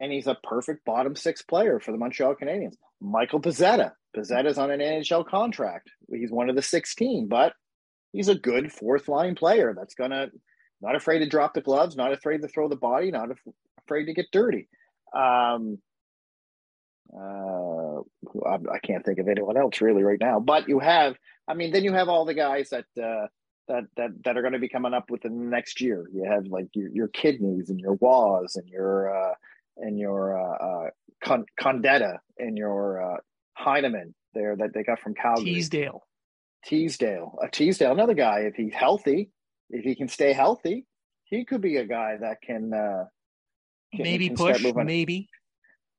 And 0.00 0.12
he's 0.12 0.26
a 0.26 0.36
perfect 0.42 0.84
bottom 0.84 1.16
six 1.16 1.42
player 1.42 1.80
for 1.80 1.92
the 1.92 1.98
Montreal 1.98 2.34
Canadiens. 2.34 2.74
Michael 3.00 3.40
Pezzetta. 3.40 3.92
Pezzetta's 4.16 4.58
on 4.58 4.70
an 4.70 4.80
NHL 4.80 5.26
contract. 5.26 5.90
He's 6.10 6.30
one 6.30 6.48
of 6.48 6.56
the 6.56 6.62
16, 6.62 7.28
but 7.28 7.52
he's 8.12 8.28
a 8.28 8.34
good 8.34 8.72
fourth 8.72 9.08
line 9.08 9.34
player 9.34 9.74
that's 9.76 9.94
going 9.94 10.10
to, 10.10 10.30
not 10.80 10.96
afraid 10.96 11.20
to 11.20 11.28
drop 11.28 11.54
the 11.54 11.60
gloves, 11.60 11.96
not 11.96 12.12
afraid 12.12 12.42
to 12.42 12.48
throw 12.48 12.68
the 12.68 12.76
body, 12.76 13.10
not 13.10 13.30
af- 13.30 13.54
afraid 13.84 14.06
to 14.06 14.14
get 14.14 14.26
dirty. 14.32 14.68
Um, 15.14 15.78
uh, 17.14 18.00
I, 18.46 18.54
I 18.74 18.78
can't 18.82 19.04
think 19.04 19.18
of 19.18 19.28
anyone 19.28 19.56
else 19.56 19.80
really 19.80 20.02
right 20.02 20.20
now, 20.20 20.40
but 20.40 20.68
you 20.68 20.80
have, 20.80 21.16
I 21.46 21.54
mean, 21.54 21.72
then 21.72 21.84
you 21.84 21.92
have 21.92 22.08
all 22.08 22.24
the 22.24 22.34
guys 22.34 22.70
that, 22.70 22.86
uh, 23.00 23.28
that, 23.68 23.84
that, 23.96 24.10
that 24.24 24.36
are 24.36 24.42
going 24.42 24.52
to 24.52 24.58
be 24.58 24.68
coming 24.68 24.94
up 24.94 25.10
within 25.10 25.38
the 25.38 25.50
next 25.50 25.80
year. 25.80 26.06
You 26.12 26.24
have 26.24 26.46
like 26.46 26.68
your, 26.74 26.88
your 26.90 27.08
kidneys 27.08 27.70
and 27.70 27.80
your 27.80 27.94
Waws 27.94 28.56
and 28.56 28.68
your, 28.68 29.14
uh, 29.14 29.34
and 29.76 29.98
your 29.98 30.38
uh, 30.38 30.56
uh, 30.56 30.90
Con- 31.24 31.46
Condotta 31.60 32.18
and 32.38 32.56
your 32.56 33.14
uh, 33.14 33.16
Heineman 33.54 34.14
there 34.34 34.56
that 34.56 34.72
they 34.74 34.82
got 34.82 35.00
from 35.00 35.14
Calgary. 35.14 35.54
Teasdale. 35.54 36.02
Teasdale, 36.64 37.38
a 37.42 37.48
Teasdale, 37.48 37.92
another 37.92 38.14
guy. 38.14 38.40
If 38.40 38.54
he's 38.56 38.74
healthy, 38.74 39.30
if 39.70 39.84
he 39.84 39.94
can 39.94 40.08
stay 40.08 40.32
healthy, 40.32 40.84
he 41.24 41.44
could 41.44 41.60
be 41.60 41.76
a 41.76 41.86
guy 41.86 42.16
that 42.20 42.38
can 42.42 42.72
uh, 42.74 43.04
can- 43.94 44.02
maybe 44.02 44.28
can 44.28 44.36
push, 44.36 44.64
maybe, 44.74 45.28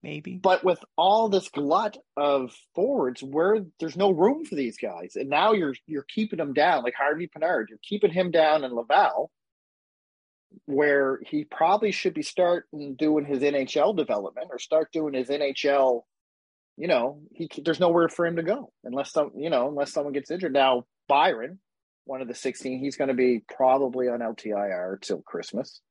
maybe. 0.04 0.40
But 0.42 0.64
with 0.64 0.80
all 0.98 1.30
this 1.30 1.48
glut 1.50 1.98
of 2.18 2.54
forwards, 2.76 3.24
where 3.24 3.66
there's 3.80 3.96
no 3.96 4.12
room 4.12 4.44
for 4.44 4.56
these 4.56 4.78
guys, 4.78 5.14
and 5.16 5.30
now 5.30 5.54
you're 5.54 5.76
you're 5.86 6.06
keeping 6.14 6.38
them 6.38 6.54
down, 6.54 6.84
like 6.84 6.96
Harvey 6.96 7.30
Pinard, 7.30 7.70
you're 7.70 7.80
keeping 7.82 8.12
him 8.12 8.32
down 8.32 8.64
in 8.66 8.74
Laval, 8.74 9.32
where 10.66 11.20
he 11.26 11.44
probably 11.44 11.92
should 11.92 12.14
be 12.14 12.24
starting 12.24 12.96
doing 12.96 13.26
his 13.26 13.40
NHL 13.40 13.96
development 13.96 14.48
or 14.52 14.60
start 14.60 14.92
doing 14.92 15.14
his 15.14 15.30
NHL. 15.30 16.02
You 16.78 16.88
know, 16.88 17.22
he 17.32 17.50
there's 17.64 17.80
nowhere 17.80 18.10
for 18.10 18.26
him 18.26 18.36
to 18.36 18.44
go 18.44 18.72
unless 18.84 19.12
some 19.12 19.32
you 19.36 19.50
know 19.50 19.68
unless 19.68 19.92
someone 19.92 20.14
gets 20.14 20.32
injured. 20.32 20.54
Now 20.54 20.86
Byron, 21.08 21.60
one 22.06 22.22
of 22.22 22.28
the 22.28 22.36
16, 22.36 22.80
he's 22.80 22.98
going 22.98 23.08
to 23.10 23.14
be 23.14 23.42
probably 23.56 24.08
on 24.08 24.20
LTIR 24.20 25.02
till 25.02 25.22
Christmas, 25.22 25.82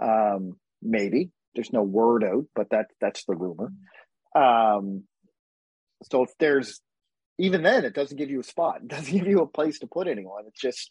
um, 0.00 0.56
maybe. 0.82 1.30
There's 1.54 1.72
no 1.72 1.82
word 1.82 2.24
out, 2.24 2.46
but 2.54 2.70
that 2.70 2.86
that's 3.00 3.24
the 3.24 3.36
rumor. 3.36 3.72
Um, 4.34 5.04
so 6.02 6.24
if 6.24 6.30
there's 6.40 6.80
even 7.38 7.62
then, 7.62 7.84
it 7.84 7.94
doesn't 7.94 8.16
give 8.16 8.30
you 8.30 8.40
a 8.40 8.44
spot. 8.44 8.80
It 8.82 8.88
doesn't 8.88 9.16
give 9.16 9.26
you 9.26 9.40
a 9.40 9.46
place 9.46 9.78
to 9.80 9.86
put 9.86 10.08
anyone. 10.08 10.44
It's 10.46 10.60
just, 10.60 10.90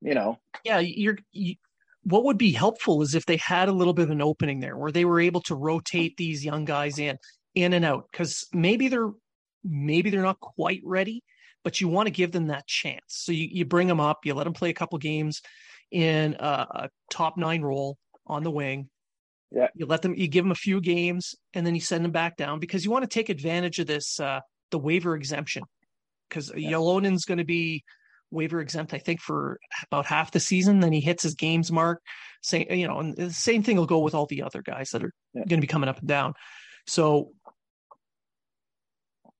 you 0.00 0.14
know, 0.14 0.38
Yeah, 0.64 0.80
you're. 0.80 1.18
You, 1.32 1.56
what 2.04 2.24
would 2.24 2.38
be 2.38 2.52
helpful 2.52 3.02
is 3.02 3.14
if 3.14 3.26
they 3.26 3.36
had 3.38 3.68
a 3.68 3.72
little 3.72 3.94
bit 3.94 4.04
of 4.04 4.10
an 4.10 4.22
opening 4.22 4.60
there, 4.60 4.76
where 4.76 4.92
they 4.92 5.04
were 5.04 5.20
able 5.20 5.40
to 5.42 5.54
rotate 5.54 6.16
these 6.16 6.44
young 6.44 6.64
guys 6.64 6.98
in, 6.98 7.18
in 7.54 7.72
and 7.72 7.84
out, 7.84 8.06
because 8.10 8.46
maybe 8.52 8.88
they're, 8.88 9.10
maybe 9.64 10.10
they're 10.10 10.22
not 10.22 10.40
quite 10.40 10.82
ready, 10.84 11.22
but 11.62 11.80
you 11.80 11.88
want 11.88 12.06
to 12.06 12.10
give 12.10 12.30
them 12.30 12.48
that 12.48 12.66
chance. 12.66 13.02
So 13.08 13.32
you, 13.32 13.48
you 13.50 13.64
bring 13.64 13.88
them 13.88 14.00
up, 14.00 14.20
you 14.24 14.34
let 14.34 14.44
them 14.44 14.52
play 14.52 14.70
a 14.70 14.74
couple 14.74 14.98
games 14.98 15.40
in 15.90 16.36
a, 16.38 16.66
a 16.70 16.88
top 17.10 17.36
nine 17.36 17.62
role 17.62 17.96
on 18.26 18.42
the 18.42 18.50
wing. 18.50 18.88
Yeah. 19.50 19.68
You 19.74 19.86
let 19.86 20.02
them, 20.02 20.14
you 20.14 20.28
give 20.28 20.44
them 20.44 20.52
a 20.52 20.56
few 20.56 20.80
games, 20.80 21.34
and 21.54 21.66
then 21.66 21.74
you 21.74 21.80
send 21.80 22.04
them 22.04 22.12
back 22.12 22.36
down 22.36 22.58
because 22.58 22.84
you 22.84 22.90
want 22.90 23.04
to 23.04 23.08
take 23.08 23.28
advantage 23.28 23.78
of 23.78 23.86
this, 23.86 24.20
uh, 24.20 24.40
the 24.70 24.78
waiver 24.78 25.14
exemption, 25.14 25.62
because 26.28 26.52
Yeah. 26.54 26.72
Ylonen's 26.72 27.24
going 27.24 27.38
to 27.38 27.44
be 27.44 27.84
waiver 28.34 28.60
exempt, 28.60 28.92
I 28.92 28.98
think, 28.98 29.20
for 29.20 29.58
about 29.90 30.06
half 30.06 30.30
the 30.32 30.40
season. 30.40 30.80
Then 30.80 30.92
he 30.92 31.00
hits 31.00 31.22
his 31.22 31.34
games 31.34 31.72
mark. 31.72 32.02
Same, 32.42 32.66
you 32.70 32.86
know, 32.86 32.98
and 32.98 33.16
the 33.16 33.32
same 33.32 33.62
thing 33.62 33.76
will 33.76 33.86
go 33.86 34.00
with 34.00 34.14
all 34.14 34.26
the 34.26 34.42
other 34.42 34.60
guys 34.62 34.90
that 34.90 35.02
are 35.04 35.12
Yeah. 35.32 35.44
going 35.48 35.60
to 35.60 35.66
be 35.66 35.66
coming 35.66 35.88
up 35.88 35.98
and 36.00 36.08
down. 36.08 36.34
So, 36.86 37.32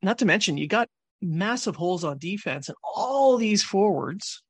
not 0.03 0.19
to 0.19 0.25
mention, 0.25 0.57
you 0.57 0.67
got 0.67 0.89
massive 1.21 1.77
holes 1.77 2.05
on 2.05 2.19
defense 2.19 2.69
and 2.69 2.77
all 2.83 3.37
these 3.37 3.63
forwards. 3.63 4.43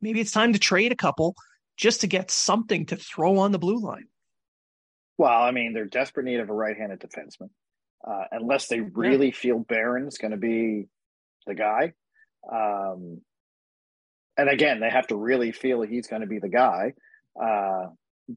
Maybe 0.00 0.20
it's 0.20 0.32
time 0.32 0.52
to 0.52 0.58
trade 0.58 0.92
a 0.92 0.96
couple 0.96 1.34
just 1.76 2.00
to 2.02 2.06
get 2.06 2.30
something 2.30 2.86
to 2.86 2.96
throw 2.96 3.38
on 3.38 3.52
the 3.52 3.58
blue 3.58 3.78
line. 3.80 4.06
well, 5.16 5.42
I 5.42 5.50
mean, 5.50 5.72
they're 5.72 5.84
desperate 5.84 6.24
need 6.24 6.38
of 6.40 6.48
a 6.48 6.52
right-handed 6.52 7.00
defenseman, 7.00 7.50
uh, 8.06 8.24
unless 8.30 8.68
they 8.68 8.80
really 8.80 9.32
feel 9.32 9.58
Barron's 9.58 10.16
going 10.18 10.30
to 10.30 10.36
be 10.36 10.86
the 11.46 11.54
guy. 11.54 11.94
Um, 12.50 13.20
and 14.36 14.48
again, 14.48 14.80
they 14.80 14.90
have 14.90 15.08
to 15.08 15.16
really 15.16 15.52
feel 15.52 15.82
he's 15.82 16.06
going 16.06 16.22
to 16.22 16.28
be 16.28 16.38
the 16.38 16.48
guy. 16.48 16.92
Uh, 17.40 17.88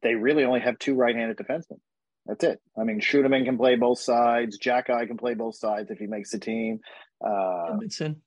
they 0.02 0.15
really 0.15 0.43
only 0.45 0.62
have 0.62 0.80
two 0.80 0.95
right-handed 0.95 1.38
defensemen. 1.38 1.80
That's 2.26 2.43
it. 2.43 2.60
I 2.80 2.84
mean, 2.84 3.00
Schueneman 3.00 3.45
can 3.45 3.58
play 3.58 3.76
both 3.76 4.00
sides. 4.00 4.60
Xhekaj 4.60 5.08
can 5.08 5.17
play 5.17 5.34
both 5.34 5.56
sides 5.56 5.89
if 5.89 5.97
he 5.97 6.08
makes 6.08 6.32
the 6.32 6.39
team. 6.39 6.80
Uh, 7.24 7.74
Edmundson. 7.74 8.17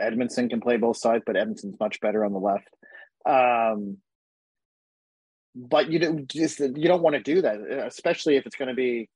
Edmundson 0.00 0.50
can 0.50 0.60
play 0.60 0.76
both 0.76 0.96
sides, 0.96 1.22
but 1.26 1.36
Edmundson's 1.36 1.78
much 1.78 2.00
better 2.00 2.24
on 2.24 2.32
the 2.32 2.38
left. 2.38 2.68
Um, 3.26 3.98
but 5.54 5.90
you 5.90 5.98
don't 5.98 6.28
just 6.28 6.60
you 6.60 6.88
don't 6.88 7.02
want 7.02 7.16
to 7.16 7.22
do 7.22 7.42
that, 7.42 7.58
especially 7.86 8.36
if 8.36 8.46
it's 8.46 8.56
going 8.56 8.68
to 8.68 8.74
be 8.74 9.08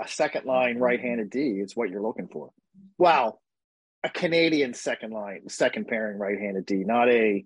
a 0.00 0.08
second 0.08 0.46
line 0.46 0.78
right-handed 0.78 1.30
D. 1.30 1.60
Is 1.60 1.76
what 1.76 1.90
you're 1.90 2.02
looking 2.02 2.28
for. 2.28 2.50
Wow, 2.98 3.38
a 4.06 4.10
Canadian 4.10 4.72
second 4.74 5.12
line, 5.12 5.48
second 5.48 5.88
pairing 5.88 6.18
right-handed 6.18 6.64
D, 6.66 6.84
not 6.84 7.08
a 7.08 7.44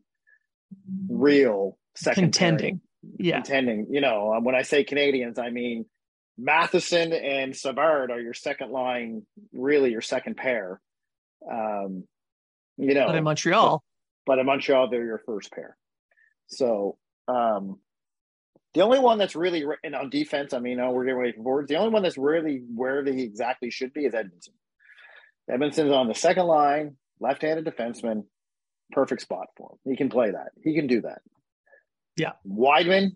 real 1.09 1.79
second 1.97 2.25
Contending. 2.25 2.81
pairing, 3.03 3.17
Yeah. 3.19 3.35
contending. 3.37 3.87
You 3.91 4.01
know, 4.01 4.35
um, 4.35 4.45
when 4.45 4.55
I 4.55 4.63
say 4.63 4.85
Canadians, 4.85 5.39
I 5.39 5.51
mean 5.51 5.87
Matheson 6.39 7.13
and 7.13 7.57
Savard 7.57 8.11
are 8.11 8.21
your 8.21 8.35
second 8.35 8.71
line, 8.73 9.27
really 9.53 9.91
your 9.91 10.01
second 10.01 10.37
pair. 10.37 10.81
Um, 11.51 12.05
you 12.77 12.95
know, 12.95 13.07
But 13.07 13.17
in 13.17 13.25
Montreal, 13.25 13.83
but 14.27 14.39
in 14.39 14.47
Montreal, 14.47 14.89
they're 14.91 15.05
your 15.05 15.23
first 15.27 15.53
pair. 15.53 15.77
So 16.49 16.97
um, 17.29 17.79
the 18.75 18.83
only 18.83 18.99
one 18.99 19.19
that's 19.19 19.37
really 19.37 19.65
re- 19.65 19.77
and 19.85 19.95
on 19.95 20.11
defense, 20.11 20.53
I 20.53 20.59
mean, 20.61 20.81
uh, 20.81 20.91
we're 20.91 21.05
getting 21.05 21.19
away 21.19 21.33
from 21.33 21.43
forwards. 21.45 21.69
The 21.69 21.77
only 21.77 21.91
one 21.91 22.03
that's 22.03 22.19
really 22.19 22.63
where 22.75 23.05
he 23.05 23.23
exactly 23.23 23.71
should 23.71 23.93
be 23.93 24.05
is 24.07 24.15
Edmundson. 24.15 24.51
Edmundson's 25.51 25.93
on 25.93 26.09
the 26.09 26.15
second 26.15 26.47
line, 26.47 26.97
left-handed 27.19 27.65
defenseman, 27.65 28.25
perfect 28.93 29.23
spot 29.23 29.47
for 29.57 29.73
him. 29.73 29.79
He 29.85 29.97
can 29.97 30.09
play 30.09 30.31
that. 30.31 30.51
He 30.63 30.75
can 30.75 30.87
do 30.87 31.03
that. 31.03 31.21
Yeah. 32.17 32.33
Wideman, 32.47 33.13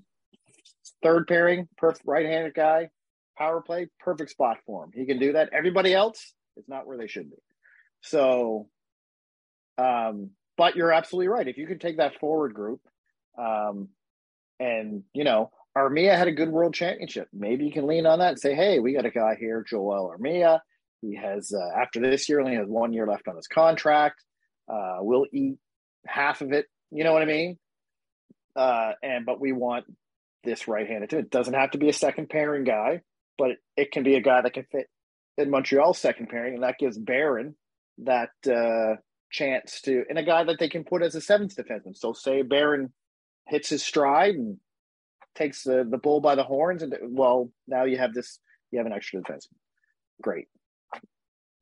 third 1.03 1.27
pairing, 1.27 1.69
perfect 1.77 2.07
right-handed 2.07 2.55
guy, 2.55 2.89
power 3.37 3.61
play, 3.61 3.89
perfect 4.01 4.31
spot 4.31 4.59
for 4.67 4.85
him. 4.85 4.91
He 4.95 5.07
can 5.07 5.19
do 5.19 5.33
that. 5.33 5.51
Everybody 5.53 5.95
else 5.95 6.35
is 6.57 6.65
not 6.69 6.87
where 6.87 6.97
they 6.97 7.09
should 7.09 7.31
be. 7.31 7.37
So, 8.03 8.69
um, 9.79 10.31
but 10.57 10.77
you're 10.77 10.93
absolutely 10.93 11.29
right. 11.29 11.49
If 11.49 11.59
you 11.59 11.67
could 11.67 11.81
take 11.81 11.97
that 11.97 12.19
forward 12.21 12.55
group, 12.55 12.81
um, 13.37 13.89
and 14.61 15.03
you 15.13 15.25
know, 15.25 15.51
Armia 15.77 16.17
had 16.17 16.29
a 16.29 16.33
good 16.33 16.51
world 16.51 16.75
championship. 16.75 17.29
Maybe 17.33 17.65
you 17.65 17.73
can 17.73 17.87
lean 17.87 18.07
on 18.07 18.21
that 18.21 18.29
and 18.29 18.39
say, 18.39 18.55
"Hey, 18.55 18.79
we 18.79 18.93
got 18.93 19.07
a 19.07 19.11
guy 19.11 19.35
here, 19.35 19.65
Joel 19.69 20.15
Armia. 20.17 20.61
He 21.05 21.17
has 21.17 21.53
uh, 21.53 21.81
after 21.81 22.01
this 22.01 22.29
year 22.29 22.41
only 22.41 22.57
has 22.57 22.67
one 22.67 22.93
year 22.93 23.07
left 23.07 23.29
on 23.29 23.37
his 23.37 23.47
contract. 23.47 24.23
Uh, 24.73 24.97
we'll 25.01 25.27
eat 25.33 25.59
half 26.07 26.41
of 26.41 26.53
it. 26.53 26.67
You 26.91 27.05
know 27.05 27.13
what 27.13 27.23
I 27.23 27.27
mean? 27.27 27.59
Uh, 28.57 28.93
and 29.03 29.27
but 29.27 29.41
we 29.41 29.53
want 29.53 29.85
this 30.45 30.67
right-handed 30.69 31.11
too. 31.11 31.19
It 31.19 31.31
doesn't 31.31 31.55
have 31.55 31.73
to 31.73 31.79
be 31.79 31.89
a 31.89 31.93
second 31.93 32.31
pairing 32.31 32.65
guy, 32.65 33.03
but 33.37 33.51
it, 33.51 33.59
it 33.77 33.93
can 33.93 34.03
be 34.03 34.15
a 34.15 34.21
guy 34.21 34.41
that 34.43 34.55
can 34.55 34.65
fit 34.71 34.89
in 35.37 35.51
Montreal's 35.51 35.99
second 35.99 36.29
pairing, 36.29 36.55
and 36.55 36.63
that 36.63 36.79
gives 36.79 36.97
Barron 36.97 37.57
that 37.99 38.31
uh, 38.47 38.97
chance 39.31 39.81
to, 39.83 40.05
and 40.09 40.19
a 40.19 40.23
guy 40.23 40.45
that 40.45 40.59
they 40.59 40.69
can 40.69 40.85
put 40.85 41.03
as 41.03 41.15
a 41.15 41.21
seventh 41.21 41.57
defenseman. 41.57 41.97
So 41.97 42.13
say 42.13 42.43
Barron 42.43 42.93
hits 43.47 43.69
his 43.69 43.83
stride 43.83 44.37
and 44.37 44.59
takes 45.35 45.65
the, 45.65 45.87
the 45.89 45.99
bull 45.99 46.21
by 46.21 46.35
the 46.35 46.45
horns, 46.45 46.83
and 46.83 46.95
well, 47.03 47.51
now 47.67 47.85
you 47.85 47.99
have 47.99 48.15
this, 48.15 48.39
you 48.71 48.79
have 48.79 48.87
an 48.87 48.93
extra 48.93 49.21
defenseman. 49.21 49.59
Great. 50.23 50.49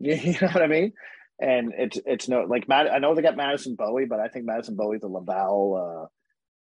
You, 0.25 0.33
know 0.41 0.49
what 0.49 0.63
I 0.63 0.67
mean? 0.67 0.93
And 1.41 1.73
it's 1.79 1.99
it's 2.05 2.29
no 2.29 2.43
like 2.43 2.69
Matt. 2.69 2.93
I 2.93 2.99
know 2.99 3.15
they 3.15 3.23
got 3.23 3.37
Madison 3.37 3.77
Bowey, 3.77 4.05
but 4.09 4.21
I 4.21 4.29
think 4.29 4.45
Madison 4.45 4.75
Bowey's 4.77 5.03
a 5.03 5.09
Laval. 5.09 6.09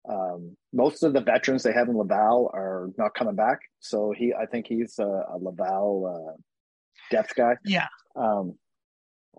Uh, 0.09 0.13
um, 0.13 0.57
most 0.73 1.03
of 1.03 1.13
the 1.13 1.21
veterans 1.21 1.63
they 1.63 1.73
have 1.73 1.89
in 1.89 1.97
Laval 1.97 2.51
are 2.55 2.91
not 2.97 3.15
coming 3.15 3.35
back, 3.35 3.59
so 3.81 4.13
he. 4.17 4.33
I 4.33 4.47
think 4.47 4.67
he's 4.69 4.99
a, 4.99 5.05
a 5.05 5.37
Laval 5.41 6.07
uh, 6.07 6.37
depth 7.11 7.35
guy. 7.35 7.57
yeah, 7.65 7.87
Um, 8.15 8.59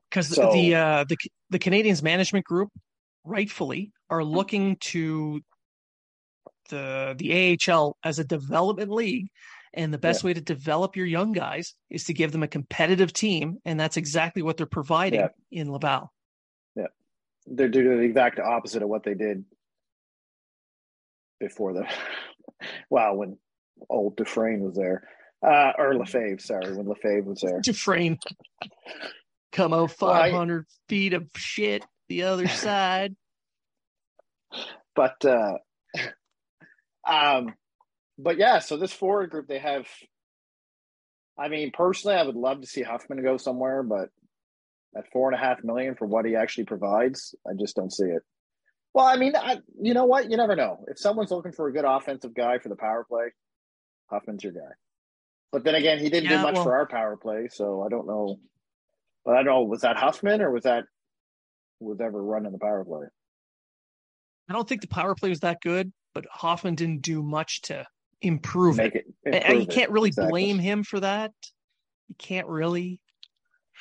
because 0.09 0.27
So- 0.27 0.51
the 0.51 0.75
uh, 0.75 1.03
the 1.07 1.17
the 1.49 1.59
Canadians 1.59 2.01
management 2.03 2.45
group 2.45 2.69
rightfully 3.23 3.91
are 4.09 4.23
looking 4.23 4.77
to 4.77 5.41
the 6.69 7.15
the 7.17 7.57
AHL 7.69 7.97
as 8.03 8.19
a 8.19 8.23
development 8.23 8.91
league, 8.91 9.27
and 9.73 9.93
the 9.93 9.97
best 9.97 10.23
way 10.23 10.33
to 10.33 10.41
develop 10.41 10.95
your 10.95 11.05
young 11.05 11.31
guys 11.31 11.75
is 11.89 12.03
to 12.05 12.13
give 12.13 12.31
them 12.31 12.43
a 12.43 12.47
competitive 12.47 13.13
team, 13.13 13.57
and 13.65 13.79
that's 13.79 13.97
exactly 13.97 14.41
what 14.41 14.57
they're 14.57 14.65
providing 14.65 15.19
Yeah. 15.21 15.29
in 15.51 15.71
Laval. 15.71 16.11
Yeah. 16.75 16.87
They're 17.45 17.69
doing 17.69 17.97
the 17.97 18.03
exact 18.03 18.39
opposite 18.39 18.83
of 18.83 18.89
what 18.89 19.03
they 19.03 19.13
did 19.13 19.45
before 21.39 21.73
the 21.73 21.87
wow 22.89 23.15
when 23.15 23.37
old 23.89 24.15
Dufresne 24.17 24.61
was 24.61 24.75
there. 24.75 25.07
Uh, 25.43 25.71
or 25.77 25.95
Lefebvre, 25.95 26.37
sorry, 26.39 26.71
when 26.75 26.85
Lefebvre 26.87 27.23
was 27.23 27.41
there. 27.41 27.61
Dufresne 27.61 28.19
come 29.51 29.73
out 29.73 29.91
500 29.91 30.55
well, 30.55 30.65
feet 30.87 31.13
of 31.13 31.27
shit 31.35 31.83
the 32.09 32.23
other 32.23 32.47
side. 32.49 33.15
But 34.95 35.23
uh 35.25 35.57
um 37.07 37.53
but 38.21 38.37
yeah, 38.37 38.59
so 38.59 38.77
this 38.77 38.93
forward 38.93 39.29
group 39.29 39.47
they 39.47 39.59
have 39.59 39.87
I 41.37 41.47
mean, 41.47 41.71
personally 41.73 42.17
I 42.17 42.23
would 42.23 42.35
love 42.35 42.61
to 42.61 42.67
see 42.67 42.83
Hoffman 42.83 43.23
go 43.23 43.37
somewhere, 43.37 43.83
but 43.83 44.09
at 44.95 45.11
four 45.11 45.31
and 45.31 45.39
a 45.39 45.43
half 45.43 45.63
million 45.63 45.95
for 45.95 46.05
what 46.05 46.25
he 46.25 46.35
actually 46.35 46.65
provides, 46.65 47.33
I 47.47 47.51
just 47.59 47.75
don't 47.75 47.91
see 47.91 48.05
it. 48.05 48.21
Well, 48.93 49.05
I 49.05 49.15
mean, 49.15 49.35
I, 49.35 49.59
you 49.81 49.93
know 49.93 50.05
what? 50.05 50.29
You 50.29 50.35
never 50.35 50.55
know. 50.55 50.83
If 50.87 50.99
someone's 50.99 51.31
looking 51.31 51.53
for 51.53 51.67
a 51.67 51.73
good 51.73 51.85
offensive 51.85 52.35
guy 52.35 52.59
for 52.59 52.67
the 52.67 52.75
power 52.75 53.05
play, 53.09 53.27
Hoffman's 54.09 54.43
your 54.43 54.51
guy. 54.51 54.59
But 55.51 55.63
then 55.63 55.75
again, 55.75 55.99
he 55.99 56.09
didn't 56.09 56.29
yeah, 56.29 56.37
do 56.37 56.43
much 56.43 56.55
well, 56.55 56.63
for 56.63 56.75
our 56.75 56.87
power 56.87 57.15
play, 57.15 57.47
so 57.49 57.83
I 57.83 57.89
don't 57.89 58.07
know. 58.07 58.39
But 59.23 59.35
I 59.35 59.43
don't 59.43 59.45
know. 59.45 59.63
Was 59.63 59.81
that 59.81 59.97
Huffman 59.97 60.41
or 60.41 60.51
was 60.51 60.63
that 60.63 60.83
was 61.79 62.01
ever 62.01 62.21
running 62.21 62.51
the 62.51 62.59
power 62.59 62.83
play? 62.83 63.07
I 64.49 64.53
don't 64.53 64.67
think 64.67 64.81
the 64.81 64.87
power 64.87 65.15
play 65.15 65.29
was 65.29 65.39
that 65.39 65.61
good, 65.61 65.93
but 66.13 66.25
Hoffman 66.29 66.75
didn't 66.75 67.01
do 67.01 67.23
much 67.23 67.61
to 67.63 67.85
improve 68.21 68.77
Make 68.77 68.95
it. 68.95 69.05
it 69.25 69.33
improve 69.35 69.43
and 69.45 69.59
you 69.61 69.67
can't 69.67 69.91
really 69.91 70.09
exactly. 70.09 70.29
blame 70.29 70.59
him 70.59 70.83
for 70.83 70.99
that. 70.99 71.31
You 72.09 72.15
can't 72.17 72.47
really. 72.47 72.99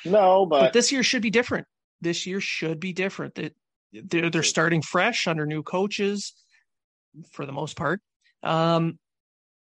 No, 0.05 0.45
but, 0.45 0.61
but 0.61 0.73
this 0.73 0.91
year 0.91 1.03
should 1.03 1.21
be 1.21 1.29
different. 1.29 1.67
This 2.01 2.25
year 2.25 2.41
should 2.41 2.79
be 2.79 2.93
different. 2.93 3.35
That 3.35 3.53
they're, 3.93 4.29
they're 4.29 4.43
starting 4.43 4.81
fresh 4.81 5.27
under 5.27 5.45
new 5.45 5.63
coaches 5.63 6.33
for 7.31 7.45
the 7.45 7.51
most 7.51 7.75
part. 7.75 8.01
Um, 8.43 8.97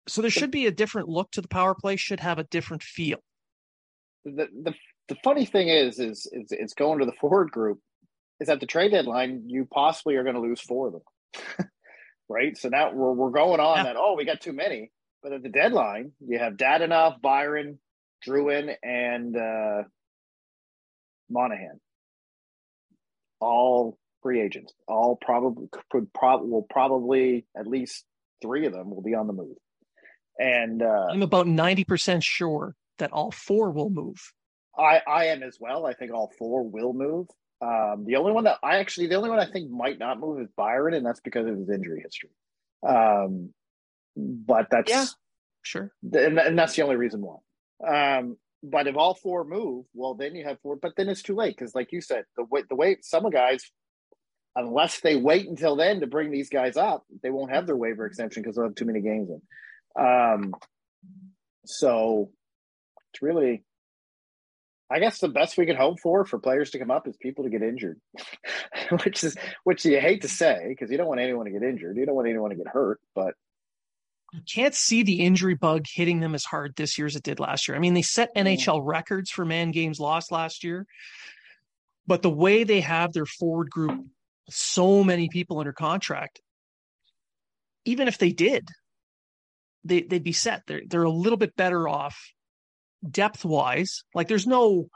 so 0.07 0.21
there 0.21 0.31
should 0.31 0.51
be 0.51 0.67
a 0.67 0.71
different 0.71 1.07
look 1.07 1.31
to 1.31 1.41
the 1.41 1.47
power 1.47 1.75
play. 1.75 1.95
Should 1.95 2.19
have 2.19 2.39
a 2.39 2.43
different 2.45 2.83
feel. 2.83 3.19
The 4.25 4.47
the 4.63 4.73
the 5.07 5.15
funny 5.23 5.45
thing 5.45 5.67
is, 5.67 5.99
is 5.99 6.27
is 6.31 6.47
it's 6.51 6.73
going 6.73 6.99
to 6.99 7.05
the 7.05 7.13
forward 7.19 7.51
group. 7.51 7.79
Is 8.39 8.49
at 8.49 8.59
the 8.59 8.65
trade 8.65 8.91
deadline, 8.91 9.43
you 9.45 9.67
possibly 9.71 10.15
are 10.15 10.23
going 10.23 10.35
to 10.35 10.41
lose 10.41 10.59
four 10.59 10.87
of 10.87 10.93
them, 10.93 11.69
right? 12.31 12.57
So 12.57 12.69
now 12.69 12.91
we're 12.93 13.13
we're 13.13 13.31
going 13.31 13.59
on 13.59 13.77
yeah. 13.77 13.83
that. 13.83 13.95
Oh, 13.97 14.15
we 14.17 14.25
got 14.25 14.41
too 14.41 14.53
many. 14.53 14.91
But 15.21 15.33
at 15.33 15.43
the 15.43 15.49
deadline, 15.49 16.13
you 16.19 16.39
have 16.39 16.53
Dadonov, 16.53 17.21
Byron, 17.21 17.77
Drouin, 18.27 18.73
and 18.81 19.35
uh, 19.35 19.83
Monahan, 21.29 21.79
all 23.39 23.97
free 24.23 24.41
agents. 24.41 24.73
All 24.87 25.17
probably 25.21 25.67
could 25.91 26.11
probably 26.13 26.49
will 26.49 26.65
probably 26.69 27.45
at 27.55 27.67
least 27.67 28.03
three 28.41 28.65
of 28.65 28.73
them 28.73 28.89
will 28.89 29.03
be 29.03 29.13
on 29.13 29.27
the 29.27 29.33
move. 29.33 29.57
And 30.39 30.81
uh, 30.81 31.07
I'm 31.11 31.21
about 31.21 31.45
90% 31.45 32.23
sure 32.23 32.75
that 32.97 33.11
all 33.11 33.31
four 33.31 33.71
will 33.71 33.89
move. 33.89 34.17
I, 34.77 35.01
I 35.07 35.25
am 35.25 35.43
as 35.43 35.57
well. 35.59 35.85
I 35.85 35.93
think 35.93 36.13
all 36.13 36.31
four 36.39 36.67
will 36.67 36.93
move. 36.93 37.27
Um, 37.61 38.05
the 38.05 38.15
only 38.15 38.31
one 38.31 38.45
that 38.45 38.57
I 38.63 38.79
actually, 38.79 39.07
the 39.07 39.15
only 39.15 39.29
one 39.29 39.39
I 39.39 39.45
think 39.45 39.69
might 39.69 39.99
not 39.99 40.19
move 40.19 40.41
is 40.41 40.47
Byron, 40.57 40.95
and 40.95 41.05
that's 41.05 41.19
because 41.19 41.47
of 41.47 41.55
his 41.57 41.69
injury 41.69 42.01
history. 42.03 42.31
Um, 42.87 43.53
but 44.15 44.67
that's 44.71 44.89
yeah, 44.89 45.05
sure, 45.61 45.91
and, 46.11 46.39
and 46.39 46.57
that's 46.57 46.75
the 46.75 46.81
only 46.81 46.95
reason 46.95 47.21
why. 47.21 47.37
Um, 47.87 48.37
but 48.63 48.87
if 48.87 48.95
all 48.95 49.13
four 49.13 49.43
move, 49.43 49.85
well, 49.93 50.15
then 50.15 50.35
you 50.35 50.43
have 50.45 50.59
four. 50.61 50.75
But 50.75 50.93
then 50.95 51.09
it's 51.09 51.21
too 51.21 51.35
late 51.35 51.55
because, 51.55 51.75
like 51.75 51.91
you 51.91 52.01
said, 52.01 52.25
the 52.35 52.43
way 52.43 52.63
the 52.67 52.75
way 52.75 52.97
some 53.01 53.25
of 53.25 53.31
the 53.31 53.37
guys, 53.37 53.63
unless 54.55 54.99
they 54.99 55.15
wait 55.15 55.47
until 55.47 55.75
then 55.75 55.99
to 55.99 56.07
bring 56.07 56.31
these 56.31 56.49
guys 56.49 56.77
up, 56.77 57.03
they 57.21 57.29
won't 57.29 57.51
have 57.51 57.67
their 57.67 57.77
waiver 57.77 58.05
exemption 58.05 58.41
because 58.41 58.55
they'll 58.55 58.65
have 58.65 58.75
too 58.75 58.85
many 58.85 59.01
games 59.01 59.29
in. 59.29 60.03
Um, 60.03 60.55
so 61.65 62.31
it's 63.13 63.21
really, 63.21 63.63
I 64.91 64.99
guess 64.99 65.19
the 65.19 65.29
best 65.29 65.57
we 65.57 65.65
can 65.65 65.77
hope 65.77 65.99
for 66.01 66.25
for 66.25 66.37
players 66.37 66.71
to 66.71 66.79
come 66.79 66.91
up 66.91 67.07
is 67.07 67.15
people 67.15 67.45
to 67.45 67.49
get 67.49 67.61
injured, 67.61 67.99
which 69.03 69.23
is 69.23 69.37
which 69.63 69.85
you 69.85 69.99
hate 69.99 70.23
to 70.23 70.27
say 70.27 70.65
because 70.67 70.91
you 70.91 70.97
don't 70.97 71.07
want 71.07 71.21
anyone 71.21 71.45
to 71.45 71.51
get 71.51 71.63
injured, 71.63 71.95
you 71.95 72.05
don't 72.05 72.15
want 72.15 72.27
anyone 72.27 72.49
to 72.49 72.57
get 72.57 72.67
hurt, 72.67 72.99
but 73.15 73.35
you 74.33 74.41
can't 74.49 74.75
see 74.75 75.03
the 75.03 75.21
injury 75.21 75.55
bug 75.55 75.85
hitting 75.87 76.19
them 76.19 76.35
as 76.35 76.43
hard 76.43 76.75
this 76.75 76.97
year 76.97 77.07
as 77.07 77.15
it 77.15 77.23
did 77.23 77.39
last 77.39 77.67
year. 77.67 77.75
I 77.75 77.79
mean, 77.79 77.93
they 77.93 78.01
set 78.01 78.35
mm. 78.35 78.43
NHL 78.43 78.81
records 78.83 79.29
for 79.29 79.45
man 79.45 79.71
games 79.71 79.99
lost 79.99 80.31
last 80.31 80.63
year, 80.63 80.85
but 82.05 82.21
the 82.21 82.29
way 82.29 82.63
they 82.65 82.81
have 82.81 83.13
their 83.13 83.25
forward 83.25 83.69
group, 83.69 84.05
so 84.49 85.03
many 85.05 85.29
people 85.29 85.59
under 85.59 85.73
contract, 85.73 86.41
even 87.85 88.09
if 88.09 88.17
they 88.17 88.31
did, 88.31 88.67
they 89.85 90.01
they'd 90.01 90.23
be 90.23 90.33
set. 90.33 90.63
They're 90.67 90.81
they're 90.85 91.03
a 91.03 91.09
little 91.09 91.37
bit 91.37 91.55
better 91.55 91.87
off 91.87 92.33
depth 93.09 93.45
wise. 93.45 94.03
Like 94.13 94.27
there's 94.27 94.47
no 94.47 94.89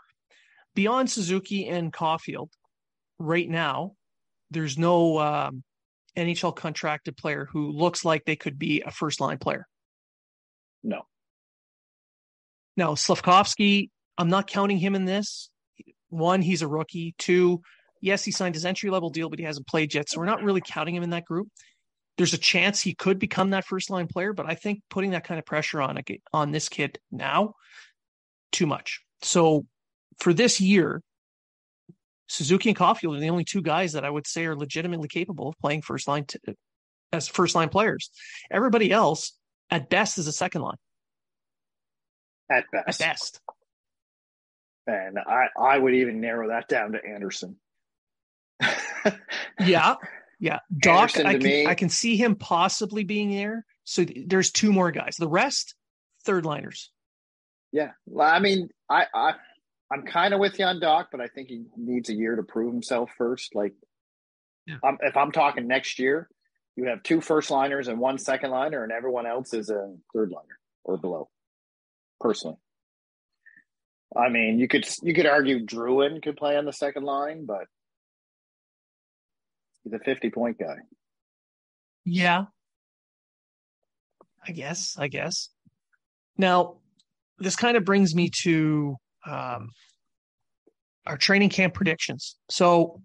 beyond 0.74 1.10
Suzuki 1.10 1.68
and 1.68 1.92
Caufield 1.92 2.50
right 3.20 3.50
now. 3.50 3.94
There's 4.52 4.78
no 4.78 5.20
um, 5.20 5.64
NHL 6.16 6.56
contracted 6.56 7.18
player 7.18 7.48
who 7.52 7.72
looks 7.72 8.06
like 8.06 8.26
they 8.26 8.36
could 8.36 8.60
be 8.60 8.82
a 8.86 8.92
first 8.92 9.20
line 9.20 9.38
player. 9.38 9.68
No. 10.84 11.02
Now 12.78 12.94
Slafkovsky, 12.94 13.90
I'm 14.18 14.30
not 14.30 14.48
counting 14.48 14.78
him 14.78 14.96
in 14.96 15.06
this. 15.06 15.50
One, 16.10 16.42
he's 16.42 16.62
a 16.62 16.68
rookie. 16.68 17.16
Two, 17.18 17.62
yes, 18.02 18.24
he 18.24 18.32
signed 18.32 18.56
his 18.56 18.66
entry 18.66 18.90
level 18.90 19.10
deal, 19.10 19.30
but 19.30 19.40
he 19.40 19.46
hasn't 19.46 19.68
played 19.68 19.94
yet, 19.94 20.10
so 20.10 20.20
we're 20.20 20.26
not 20.26 20.44
really 20.44 20.62
counting 20.62 20.96
him 20.96 21.04
in 21.04 21.10
that 21.10 21.26
group 21.26 21.50
there's 22.18 22.34
a 22.34 22.38
chance 22.38 22.82
he 22.82 22.94
could 22.94 23.20
become 23.20 23.50
that 23.50 23.66
first 23.66 23.90
line 23.90 24.08
player, 24.08 24.34
but 24.34 24.46
I 24.46 24.56
think 24.56 24.82
putting 24.90 25.12
that 25.12 25.26
kind 25.26 25.40
of 25.40 25.46
pressure 25.46 25.82
on 25.82 25.98
a, 25.98 26.04
on 26.34 26.52
this 26.52 26.70
kid 26.70 27.00
now, 27.12 27.56
too 28.56 28.66
much. 28.66 29.02
So 29.22 29.66
for 30.18 30.34
this 30.34 30.60
year, 30.60 31.02
Suzuki 32.28 32.70
and 32.70 32.78
Caufield 32.78 33.18
are 33.18 33.20
the 33.20 33.30
only 33.30 33.44
two 33.44 33.62
guys 33.62 33.94
that 33.94 34.06
I 34.06 34.10
would 34.10 34.26
say 34.26 34.46
are 34.46 34.56
legitimately 34.56 35.08
capable 35.08 35.50
of 35.50 35.60
playing 35.60 35.82
first 35.84 36.08
line 36.08 36.26
t- 36.26 36.40
as 37.14 37.28
first 37.28 37.54
line 37.54 37.70
players. 37.70 38.10
Everybody 38.50 38.92
else, 38.92 39.38
at 39.70 39.90
best, 39.90 40.18
is 40.18 40.28
a 40.28 40.32
second 40.32 40.62
line. 40.62 40.78
At 42.50 42.66
best. 42.72 43.02
At 43.02 43.08
best. 43.08 43.42
And 44.88 45.18
I, 45.20 45.48
I 45.60 45.78
would 45.78 45.94
even 45.96 46.22
narrow 46.22 46.50
that 46.50 46.68
down 46.68 46.94
to 46.94 47.00
Anderson. 47.06 47.58
yeah, 49.60 49.96
yeah, 50.40 50.60
Dach, 50.74 51.24
I 51.26 51.34
can, 51.34 51.44
me, 51.44 51.66
I 51.66 51.76
can 51.76 51.90
see 51.90 52.18
him 52.18 52.36
possibly 52.36 53.04
being 53.04 53.32
there. 53.32 53.66
So 53.84 54.06
there's 54.26 54.52
two 54.52 54.72
more 54.72 54.92
guys. 54.92 55.16
The 55.18 55.28
rest, 55.28 55.76
third 56.24 56.46
liners. 56.46 56.92
Yeah, 57.76 57.92
well, 58.06 58.30
I 58.34 58.40
mean, 58.40 58.70
I, 58.90 59.06
I 59.14 59.34
I'm 59.92 60.04
kind 60.04 60.34
of 60.34 60.40
with 60.40 60.58
you 60.60 60.66
on 60.66 60.80
Dach, 60.80 61.08
but 61.12 61.20
I 61.20 61.28
think 61.28 61.50
he 61.50 61.66
needs 61.76 62.10
a 62.10 62.14
year 62.14 62.38
to 62.38 62.44
prove 62.44 62.72
himself 62.72 63.12
first. 63.18 63.54
Like, 63.54 63.74
yeah. 64.66 64.78
um, 64.82 64.98
if 65.02 65.18
I'm 65.18 65.34
talking 65.34 65.68
next 65.68 66.00
year, 66.00 66.30
you 66.78 66.86
have 66.86 67.04
two 67.04 67.20
first 67.20 67.52
liners 67.52 67.90
and 67.90 68.00
one 68.00 68.18
second 68.18 68.52
liner, 68.52 68.84
and 68.84 68.94
everyone 68.94 69.26
else 69.26 69.54
is 69.54 69.70
a 69.70 69.94
third 70.14 70.32
liner 70.32 70.58
or 70.86 70.98
below. 70.98 71.30
Personally, 72.22 72.58
I 74.16 74.30
mean, 74.30 74.58
you 74.58 74.70
could 74.70 74.88
you 75.04 75.14
could 75.14 75.26
argue 75.26 75.66
Drouin 75.66 76.24
could 76.24 76.38
play 76.38 76.56
on 76.56 76.64
the 76.64 76.72
second 76.72 77.04
line, 77.04 77.46
but 77.46 77.66
He's 79.86 79.94
a 79.94 80.00
50 80.00 80.32
point 80.32 80.58
guy. 80.58 80.78
Yeah. 82.04 82.46
I 84.48 84.52
guess. 84.52 84.96
I 84.98 85.08
guess. 85.08 85.50
Now, 86.38 86.78
this 87.40 87.56
kind 87.56 87.78
of 87.78 87.86
brings 87.86 88.16
me 88.16 88.30
to 88.44 88.96
um, 89.26 89.70
our 91.06 91.18
training 91.18 91.50
camp 91.50 91.74
predictions. 91.74 92.36
So, 92.50 93.02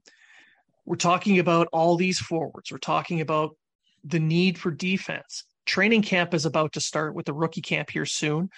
we're 0.85 0.97
talking 0.97 1.39
about 1.39 1.69
all 1.73 1.97
these 1.97 2.19
forwards. 2.19 2.73
We're 2.73 2.79
talking 2.79 3.21
about 3.21 3.57
the 4.03 4.19
need 4.19 4.59
for 4.59 4.71
defense. 4.71 5.45
Training 5.67 6.03
camp 6.03 6.35
is 6.35 6.47
about 6.47 6.73
to 6.73 6.81
start 6.81 7.15
with 7.15 7.27
the 7.27 7.33
rookie 7.33 7.61
camp 7.61 7.91
here 7.91 8.07
soon, 8.07 8.49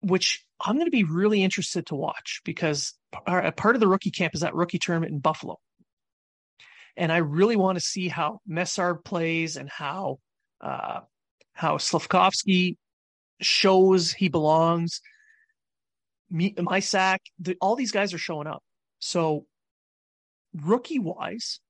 which 0.00 0.44
I'm 0.60 0.76
going 0.76 0.86
to 0.86 0.90
be 0.90 1.04
really 1.04 1.42
interested 1.42 1.86
to 1.86 1.94
watch 1.94 2.40
because 2.44 2.94
a 3.26 3.52
part 3.52 3.76
of 3.76 3.80
the 3.80 3.88
rookie 3.88 4.10
camp 4.10 4.34
is 4.34 4.40
that 4.40 4.54
rookie 4.54 4.78
tournament 4.78 5.12
in 5.12 5.18
Buffalo. 5.18 5.58
And 6.96 7.12
I 7.12 7.18
really 7.18 7.56
want 7.56 7.76
to 7.76 7.84
see 7.84 8.08
how 8.08 8.40
Mesar 8.48 9.04
plays 9.04 9.56
and 9.56 9.68
how 9.68 10.18
uh, 10.60 11.00
how 11.52 11.76
Slafkovsky 11.76 12.76
shows 13.40 14.12
he 14.12 14.28
belongs. 14.28 15.00
Me, 16.30 16.54
Mysak, 16.54 17.18
the, 17.38 17.56
all 17.60 17.76
these 17.76 17.92
guys 17.92 18.12
are 18.12 18.18
showing 18.18 18.46
up. 18.46 18.62
So, 18.98 19.46
rookie 20.54 20.98
wise, 20.98 21.60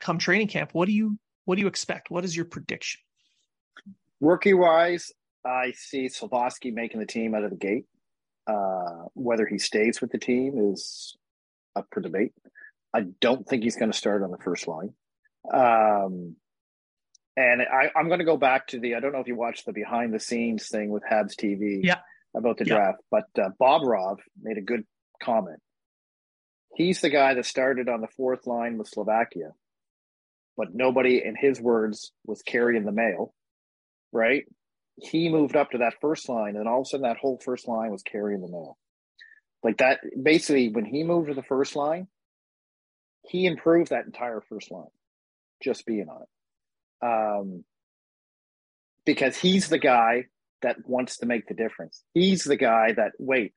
come 0.00 0.18
training 0.18 0.48
camp, 0.48 0.70
what 0.72 0.86
do 0.86 0.92
you 0.92 1.18
what 1.44 1.54
do 1.54 1.62
you 1.62 1.68
expect? 1.68 2.10
What 2.10 2.24
is 2.24 2.36
your 2.36 2.44
prediction? 2.44 3.00
Rookie 4.20 4.54
wise, 4.54 5.12
I 5.44 5.72
see 5.74 6.08
Slafkovsky 6.08 6.72
making 6.72 7.00
the 7.00 7.06
team 7.06 7.34
out 7.34 7.44
of 7.44 7.50
the 7.50 7.56
gate. 7.56 7.86
Uh, 8.46 9.04
whether 9.14 9.46
he 9.46 9.58
stays 9.58 10.00
with 10.00 10.10
the 10.10 10.18
team 10.18 10.72
is 10.72 11.16
up 11.76 11.86
for 11.92 12.00
debate. 12.00 12.32
I 12.94 13.02
don't 13.20 13.46
think 13.46 13.62
he's 13.62 13.76
going 13.76 13.92
to 13.92 13.96
start 13.96 14.22
on 14.22 14.30
the 14.30 14.38
first 14.38 14.66
line. 14.66 14.94
Um, 15.52 16.36
and 17.38 17.62
I, 17.62 17.90
I'm 17.96 18.08
going 18.08 18.18
to 18.18 18.24
go 18.24 18.36
back 18.36 18.66
to 18.68 18.80
the. 18.80 18.94
I 18.96 19.00
don't 19.00 19.12
know 19.12 19.20
if 19.20 19.26
you 19.28 19.36
watched 19.36 19.66
the 19.66 19.72
behind 19.72 20.12
the 20.12 20.20
scenes 20.20 20.68
thing 20.68 20.90
with 20.90 21.02
Habs 21.10 21.34
TV. 21.36 21.80
Yeah. 21.82 22.00
About 22.36 22.58
the 22.58 22.66
Yeah. 22.66 22.74
draft, 22.74 22.98
but 23.10 23.24
uh, 23.42 23.48
Bobrov 23.60 24.18
made 24.40 24.58
a 24.58 24.60
good 24.60 24.84
comment. 25.22 25.60
He's 26.74 27.00
the 27.00 27.08
guy 27.08 27.32
that 27.34 27.46
started 27.46 27.88
on 27.88 28.02
the 28.02 28.08
fourth 28.16 28.46
line 28.46 28.76
with 28.76 28.88
Slovakia, 28.88 29.52
but 30.56 30.68
nobody, 30.74 31.22
in 31.24 31.36
his 31.40 31.58
words, 31.58 32.12
was 32.26 32.42
carrying 32.42 32.84
the 32.84 32.92
mail. 32.92 33.32
Right? 34.12 34.44
He 35.00 35.30
moved 35.30 35.56
up 35.56 35.70
to 35.70 35.78
that 35.78 35.94
first 36.02 36.28
line, 36.28 36.56
and 36.56 36.68
all 36.68 36.80
of 36.80 36.86
a 36.86 36.88
sudden, 36.90 37.04
that 37.08 37.16
whole 37.16 37.40
first 37.42 37.66
line 37.66 37.90
was 37.92 38.02
carrying 38.02 38.42
the 38.42 38.48
mail. 38.52 38.76
Like 39.64 39.78
that, 39.78 40.00
basically, 40.22 40.68
when 40.68 40.84
he 40.84 41.04
moved 41.04 41.28
to 41.28 41.34
the 41.34 41.42
first 41.42 41.76
line, 41.76 42.08
he 43.26 43.46
improved 43.46 43.90
that 43.90 44.04
entire 44.06 44.42
first 44.48 44.70
line 44.70 44.92
just 45.62 45.86
being 45.86 46.08
on 46.10 46.22
it. 46.22 46.28
Um, 47.00 47.64
because 49.04 49.36
he's 49.36 49.68
the 49.68 49.78
guy 49.78 50.24
that 50.62 50.76
wants 50.86 51.18
to 51.18 51.26
make 51.26 51.46
the 51.46 51.54
difference. 51.54 52.02
He's 52.14 52.44
the 52.44 52.56
guy 52.56 52.92
that, 52.92 53.12
wait, 53.18 53.54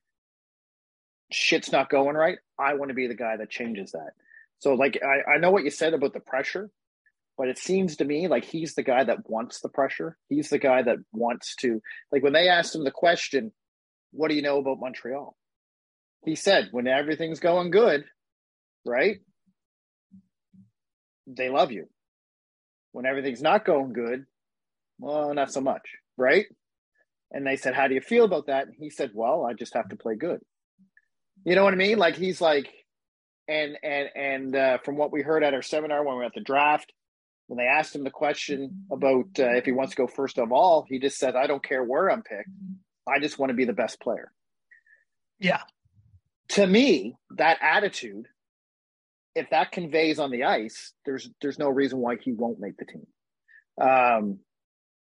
shit's 1.30 1.72
not 1.72 1.90
going 1.90 2.16
right. 2.16 2.38
I 2.58 2.74
want 2.74 2.90
to 2.90 2.94
be 2.94 3.06
the 3.06 3.14
guy 3.14 3.36
that 3.36 3.50
changes 3.50 3.92
that. 3.92 4.12
So, 4.60 4.74
like, 4.74 5.00
I, 5.02 5.32
I 5.32 5.38
know 5.38 5.50
what 5.50 5.64
you 5.64 5.70
said 5.70 5.94
about 5.94 6.12
the 6.14 6.20
pressure, 6.20 6.70
but 7.36 7.48
it 7.48 7.58
seems 7.58 7.96
to 7.96 8.04
me 8.04 8.28
like 8.28 8.44
he's 8.44 8.74
the 8.74 8.82
guy 8.82 9.02
that 9.02 9.28
wants 9.28 9.60
the 9.60 9.68
pressure. 9.68 10.16
He's 10.28 10.50
the 10.50 10.58
guy 10.58 10.82
that 10.82 10.98
wants 11.12 11.56
to, 11.56 11.82
like, 12.12 12.22
when 12.22 12.32
they 12.32 12.48
asked 12.48 12.74
him 12.74 12.84
the 12.84 12.90
question, 12.90 13.52
what 14.12 14.28
do 14.28 14.34
you 14.34 14.42
know 14.42 14.58
about 14.58 14.78
Montreal? 14.78 15.36
He 16.24 16.36
said, 16.36 16.68
when 16.70 16.86
everything's 16.86 17.40
going 17.40 17.72
good, 17.72 18.04
right? 18.86 19.18
They 21.26 21.48
love 21.48 21.72
you. 21.72 21.88
When 22.92 23.06
everything's 23.06 23.42
not 23.42 23.64
going 23.64 23.92
good, 23.92 24.24
well, 24.98 25.34
not 25.34 25.52
so 25.52 25.60
much, 25.60 25.82
right? 26.16 26.46
And 27.30 27.46
they 27.46 27.56
said, 27.56 27.74
How 27.74 27.88
do 27.88 27.94
you 27.94 28.00
feel 28.00 28.24
about 28.24 28.46
that? 28.46 28.66
And 28.66 28.74
he 28.78 28.90
said, 28.90 29.10
Well, 29.14 29.44
I 29.44 29.54
just 29.54 29.74
have 29.74 29.88
to 29.88 29.96
play 29.96 30.14
good. 30.14 30.40
You 31.44 31.56
know 31.56 31.64
what 31.64 31.72
I 31.72 31.76
mean? 31.76 31.98
Like 31.98 32.16
he's 32.16 32.40
like, 32.40 32.72
and 33.48 33.76
and 33.82 34.08
and 34.14 34.56
uh, 34.56 34.78
from 34.84 34.96
what 34.96 35.12
we 35.12 35.22
heard 35.22 35.42
at 35.42 35.54
our 35.54 35.62
seminar 35.62 36.04
when 36.04 36.14
we 36.14 36.18
were 36.18 36.24
at 36.24 36.34
the 36.34 36.40
draft, 36.40 36.92
when 37.48 37.58
they 37.58 37.66
asked 37.66 37.94
him 37.94 38.04
the 38.04 38.10
question 38.10 38.86
about 38.92 39.26
uh, 39.38 39.56
if 39.56 39.64
he 39.64 39.72
wants 39.72 39.92
to 39.92 39.96
go 39.96 40.06
first 40.06 40.38
of 40.38 40.52
all, 40.52 40.86
he 40.88 40.98
just 40.98 41.18
said, 41.18 41.34
"I 41.34 41.46
don't 41.46 41.62
care 41.62 41.82
where 41.82 42.10
I'm 42.10 42.22
picked. 42.22 42.50
I 43.08 43.18
just 43.18 43.38
want 43.38 43.50
to 43.50 43.54
be 43.54 43.64
the 43.64 43.72
best 43.72 44.00
player." 44.00 44.30
Yeah. 45.40 45.62
To 46.50 46.66
me, 46.66 47.16
that 47.36 47.58
attitude, 47.60 48.26
if 49.34 49.50
that 49.50 49.72
conveys 49.72 50.18
on 50.18 50.30
the 50.30 50.44
ice, 50.44 50.92
there's 51.04 51.30
there's 51.40 51.58
no 51.58 51.68
reason 51.68 51.98
why 51.98 52.16
he 52.16 52.32
won't 52.32 52.60
make 52.60 52.76
the 52.76 52.84
team. 52.84 53.06
Um, 53.80 54.40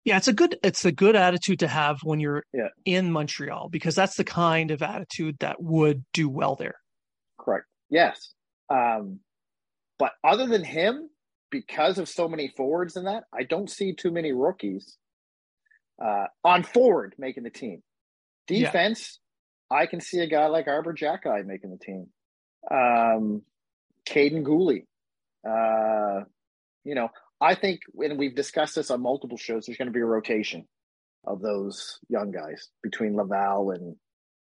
Yeah, 0.06 0.18
it's 0.18 0.28
a 0.28 0.34
good 0.34 0.58
it's 0.64 0.86
a 0.86 0.92
good 0.92 1.16
attitude 1.16 1.60
to 1.60 1.68
have 1.68 2.00
when 2.04 2.20
you're 2.20 2.44
Yeah. 2.54 2.70
in 2.86 3.12
Montreal 3.12 3.70
because 3.70 3.96
that's 3.96 4.16
the 4.16 4.24
kind 4.24 4.72
of 4.72 4.82
attitude 4.82 5.38
that 5.40 5.62
would 5.62 6.04
do 6.14 6.30
well 6.30 6.56
there. 6.56 6.76
Correct. 7.40 7.66
Yes. 7.90 8.34
Um, 8.70 9.20
but 10.00 10.14
other 10.24 10.48
than 10.48 10.64
him, 10.64 11.10
because 11.52 11.98
of 12.00 12.10
so 12.10 12.28
many 12.28 12.48
forwards 12.58 12.96
in 12.98 13.06
that, 13.06 13.26
I 13.34 13.44
don't 13.44 13.70
see 13.70 13.94
too 13.94 14.12
many 14.12 14.32
rookies 14.32 14.98
uh, 16.04 16.26
on 16.44 16.64
forward 16.64 17.14
making 17.18 17.44
the 17.44 17.50
team. 17.52 17.84
Yeah. 18.50 18.66
Defense, 18.66 19.20
I 19.70 19.86
can 19.86 20.02
see 20.02 20.20
a 20.20 20.28
guy 20.28 20.48
like 20.48 20.68
Arber 20.68 20.94
Xhekaj 20.94 21.46
making 21.46 21.70
the 21.72 21.78
team. 21.78 22.08
Um, 22.72 23.44
Kaiden 24.08 24.44
Guhle. 24.44 24.86
Uh, 25.48 26.26
you 26.84 26.96
know, 26.96 27.10
I 27.40 27.56
think, 27.56 27.82
and 27.98 28.18
we've 28.18 28.36
discussed 28.36 28.76
this 28.76 28.92
on 28.92 29.02
multiple 29.02 29.38
shows, 29.38 29.66
there's 29.66 29.78
going 29.78 29.88
to 29.88 29.94
be 29.94 30.00
a 30.00 30.06
rotation 30.06 30.66
of 31.26 31.42
those 31.42 32.00
young 32.10 32.32
guys 32.32 32.70
between 32.82 33.16
Laval 33.16 33.72
and, 33.72 33.96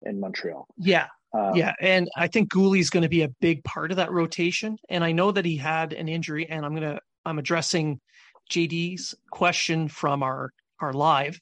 and 0.04 0.20
Montreal. 0.20 0.68
Yeah, 0.78 1.08
Um, 1.34 1.56
yeah, 1.56 1.74
and 1.80 2.10
I 2.18 2.28
think 2.28 2.52
Guhle's 2.52 2.90
going 2.90 3.04
to 3.04 3.10
be 3.10 3.22
a 3.22 3.30
big 3.40 3.64
part 3.64 3.92
of 3.92 3.98
that 3.98 4.12
rotation. 4.12 4.78
And 4.90 5.04
I 5.04 5.12
know 5.12 5.32
that 5.32 5.46
he 5.46 5.58
had 5.58 5.94
an 5.94 6.10
injury, 6.10 6.50
and 6.50 6.66
I'm 6.66 6.74
gonna 6.74 7.00
I'm 7.26 7.40
addressing 7.40 8.02
JD's 8.52 9.16
question 9.32 9.88
from 9.88 10.24
our 10.24 10.52
our 10.80 10.94
live. 10.94 11.40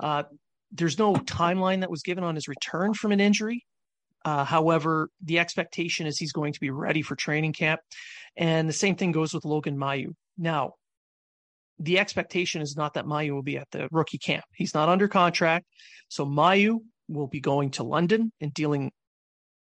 Uh, 0.00 0.24
there's 0.72 0.98
no 0.98 1.14
timeline 1.14 1.80
that 1.80 1.90
was 1.90 2.02
given 2.02 2.24
on 2.24 2.34
his 2.34 2.48
return 2.48 2.94
from 2.94 3.12
an 3.12 3.20
injury. 3.20 3.64
Uh, 4.24 4.44
however, 4.44 5.08
the 5.22 5.38
expectation 5.38 6.06
is 6.06 6.18
he's 6.18 6.32
going 6.32 6.52
to 6.52 6.60
be 6.60 6.70
ready 6.70 7.02
for 7.02 7.16
training 7.16 7.52
camp, 7.52 7.80
and 8.36 8.68
the 8.68 8.74
same 8.74 8.96
thing 8.96 9.12
goes 9.12 9.32
with 9.32 9.44
Logan 9.44 9.76
Mailloux. 9.76 10.14
Now, 10.36 10.74
the 11.78 11.98
expectation 11.98 12.60
is 12.60 12.76
not 12.76 12.94
that 12.94 13.06
Mailloux 13.06 13.32
will 13.32 13.42
be 13.42 13.56
at 13.56 13.70
the 13.70 13.88
rookie 13.90 14.18
camp. 14.18 14.44
He's 14.54 14.74
not 14.74 14.88
under 14.88 15.08
contract, 15.08 15.66
so 16.08 16.26
Mailloux 16.26 16.80
will 17.08 17.28
be 17.28 17.40
going 17.40 17.70
to 17.72 17.82
London 17.82 18.32
and 18.40 18.52
dealing 18.52 18.92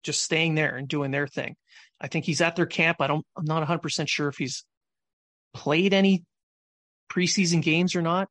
just 0.04 0.22
staying 0.22 0.54
there 0.54 0.76
and 0.76 0.86
doing 0.86 1.10
their 1.10 1.26
thing. 1.26 1.56
I 2.00 2.08
think 2.08 2.24
he's 2.24 2.40
at 2.40 2.56
their 2.56 2.66
camp. 2.66 2.98
I 3.00 3.06
don't, 3.06 3.24
I'm 3.36 3.44
not 3.44 3.66
100% 3.66 4.08
sure 4.08 4.28
if 4.28 4.36
he's 4.36 4.64
played 5.54 5.94
any 5.94 6.24
preseason 7.10 7.62
games 7.62 7.96
or 7.96 8.02
not. 8.02 8.28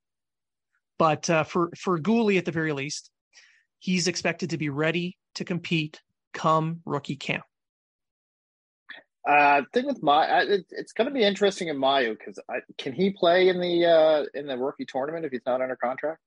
But 0.99 1.30
uh, 1.30 1.43
for, 1.43 1.71
for 1.78 1.99
Guhle, 1.99 2.38
at 2.38 2.45
the 2.45 2.51
very 2.51 2.71
least, 2.71 3.09
he's 3.80 4.07
expected 4.07 4.51
to 4.51 4.57
be 4.57 4.69
ready 4.69 5.17
to 5.36 5.43
compete 5.43 5.99
come 6.34 6.82
rookie 6.86 7.16
camp. 7.16 7.44
Uh, 9.28 9.62
thing 9.74 9.86
with 9.86 10.04
my, 10.04 10.42
it, 10.42 10.66
it's 10.72 10.92
going 10.92 11.08
to 11.08 11.14
be 11.14 11.24
interesting 11.24 11.70
in 11.70 11.78
Mailloux 11.78 12.18
because 12.18 12.38
can 12.78 12.92
he 12.92 13.12
play 13.12 13.48
in 13.48 13.62
the 13.62 13.86
uh, 13.86 14.26
in 14.34 14.48
the 14.48 14.58
rookie 14.58 14.86
tournament 14.86 15.24
if 15.26 15.32
he's 15.32 15.46
not 15.46 15.62
under 15.62 15.78
contract? 15.78 16.20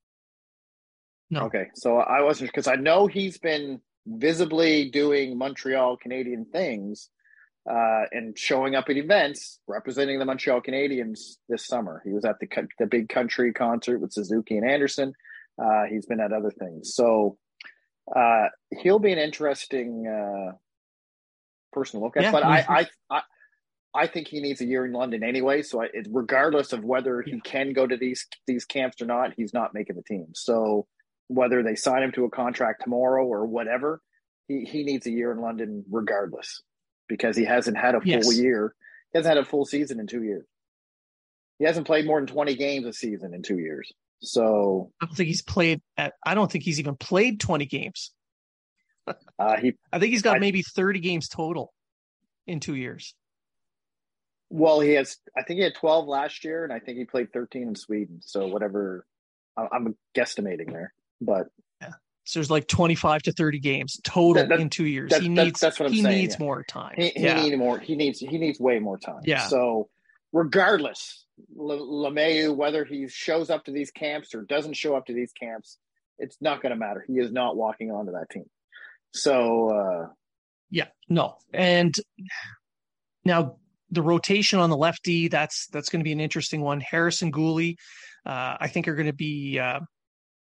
No. 1.31 1.43
Okay, 1.43 1.67
so 1.75 1.99
I 1.99 2.23
wasn't 2.23 2.51
because 2.51 2.69
I 2.69 2.77
know 2.77 3.07
he's 3.07 3.37
been 3.37 3.81
visibly 4.07 4.89
doing 4.89 5.37
Montreal 5.37 5.99
Canadian 5.99 6.47
things 6.47 7.11
uh, 7.71 8.05
and 8.13 8.39
showing 8.39 8.75
up 8.75 8.89
at 8.89 8.97
events 8.97 9.59
representing 9.67 10.19
the 10.19 10.25
Montreal 10.25 10.63
Canadiens 10.63 11.35
this 11.49 11.67
summer. 11.67 12.01
He 12.05 12.13
was 12.13 12.25
at 12.25 12.39
the 12.41 12.49
the 12.79 12.87
big 12.87 13.11
country 13.11 13.53
concert 13.53 13.99
with 13.99 14.13
Suzuki 14.13 14.57
and 14.57 14.69
Anderson. 14.69 15.13
Uh, 15.63 15.85
he's 15.91 16.07
been 16.07 16.21
at 16.21 16.33
other 16.33 16.51
things, 16.51 16.95
so 16.95 17.37
uh, 18.15 18.49
he'll 18.83 18.99
be 18.99 19.13
an 19.13 19.19
interesting 19.19 20.07
uh, 20.07 20.53
person 21.73 22.01
to 22.01 22.05
look 22.05 22.17
at. 22.17 22.25
Yeah, 22.25 22.33
but 22.33 22.43
I. 22.43 22.65
I, 22.69 22.87
I, 23.11 23.21
I 23.95 24.07
think 24.07 24.29
he 24.29 24.41
needs 24.41 24.61
a 24.61 24.67
year 24.67 24.85
in 24.85 24.93
London 24.93 25.25
anyway. 25.25 25.63
So 25.63 25.83
I, 25.83 25.87
it, 25.95 26.07
regardless 26.11 26.75
of 26.75 26.85
whether 26.85 27.23
he 27.23 27.41
can 27.41 27.73
go 27.73 27.87
to 27.87 27.97
these 27.97 28.27
these 28.47 28.67
camps 28.67 29.01
or 29.01 29.07
not, 29.07 29.33
he's 29.37 29.55
not 29.55 29.73
making 29.73 29.97
the 29.97 30.03
team. 30.03 30.27
So 30.35 30.87
whether 31.29 31.63
they 31.63 31.75
sign 31.77 32.03
him 32.03 32.13
to 32.13 32.25
a 32.27 32.31
contract 32.31 32.83
tomorrow 32.85 33.25
or 33.25 33.47
whatever, 33.47 34.03
he, 34.49 34.65
he 34.65 34.85
needs 34.85 35.07
a 35.07 35.11
year 35.11 35.33
in 35.33 35.41
London 35.41 35.83
regardless 35.91 36.63
because 37.09 37.37
he 37.37 37.45
hasn't 37.45 37.79
had 37.79 37.95
a 37.95 38.01
full 38.01 38.09
Yes. 38.11 38.39
year. 38.39 38.75
He 39.13 39.19
hasn't 39.19 39.35
had 39.35 39.43
a 39.43 39.49
full 39.49 39.65
season 39.65 39.99
in 39.99 40.07
two 40.07 40.23
years. 40.23 40.45
He 41.59 41.65
hasn't 41.65 41.87
played 41.87 42.07
more 42.07 42.21
than 42.21 42.27
20 42.27 42.55
games 42.57 42.87
a 42.87 42.93
season 42.93 43.33
in 43.33 43.43
two 43.43 43.59
years. 43.59 43.91
So 44.23 44.91
I 45.01 45.07
don't 45.07 45.15
think 45.15 45.29
he's 45.29 45.43
played 45.43 45.81
at, 45.97 46.15
I 46.25 46.35
don't 46.35 46.51
think 46.51 46.65
he's 46.65 46.81
even 46.81 46.97
played 46.97 47.41
20 47.41 47.67
games. 47.67 48.13
uh, 49.07 49.57
he, 49.59 49.75
I 49.93 49.99
think 49.99 50.13
he's 50.13 50.23
got 50.23 50.37
I- 50.37 50.41
maybe 50.41 50.63
30 50.63 51.01
games 51.01 51.29
total 51.29 51.73
in 52.47 52.61
two 52.61 52.75
years. 52.75 53.15
well, 54.51 54.81
he 54.81 54.93
has, 54.93 55.17
I 55.37 55.43
think 55.43 55.59
he 55.59 55.65
had 55.65 55.75
12 55.75 56.07
last 56.07 56.45
year 56.45 56.65
and 56.65 56.73
I 56.73 56.79
think 56.79 56.99
he 56.99 57.05
played 57.05 57.33
13 57.33 57.69
in 57.69 57.75
Sweden. 57.75 58.21
So 58.25 58.47
whatever, 58.47 59.05
I'm 59.57 59.97
guesstimating 60.17 60.73
there, 60.73 60.93
but 61.21 61.47
yeah. 61.81 61.93
So 62.25 62.39
there's 62.41 62.51
like 62.51 62.67
25 62.69 63.23
to 63.23 63.33
30 63.33 63.59
games 63.61 64.01
total 64.03 64.35
That- 64.35 64.49
that- 64.51 64.61
in 64.61 64.71
two 64.71 64.87
years. 64.87 65.11
that- 65.11 65.23
he 65.23 65.29
needs, 65.29 65.61
that's 65.61 65.79
what 65.79 65.87
I'm 65.87 65.93
he 65.93 66.03
saying, 66.03 66.19
needs 66.19 66.37
yeah. 66.39 66.45
more 66.45 66.63
time. 66.65 66.95
He, 66.97 67.09
he 67.11 67.23
yeah. 67.25 67.43
need 67.43 67.57
more. 67.59 67.79
He 67.79 67.97
needs 67.97 68.19
he 68.21 68.39
needs 68.39 68.59
way 68.61 68.79
more 68.79 68.99
time. 68.99 69.21
Yeah. 69.25 69.47
So 69.47 69.89
regardless, 70.33 71.27
Mailloux, 71.57 72.55
whether 72.55 72.85
he 72.85 73.09
shows 73.09 73.51
up 73.51 73.65
to 73.65 73.71
these 73.71 73.91
camps 73.91 74.35
or 74.35 74.43
doesn't 74.43 74.75
show 74.75 74.97
up 74.97 75.07
to 75.07 75.13
these 75.13 75.33
camps, 75.33 75.79
it's 76.19 76.37
not 76.41 76.63
going 76.63 76.71
to 76.71 76.77
matter. 76.77 77.05
He 77.07 77.15
is 77.15 77.31
not 77.31 77.57
walking 77.57 77.91
onto 77.91 78.13
that 78.13 78.31
team. 78.31 78.47
So 79.13 79.71
uh, 79.71 80.07
Yeah, 80.71 80.89
no. 81.09 81.37
And 81.53 81.95
now 83.25 83.57
the 83.91 84.03
rotation 84.03 84.59
on 84.59 84.71
the 84.71 84.77
lefty, 84.77 85.29
that's 85.29 85.67
that's 85.69 85.89
going 85.89 86.01
to 86.01 86.05
be 86.05 86.13
an 86.13 86.21
interesting 86.21 86.61
one. 86.61 86.81
Harrison 86.81 87.31
Guhle, 87.31 87.77
uh, 88.25 88.57
I 88.61 88.69
think 88.69 88.89
are 88.89 88.95
going 88.95 89.07
to 89.07 89.13
be 89.13 89.59
uh, 89.59 89.81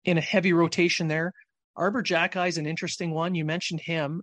in 0.05 0.17
a 0.17 0.21
heavy 0.21 0.53
rotation 0.53 1.07
there. 1.07 1.31
Arber 1.75 2.03
Xhekaj 2.03 2.49
is 2.49 2.57
an 2.57 2.67
interesting 2.67 3.11
one. 3.11 3.33
You 3.33 3.45
mentioned 3.45 3.81
him. 3.81 4.21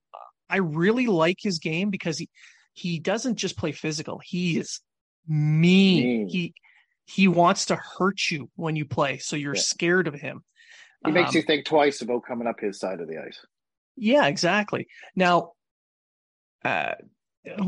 I 0.50 0.58
really 0.58 1.06
like 1.06 1.38
his 1.40 1.58
game 1.58 1.90
because 1.90 2.18
he 2.18 2.28
he 2.72 2.98
doesn't 3.00 3.36
just 3.36 3.56
play 3.56 3.72
physical. 3.72 4.20
He 4.24 4.58
is 4.58 4.80
mean. 5.28 6.02
Mean. 6.02 6.28
He 6.28 6.54
he 7.04 7.26
wants 7.26 7.66
to 7.66 7.76
hurt 7.76 8.30
you 8.30 8.50
when 8.56 8.76
you 8.76 8.84
play, 8.84 9.18
so 9.18 9.34
you're 9.36 9.54
Yeah. 9.54 9.62
scared 9.62 10.08
of 10.08 10.14
him. 10.14 10.44
he 11.06 11.12
makes 11.12 11.30
Um, 11.30 11.36
you 11.36 11.42
think 11.42 11.64
twice 11.64 12.02
about 12.02 12.24
coming 12.26 12.48
up 12.48 12.58
his 12.60 12.78
side 12.80 13.00
of 13.00 13.08
the 13.08 13.18
ice. 13.18 13.38
Yeah, 13.96 14.26
exactly. 14.26 14.88
Now, 15.14 15.52
uh, 16.64 16.94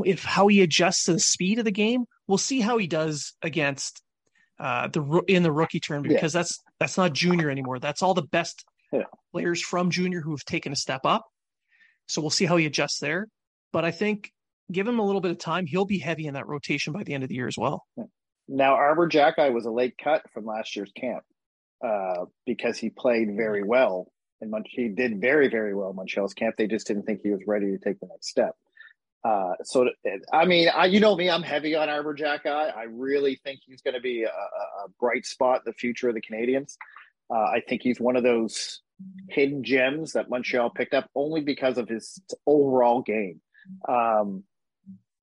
if 0.04 0.24
how 0.24 0.48
he 0.48 0.62
adjusts 0.62 1.04
to 1.04 1.14
the 1.14 1.20
speed 1.20 1.58
of 1.58 1.64
the 1.64 1.70
game. 1.70 2.04
We'll 2.26 2.38
see 2.38 2.60
how 2.60 2.78
he 2.78 2.86
does 2.86 3.34
against 3.42 4.02
uh, 4.58 4.88
the 4.88 5.22
in 5.26 5.42
the 5.42 5.52
rookie 5.52 5.80
term 5.80 6.02
because 6.02 6.34
yeah. 6.34 6.40
that's 6.40 6.60
that's 6.78 6.96
not 6.96 7.12
junior 7.12 7.50
anymore. 7.50 7.78
That's 7.78 8.02
all 8.02 8.14
the 8.14 8.22
best 8.22 8.64
yeah. 8.92 9.04
players 9.32 9.62
from 9.62 9.90
junior 9.90 10.20
who 10.20 10.30
have 10.32 10.44
taken 10.44 10.72
a 10.72 10.76
step 10.76 11.00
up. 11.04 11.26
So 12.06 12.20
we'll 12.20 12.30
see 12.30 12.44
how 12.44 12.56
he 12.56 12.66
adjusts 12.66 12.98
there. 12.98 13.28
But 13.72 13.84
I 13.84 13.90
think 13.90 14.32
give 14.70 14.86
him 14.86 14.98
a 14.98 15.04
little 15.04 15.20
bit 15.20 15.30
of 15.30 15.38
time, 15.38 15.66
he'll 15.66 15.84
be 15.84 15.98
heavy 15.98 16.26
in 16.26 16.34
that 16.34 16.46
rotation 16.46 16.92
by 16.92 17.02
the 17.02 17.14
end 17.14 17.22
of 17.22 17.28
the 17.28 17.34
year 17.34 17.48
as 17.48 17.56
well. 17.58 17.84
Now, 18.48 18.74
Arber 18.74 19.08
Xhekaj 19.08 19.52
was 19.52 19.66
a 19.66 19.70
late 19.70 19.94
cut 20.02 20.22
from 20.32 20.44
last 20.44 20.74
year's 20.74 20.92
camp 20.96 21.22
uh, 21.84 22.24
because 22.46 22.78
he 22.78 22.90
played 22.90 23.28
very 23.36 23.62
well 23.62 24.10
and 24.40 24.52
he 24.68 24.88
did 24.88 25.20
very, 25.20 25.48
very 25.48 25.74
well 25.74 25.90
in 25.90 25.96
Montreal's 25.96 26.34
camp. 26.34 26.56
They 26.56 26.66
just 26.66 26.86
didn't 26.86 27.04
think 27.04 27.20
he 27.22 27.30
was 27.30 27.40
ready 27.46 27.66
to 27.66 27.78
take 27.78 28.00
the 28.00 28.06
next 28.06 28.28
step. 28.28 28.54
Uh, 29.22 29.52
so, 29.64 29.88
I 30.32 30.46
mean, 30.46 30.68
I, 30.74 30.86
you 30.86 30.98
know 30.98 31.14
me, 31.14 31.28
I'm 31.28 31.42
heavy 31.42 31.74
on 31.74 31.90
Arber 31.90 32.16
Xhekaj. 32.16 32.46
I 32.46 32.68
I 32.70 32.84
really 32.90 33.38
think 33.44 33.60
he's 33.66 33.82
going 33.82 33.94
to 33.94 34.00
be 34.00 34.22
a, 34.22 34.28
a, 34.28 34.88
bright 34.98 35.26
spot 35.26 35.62
the 35.66 35.74
future 35.74 36.08
of 36.08 36.14
the 36.14 36.22
Canadiens. 36.22 36.76
Uh, 37.30 37.36
I 37.38 37.60
think 37.68 37.82
he's 37.82 38.00
one 38.00 38.16
of 38.16 38.22
those 38.22 38.80
hidden 39.28 39.62
gems 39.62 40.12
that 40.12 40.30
Montreal 40.30 40.70
picked 40.70 40.94
up 40.94 41.10
only 41.14 41.42
because 41.42 41.76
of 41.76 41.88
his 41.88 42.20
overall 42.46 43.02
game. 43.02 43.40
Um, 43.86 44.44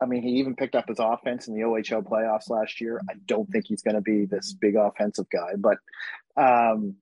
I 0.02 0.06
mean, 0.06 0.22
he 0.22 0.40
even 0.40 0.56
picked 0.56 0.76
up 0.76 0.88
his 0.88 1.00
offense 1.00 1.48
in 1.48 1.56
the 1.56 1.62
OHL 1.62 2.04
playoffs 2.04 2.50
last 2.50 2.80
year. 2.80 3.02
I 3.10 3.14
don't 3.26 3.50
think 3.50 3.66
he's 3.68 3.82
going 3.82 3.96
to 3.96 4.02
be 4.02 4.26
this 4.26 4.54
big 4.54 4.76
offensive 4.76 5.28
guy, 5.30 5.54
but 5.58 5.78
um, 6.36 6.96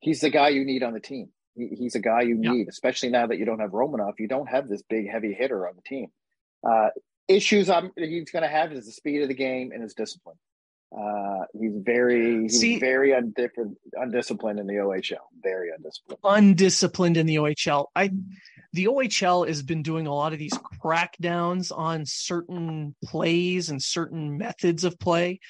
he's 0.00 0.20
the 0.20 0.30
guy 0.30 0.50
you 0.50 0.64
need 0.64 0.82
on 0.82 0.92
the 0.92 1.00
team. 1.00 1.30
He, 1.56 1.68
he's 1.68 1.94
a 1.94 2.00
guy 2.00 2.22
you 2.22 2.38
yeah. 2.40 2.52
need, 2.52 2.68
especially 2.68 3.10
now 3.10 3.26
that 3.26 3.38
you 3.38 3.44
don't 3.44 3.60
have 3.60 3.70
Romanov. 3.70 4.14
You 4.18 4.28
don't 4.28 4.48
have 4.48 4.68
this 4.68 4.82
big, 4.82 5.08
heavy 5.10 5.32
hitter 5.32 5.66
on 5.66 5.74
the 5.76 5.82
team. 5.82 6.08
Uh, 6.68 6.88
issues 7.26 7.70
I'm, 7.70 7.90
he's 7.96 8.30
going 8.30 8.42
to 8.42 8.48
have 8.48 8.72
is 8.72 8.86
the 8.86 8.92
speed 8.92 9.22
of 9.22 9.28
the 9.28 9.34
game 9.34 9.70
and 9.72 9.82
his 9.82 9.94
discipline. 9.94 10.36
Uh, 10.96 11.44
he's 11.52 11.72
very 11.76 12.42
he's 12.42 12.58
See, 12.58 12.80
very 12.80 13.12
undifferent, 13.12 13.76
undisciplined 13.94 14.58
in 14.58 14.66
the 14.66 14.74
OHL. 14.74 15.18
Very 15.40 15.70
undisciplined. 15.70 16.18
Undisciplined 16.24 17.16
in 17.16 17.26
the 17.26 17.36
OHL. 17.36 17.86
I 17.94 18.10
the 18.72 18.86
OHL 18.86 19.46
has 19.46 19.62
been 19.62 19.82
doing 19.82 20.06
a 20.06 20.14
lot 20.14 20.32
of 20.32 20.38
these 20.38 20.56
crackdowns 20.82 21.76
on 21.76 22.04
certain 22.06 22.94
plays 23.04 23.68
and 23.68 23.82
certain 23.82 24.38
methods 24.38 24.84
of 24.84 24.98
play 24.98 25.40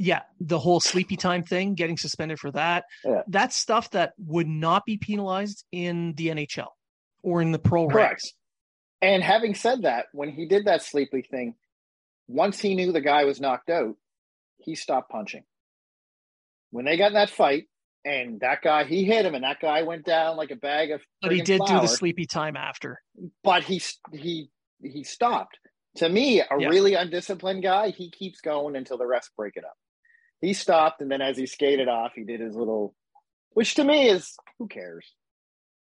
yeah, 0.00 0.22
the 0.40 0.58
whole 0.58 0.80
sleepy 0.80 1.16
time 1.16 1.44
thing, 1.44 1.74
getting 1.74 1.98
suspended 1.98 2.40
for 2.40 2.50
that. 2.52 2.84
Yeah. 3.04 3.20
That's 3.28 3.54
stuff 3.54 3.90
that 3.90 4.14
would 4.16 4.48
not 4.48 4.86
be 4.86 4.96
penalized 4.96 5.66
in 5.72 6.14
the 6.14 6.28
NHL 6.28 6.68
or 7.22 7.42
in 7.42 7.52
the 7.52 7.58
pro 7.58 7.86
Correct. 7.86 8.08
ranks. 8.08 8.32
And 9.02 9.22
having 9.22 9.54
said 9.54 9.82
that, 9.82 10.06
when 10.12 10.30
he 10.30 10.46
did 10.46 10.64
that 10.64 10.82
sleepy 10.82 11.20
thing, 11.20 11.54
once 12.28 12.58
he 12.58 12.74
knew 12.74 12.92
the 12.92 13.02
guy 13.02 13.24
was 13.24 13.42
knocked 13.42 13.68
out, 13.68 13.96
he 14.56 14.74
stopped 14.74 15.10
punching. 15.10 15.44
When 16.70 16.86
they 16.86 16.96
got 16.96 17.08
in 17.08 17.14
that 17.14 17.28
fight, 17.28 17.64
and 18.04 18.40
that 18.40 18.62
guy 18.62 18.84
he 18.84 19.04
hit 19.04 19.26
him, 19.26 19.34
and 19.34 19.44
that 19.44 19.60
guy 19.60 19.82
went 19.82 20.04
down 20.04 20.36
like 20.36 20.50
a 20.50 20.56
bag 20.56 20.90
of. 20.90 21.00
But 21.22 21.32
he 21.32 21.42
did 21.42 21.58
flour, 21.58 21.80
do 21.80 21.86
the 21.86 21.88
sleepy 21.88 22.26
time 22.26 22.56
after. 22.56 23.00
But 23.44 23.64
he 23.64 23.82
he 24.12 24.50
he 24.82 25.04
stopped. 25.04 25.58
To 25.96 26.08
me, 26.08 26.40
a 26.40 26.46
yeah. 26.56 26.68
really 26.68 26.94
undisciplined 26.94 27.64
guy, 27.64 27.90
he 27.90 28.10
keeps 28.10 28.40
going 28.40 28.76
until 28.76 28.96
the 28.96 29.06
rest 29.06 29.30
break 29.36 29.56
it 29.56 29.64
up 29.64 29.74
he 30.40 30.54
stopped, 30.54 31.02
and 31.02 31.10
then 31.10 31.20
as 31.20 31.36
he 31.36 31.46
skated 31.46 31.88
off, 31.88 32.12
he 32.14 32.24
did 32.24 32.40
his 32.40 32.56
little, 32.56 32.94
which 33.50 33.74
to 33.74 33.84
me 33.84 34.08
is 34.08 34.36
who 34.58 34.68
cares, 34.68 35.06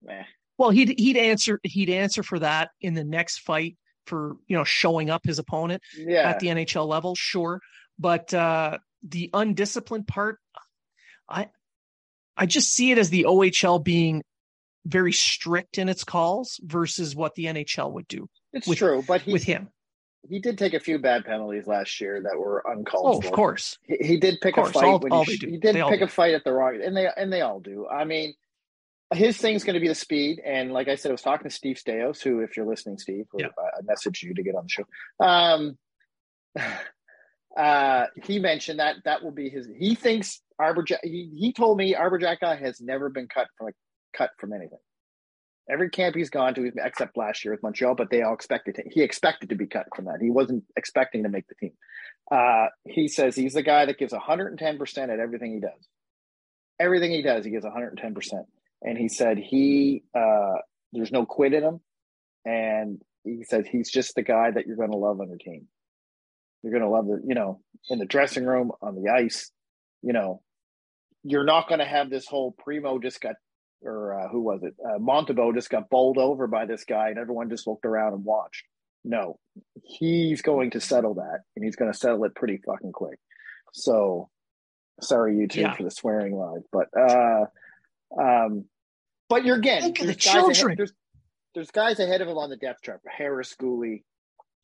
Meh. 0.03 0.23
Well, 0.57 0.69
he'd 0.69 0.99
he'd 0.99 1.17
answer 1.17 1.59
he'd 1.63 1.89
answer 1.89 2.21
for 2.21 2.39
that 2.39 2.69
in 2.79 2.93
the 2.93 3.03
next 3.03 3.39
fight 3.39 3.77
for 4.05 4.35
you 4.47 4.55
know 4.55 4.63
showing 4.63 5.09
up 5.09 5.25
his 5.25 5.39
opponent 5.39 5.81
yeah. 5.97 6.29
at 6.29 6.39
the 6.39 6.47
NHL 6.47 6.87
level, 6.87 7.15
sure. 7.15 7.59
But 7.97 8.33
uh, 8.33 8.77
the 9.01 9.31
undisciplined 9.33 10.07
part, 10.07 10.37
I 11.27 11.49
I 12.35 12.45
just 12.45 12.73
see 12.73 12.91
it 12.91 12.97
as 12.97 13.09
the 13.09 13.25
OHL 13.27 13.83
being 13.83 14.23
very 14.85 15.13
strict 15.13 15.77
in 15.77 15.89
its 15.89 16.03
calls 16.03 16.59
versus 16.63 17.15
what 17.15 17.35
the 17.35 17.45
NHL 17.45 17.91
would 17.93 18.07
do. 18.07 18.27
It's 18.51 18.67
with, 18.67 18.79
true, 18.79 19.03
but 19.07 19.21
he, 19.21 19.31
with 19.31 19.43
him, 19.43 19.69
he 20.27 20.39
did 20.39 20.57
take 20.57 20.73
a 20.73 20.79
few 20.79 20.99
bad 20.99 21.25
penalties 21.25 21.67
last 21.67 21.99
year 21.99 22.21
that 22.21 22.37
were 22.37 22.63
uncalled 22.65 23.17
oh, 23.17 23.21
for. 23.21 23.27
of 23.27 23.33
course. 23.33 23.77
He, 23.83 23.97
he 24.01 24.17
did 24.17 24.39
pick 24.41 24.57
a 24.57 24.65
fight 24.65 24.83
all, 24.83 24.99
when 24.99 25.11
all 25.11 25.25
he, 25.25 25.33
he, 25.33 25.57
did 25.57 25.75
they 25.75 25.83
pick 25.83 26.01
a 26.01 26.07
fight 26.07 26.33
at 26.33 26.43
the 26.43 26.53
wrong 26.53 26.81
and 26.83 26.95
they 26.95 27.07
and 27.15 27.31
they 27.31 27.41
all 27.41 27.59
do. 27.59 27.87
I 27.87 28.05
mean, 28.05 28.33
his 29.13 29.37
thing's 29.37 29.63
going 29.63 29.75
to 29.75 29.79
be 29.79 29.87
the 29.87 29.95
speed, 29.95 30.41
and 30.43 30.71
like 30.71 30.87
I 30.87 30.95
said, 30.95 31.09
I 31.09 31.13
was 31.13 31.21
talking 31.21 31.49
to 31.49 31.55
Steve 31.55 31.77
Staios, 31.77 32.21
who, 32.21 32.39
if 32.39 32.57
you're 32.57 32.65
listening, 32.65 32.97
Steve, 32.97 33.25
yeah. 33.37 33.47
I 33.57 33.81
messaged 33.81 34.23
you 34.23 34.33
to 34.33 34.43
get 34.43 34.55
on 34.55 34.63
the 34.63 34.69
show. 34.69 34.85
Um, 35.19 35.77
uh, 37.57 38.05
he 38.23 38.39
mentioned 38.39 38.79
that 38.79 38.95
that 39.05 39.23
will 39.23 39.31
be 39.31 39.49
his. 39.49 39.67
He 39.77 39.95
thinks 39.95 40.41
Arber. 40.59 40.85
He, 41.03 41.31
he 41.37 41.53
told 41.53 41.77
me 41.77 41.95
Arber 41.95 42.19
Xhekaj 42.19 42.59
has 42.59 42.81
never 42.81 43.09
been 43.09 43.27
cut 43.27 43.47
from 43.57 43.67
a 43.67 43.71
cut 44.17 44.31
from 44.39 44.53
anything. 44.53 44.79
Every 45.69 45.89
camp 45.89 46.15
he's 46.15 46.29
gone 46.29 46.53
to, 46.55 46.71
except 46.83 47.15
last 47.15 47.45
year 47.45 47.53
with 47.53 47.63
Montreal, 47.63 47.95
but 47.95 48.09
they 48.09 48.21
all 48.21 48.33
expected 48.33 48.75
to, 48.75 48.83
he 48.89 49.01
expected 49.01 49.49
to 49.49 49.55
be 49.55 49.65
cut 49.65 49.87
from 49.95 50.05
that. 50.05 50.17
He 50.21 50.29
wasn't 50.29 50.65
expecting 50.75 51.23
to 51.23 51.29
make 51.29 51.47
the 51.47 51.55
team. 51.55 51.71
Uh, 52.29 52.67
he 52.85 53.07
says 53.07 53.35
he's 53.35 53.53
the 53.53 53.63
guy 53.63 53.85
that 53.85 53.97
gives 53.97 54.11
110% 54.11 54.97
at 54.97 55.19
everything 55.19 55.53
he 55.53 55.59
does. 55.61 55.87
Everything 56.81 57.11
he 57.11 57.21
does, 57.21 57.45
he 57.45 57.51
gives 57.51 57.65
110%. 57.65 58.43
And 58.81 58.97
he 58.97 59.07
said 59.07 59.37
he, 59.37 60.03
uh, 60.13 60.55
there's 60.91 61.13
no 61.13 61.25
quit 61.25 61.53
in 61.53 61.63
him. 61.63 61.79
And 62.43 63.01
he 63.23 63.45
said 63.45 63.65
he's 63.65 63.89
just 63.89 64.15
the 64.15 64.21
guy 64.21 64.51
that 64.51 64.67
you're 64.67 64.75
going 64.75 64.91
to 64.91 64.97
love 64.97 65.21
on 65.21 65.29
your 65.29 65.37
team. 65.37 65.67
You're 66.63 66.71
going 66.71 66.83
to 66.83 66.89
love 66.89 67.05
the, 67.07 67.21
you 67.27 67.35
know, 67.35 67.61
in 67.89 67.99
the 67.99 68.05
dressing 68.05 68.45
room, 68.45 68.71
on 68.81 68.95
the 68.95 69.11
ice, 69.11 69.51
you 70.01 70.13
know, 70.13 70.41
you're 71.23 71.43
not 71.43 71.67
going 71.67 71.79
to 71.79 71.85
have 71.85 72.09
this 72.09 72.25
whole 72.25 72.51
Primeau 72.51 72.99
just 72.99 73.21
got 73.21 73.35
or 73.85 74.19
uh, 74.19 74.27
who 74.29 74.41
was 74.41 74.63
it? 74.63 74.75
Uh, 74.83 74.97
Montembeault 74.97 75.55
just 75.55 75.69
got 75.69 75.89
bowled 75.89 76.17
over 76.17 76.47
by 76.47 76.65
this 76.65 76.85
guy, 76.85 77.09
and 77.09 77.17
everyone 77.17 77.49
just 77.49 77.67
looked 77.67 77.85
around 77.85 78.13
and 78.13 78.23
watched. 78.23 78.63
No, 79.03 79.39
he's 79.83 80.41
going 80.41 80.71
to 80.71 80.79
settle 80.79 81.15
that, 81.15 81.39
and 81.55 81.65
he's 81.65 81.75
going 81.75 81.91
to 81.91 81.97
settle 81.97 82.23
it 82.23 82.35
pretty 82.35 82.61
fucking 82.65 82.93
quick. 82.93 83.19
So, 83.73 84.29
sorry 85.01 85.35
YouTube 85.35 85.55
yeah. 85.57 85.73
for 85.73 85.83
the 85.83 85.91
swearing 85.91 86.35
live, 86.35 86.61
but 86.71 86.87
uh, 86.97 87.45
um, 88.17 88.65
but 89.27 89.43
you're 89.43 89.57
again, 89.57 89.83
Look 89.83 89.97
the 89.97 90.15
children. 90.15 90.67
Ahead, 90.67 90.77
there's 90.77 90.93
there's 91.53 91.71
guys 91.71 91.99
ahead 91.99 92.21
of 92.21 92.27
him 92.27 92.37
on 92.37 92.49
the 92.49 92.57
depth 92.57 92.83
chart. 92.83 93.01
Harris, 93.05 93.55
Guhle, 93.61 94.03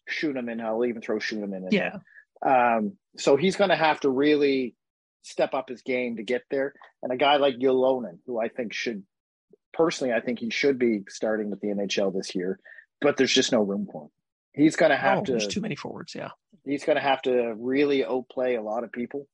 Schueneman. 0.09 0.61
I'll 0.61 0.85
even 0.85 1.01
throw 1.01 1.17
Schueneman 1.17 1.67
in. 1.67 1.71
Yeah. 1.71 1.97
Um, 2.45 2.93
so 3.17 3.35
he's 3.35 3.55
going 3.55 3.69
to 3.69 3.75
have 3.75 3.99
to 4.01 4.09
really 4.09 4.75
step 5.23 5.53
up 5.53 5.69
his 5.69 5.81
game 5.81 6.17
to 6.17 6.23
get 6.23 6.43
there. 6.49 6.73
And 7.03 7.11
a 7.11 7.17
guy 7.17 7.37
like 7.37 7.55
Ylönen, 7.55 8.19
who 8.25 8.39
I 8.39 8.47
think 8.47 8.73
should 8.73 9.03
personally, 9.73 10.13
I 10.13 10.21
think 10.21 10.39
he 10.39 10.49
should 10.49 10.79
be 10.79 11.03
starting 11.09 11.49
with 11.49 11.61
the 11.61 11.67
NHL 11.67 12.13
this 12.13 12.35
year, 12.35 12.59
but 13.01 13.17
there's 13.17 13.33
just 13.33 13.51
no 13.51 13.61
room 13.61 13.87
for 13.91 14.03
him. 14.03 14.09
He's 14.53 14.75
going 14.75 14.91
to 14.91 14.97
have 14.97 15.19
oh, 15.19 15.23
to. 15.25 15.31
There's 15.33 15.47
too 15.47 15.61
many 15.61 15.75
forwards. 15.75 16.15
Yeah, 16.15 16.29
he's 16.65 16.83
going 16.83 16.97
to 16.97 17.01
have 17.01 17.21
to 17.23 17.53
really 17.57 18.03
outplay 18.03 18.55
a 18.55 18.61
lot 18.61 18.83
of 18.83 18.91
people. 18.91 19.27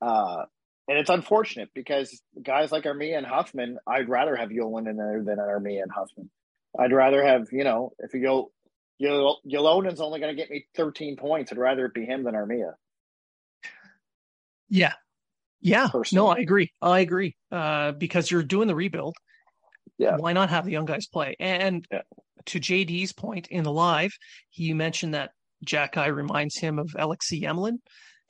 Uh, 0.00 0.44
and 0.88 0.98
it's 0.98 1.10
unfortunate 1.10 1.70
because 1.74 2.20
guys 2.40 2.72
like 2.72 2.84
Armia 2.84 3.16
and 3.16 3.26
Hoffman, 3.26 3.78
I'd 3.86 4.08
rather 4.08 4.34
have 4.36 4.50
Ylönen 4.50 4.90
in 4.90 4.96
there 4.96 5.22
than 5.24 5.38
Armia 5.38 5.82
and 5.82 5.92
Hoffman. 5.92 6.30
I'd 6.78 6.92
rather 6.92 7.22
have, 7.22 7.48
you 7.52 7.64
know, 7.64 7.92
if 7.98 8.14
you 8.14 8.22
go, 8.22 8.50
Ylönen's 9.02 10.00
only 10.00 10.20
going 10.20 10.34
to 10.34 10.40
get 10.40 10.50
me 10.50 10.66
13 10.76 11.16
points. 11.16 11.52
I'd 11.52 11.58
rather 11.58 11.86
it 11.86 11.94
be 11.94 12.04
him 12.04 12.24
than 12.24 12.34
Armia. 12.34 12.74
Yeah. 14.68 14.94
Yeah. 15.60 15.88
Personally. 15.88 16.24
No, 16.24 16.32
I 16.32 16.38
agree. 16.38 16.72
I 16.80 17.00
agree. 17.00 17.36
Uh, 17.50 17.92
because 17.92 18.30
you're 18.30 18.42
doing 18.42 18.68
the 18.68 18.74
rebuild. 18.74 19.16
Yeah. 19.98 20.16
Why 20.16 20.32
not 20.32 20.50
have 20.50 20.64
the 20.64 20.72
young 20.72 20.86
guys 20.86 21.06
play? 21.06 21.36
And 21.38 21.86
yeah. 21.90 22.02
to 22.46 22.58
JD's 22.58 23.12
point 23.12 23.48
in 23.48 23.64
the 23.64 23.72
live, 23.72 24.12
he 24.50 24.72
mentioned 24.72 25.14
that 25.14 25.30
Xhekaj 25.66 26.14
reminds 26.14 26.56
him 26.56 26.78
of 26.78 26.90
Alexei 26.98 27.40
Emelin. 27.40 27.78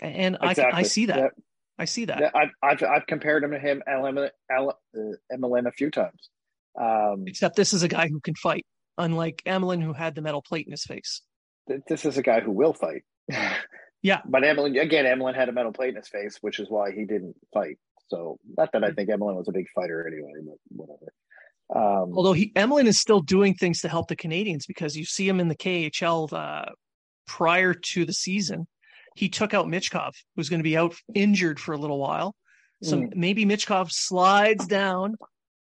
And 0.00 0.36
exactly. 0.42 0.64
I, 0.64 0.78
I 0.78 0.82
see 0.82 1.06
that. 1.06 1.18
Yeah. 1.18 1.28
I 1.78 1.84
see 1.84 2.04
that. 2.04 2.20
Yeah, 2.20 2.30
I've, 2.34 2.50
I've, 2.62 2.82
I've, 2.82 3.06
compared 3.06 3.44
him 3.44 3.52
to 3.52 3.58
him, 3.58 3.82
Emelin, 3.88 4.30
Emelin 5.32 5.66
a 5.66 5.72
few 5.72 5.90
times. 5.90 6.30
Um, 6.80 7.24
Except 7.26 7.56
this 7.56 7.72
is 7.72 7.82
a 7.82 7.88
guy 7.88 8.08
who 8.08 8.20
can 8.20 8.34
fight, 8.34 8.66
unlike 8.99 9.43
Emelin, 9.47 9.82
who 9.82 9.93
had 9.93 10.14
the 10.14 10.22
metal 10.22 10.43
plate 10.43 10.66
in 10.66 10.72
his 10.72 10.84
face. 10.84 11.22
This 11.88 12.05
is 12.05 12.18
a 12.18 12.22
guy 12.22 12.40
who 12.40 12.53
will 12.53 12.74
fight. 12.74 13.03
Yeah. 14.03 14.20
But 14.26 14.43
Emelin, 14.43 14.80
again, 14.80 15.05
Emelin 15.05 15.34
had 15.34 15.49
a 15.49 15.53
metal 15.53 15.72
plate 15.72 15.90
in 15.90 15.97
his 15.97 16.09
face, 16.09 16.38
which 16.40 16.59
is 16.59 16.68
why 16.68 16.90
he 16.90 17.05
didn't 17.05 17.36
fight. 17.55 17.78
So, 18.09 18.38
not 18.59 18.72
that 18.72 18.84
I 18.84 18.90
think 18.90 19.09
Emelin 19.09 19.36
was 19.36 19.49
a 19.49 19.53
big 19.53 19.66
fighter 19.74 20.07
anyway, 20.07 20.32
but 20.45 20.57
whatever. 20.68 21.12
Um, 21.74 22.12
Although 22.14 22.34
he, 22.34 22.53
Emelin 22.55 22.86
is 22.86 22.99
still 22.99 23.20
doing 23.20 23.55
things 23.55 23.80
to 23.80 23.88
help 23.88 24.09
the 24.09 24.16
Canadians 24.16 24.66
because 24.66 24.97
you 24.97 25.05
see 25.05 25.26
him 25.26 25.40
in 25.40 25.49
the 25.49 25.55
KHL 25.55 26.32
uh, 26.32 26.70
prior 27.26 27.72
to 27.72 28.05
the 28.05 28.12
season. 28.12 28.66
He 29.14 29.28
took 29.28 29.55
out 29.55 29.66
Michkov, 29.66 30.12
who's 30.36 30.49
going 30.49 30.61
to 30.61 30.64
be 30.64 30.76
out 30.76 30.95
injured 31.14 31.61
for 31.61 31.72
a 31.72 31.78
little 31.78 31.99
while. 31.99 32.34
So 32.82 32.97
mm. 32.97 33.14
maybe 33.14 33.47
Michkov 33.47 33.93
slides 33.93 34.66
down 34.66 35.16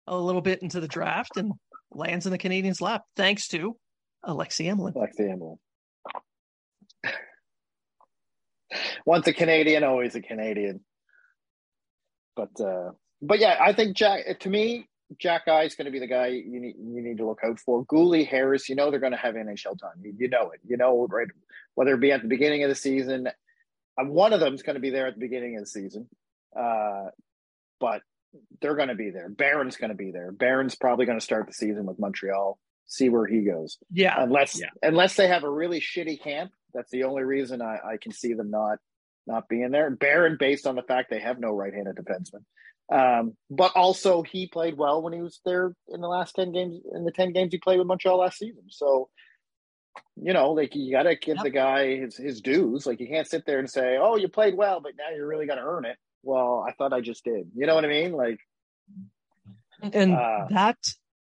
a 0.08 0.18
little 0.18 0.42
bit 0.42 0.62
into 0.62 0.80
the 0.80 0.88
draft 0.88 1.36
and 1.36 1.52
lands 1.92 2.26
in 2.26 2.32
the 2.32 2.38
Canadian's 2.38 2.82
lap, 2.82 3.04
thanks 3.16 3.48
to 3.50 3.76
Alexei 4.24 4.66
Emelin. 4.66 4.96
Alexei 4.96 5.24
Emelin. 5.24 5.58
Once 9.06 9.28
a 9.28 9.34
Canadian, 9.34 9.84
always 9.84 10.16
a 10.16 10.22
Canadian. 10.22 10.82
But 12.36 12.60
uh, 12.62 12.92
but 13.22 13.40
yeah, 13.40 13.58
I 13.60 13.74
think 13.74 13.98
Jack. 13.98 14.40
To 14.40 14.50
me, 14.50 14.88
Xhekaj 15.22 15.66
is 15.66 15.76
going 15.76 15.86
to 15.86 15.92
be 15.92 16.00
the 16.00 16.08
guy 16.08 16.28
you 16.28 16.60
need 16.60 16.76
you 16.78 17.02
need 17.02 17.18
to 17.18 17.28
look 17.28 17.40
out 17.44 17.60
for. 17.60 17.86
Guhle 17.86 18.28
Harris, 18.28 18.70
you 18.70 18.76
know 18.76 18.92
they're 18.92 19.00
going 19.00 19.12
to 19.12 19.18
have 19.18 19.36
NHL 19.36 19.80
time. 19.80 19.98
You, 20.02 20.14
you 20.18 20.30
know 20.30 20.52
it. 20.52 20.60
You 20.68 20.78
know 20.78 21.08
right 21.10 21.28
whether 21.76 21.94
it 21.94 22.02
be 22.02 22.12
at 22.12 22.22
the 22.22 22.28
beginning 22.28 22.64
of 22.64 22.70
the 22.70 22.76
season, 22.76 23.28
uh, 23.28 24.04
one 24.04 24.34
of 24.34 24.40
them 24.40 24.54
is 24.54 24.64
going 24.64 24.76
to 24.76 24.82
be 24.82 24.90
there 24.90 25.08
at 25.08 25.16
the 25.16 25.20
beginning 25.20 25.56
of 25.56 25.64
the 25.64 25.70
season. 25.70 26.08
Uh, 26.58 27.06
but 27.80 28.02
they're 28.62 28.76
going 28.76 28.90
to 28.90 28.96
be 28.96 29.10
there. 29.10 29.30
Barron's 29.30 29.78
going 29.78 29.90
to 29.90 29.96
be 29.96 30.12
there. 30.12 30.32
Barron's 30.32 30.76
probably 30.76 31.06
going 31.06 31.20
to 31.20 31.24
start 31.24 31.48
the 31.48 31.54
season 31.54 31.86
with 31.86 32.00
Montreal. 32.00 32.60
See 32.88 33.10
where 33.10 33.28
he 33.28 33.42
goes. 33.42 33.78
Yeah, 33.92 34.16
unless 34.18 34.60
yeah. 34.60 34.70
unless 34.82 35.16
they 35.16 35.28
have 35.28 35.44
a 35.44 35.50
really 35.50 35.80
shitty 35.80 36.22
camp. 36.22 36.52
That's 36.74 36.90
the 36.92 37.04
only 37.04 37.24
reason 37.24 37.62
I, 37.62 37.78
I 37.94 37.98
can 38.02 38.12
see 38.12 38.34
them 38.34 38.50
not 38.50 38.80
not 39.28 39.48
being 39.48 39.70
there. 39.70 39.90
Barron, 39.92 40.38
based 40.40 40.66
on 40.66 40.76
the 40.76 40.82
fact 40.82 41.10
they 41.10 41.20
have 41.20 41.40
no 41.40 41.52
right-handed 41.52 41.96
defenseman, 41.96 42.44
um, 42.92 43.38
but 43.52 43.74
also 43.76 44.24
he 44.24 44.48
played 44.48 44.76
well 44.76 45.04
when 45.04 45.14
he 45.14 45.22
was 45.22 45.40
there 45.46 45.74
in 45.90 46.02
the 46.02 46.08
last 46.08 46.36
ten 46.36 46.52
games. 46.52 46.80
In 46.92 47.06
the 47.06 47.12
ten 47.12 47.32
games 47.32 47.52
he 47.52 47.60
played 47.60 47.78
with 47.78 47.88
Montreal 47.88 48.18
last 48.18 48.40
season, 48.40 48.64
so 48.70 49.10
you 50.16 50.34
know, 50.34 50.52
like 50.52 50.76
you 50.76 50.92
got 50.92 51.04
to 51.04 51.16
give 51.16 51.38
yep. 51.38 51.44
the 51.44 51.50
guy 51.52 51.98
his 51.98 52.18
his 52.18 52.42
dues. 52.42 52.86
Like 52.86 53.00
you 53.00 53.08
can't 53.08 53.28
sit 53.28 53.46
there 53.46 53.60
and 53.60 53.70
say, 53.70 53.98
"Oh, 54.00 54.16
you 54.16 54.28
played 54.28 54.58
well, 54.58 54.82
but 54.82 54.94
now 54.98 55.16
you're 55.16 55.28
really 55.28 55.46
going 55.46 55.60
to 55.60 55.66
earn 55.66 55.86
it." 55.86 55.98
Well, 56.24 56.66
I 56.68 56.74
thought 56.74 56.94
I 56.94 57.02
just 57.02 57.24
did. 57.24 57.48
You 57.56 57.66
know 57.66 57.76
what 57.76 57.86
I 57.86 57.88
mean? 57.88 58.12
Like, 58.12 58.40
and 59.82 60.14
uh, 60.14 60.48
that 60.50 60.78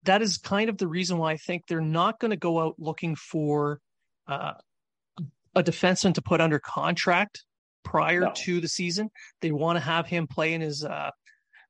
that 0.04 0.22
is 0.22 0.38
kind 0.38 0.70
of 0.70 0.78
the 0.78 0.88
reason 0.88 1.18
why 1.18 1.32
I 1.32 1.36
think 1.36 1.66
they're 1.66 1.80
not 1.80 2.18
going 2.18 2.30
to 2.30 2.36
go 2.36 2.60
out 2.60 2.76
looking 2.78 3.16
for 3.16 3.80
uh, 4.26 4.54
a 5.54 5.62
defenseman 5.62 6.14
to 6.14 6.22
put 6.22 6.40
under 6.40 6.58
contract 6.58 7.44
prior 7.84 8.20
no. 8.20 8.32
to 8.34 8.60
the 8.60 8.68
season. 8.68 9.10
They 9.40 9.52
want 9.52 9.76
to 9.76 9.80
have 9.80 10.06
him 10.06 10.26
play 10.26 10.54
in 10.54 10.60
his 10.60 10.84
uh, 10.84 11.10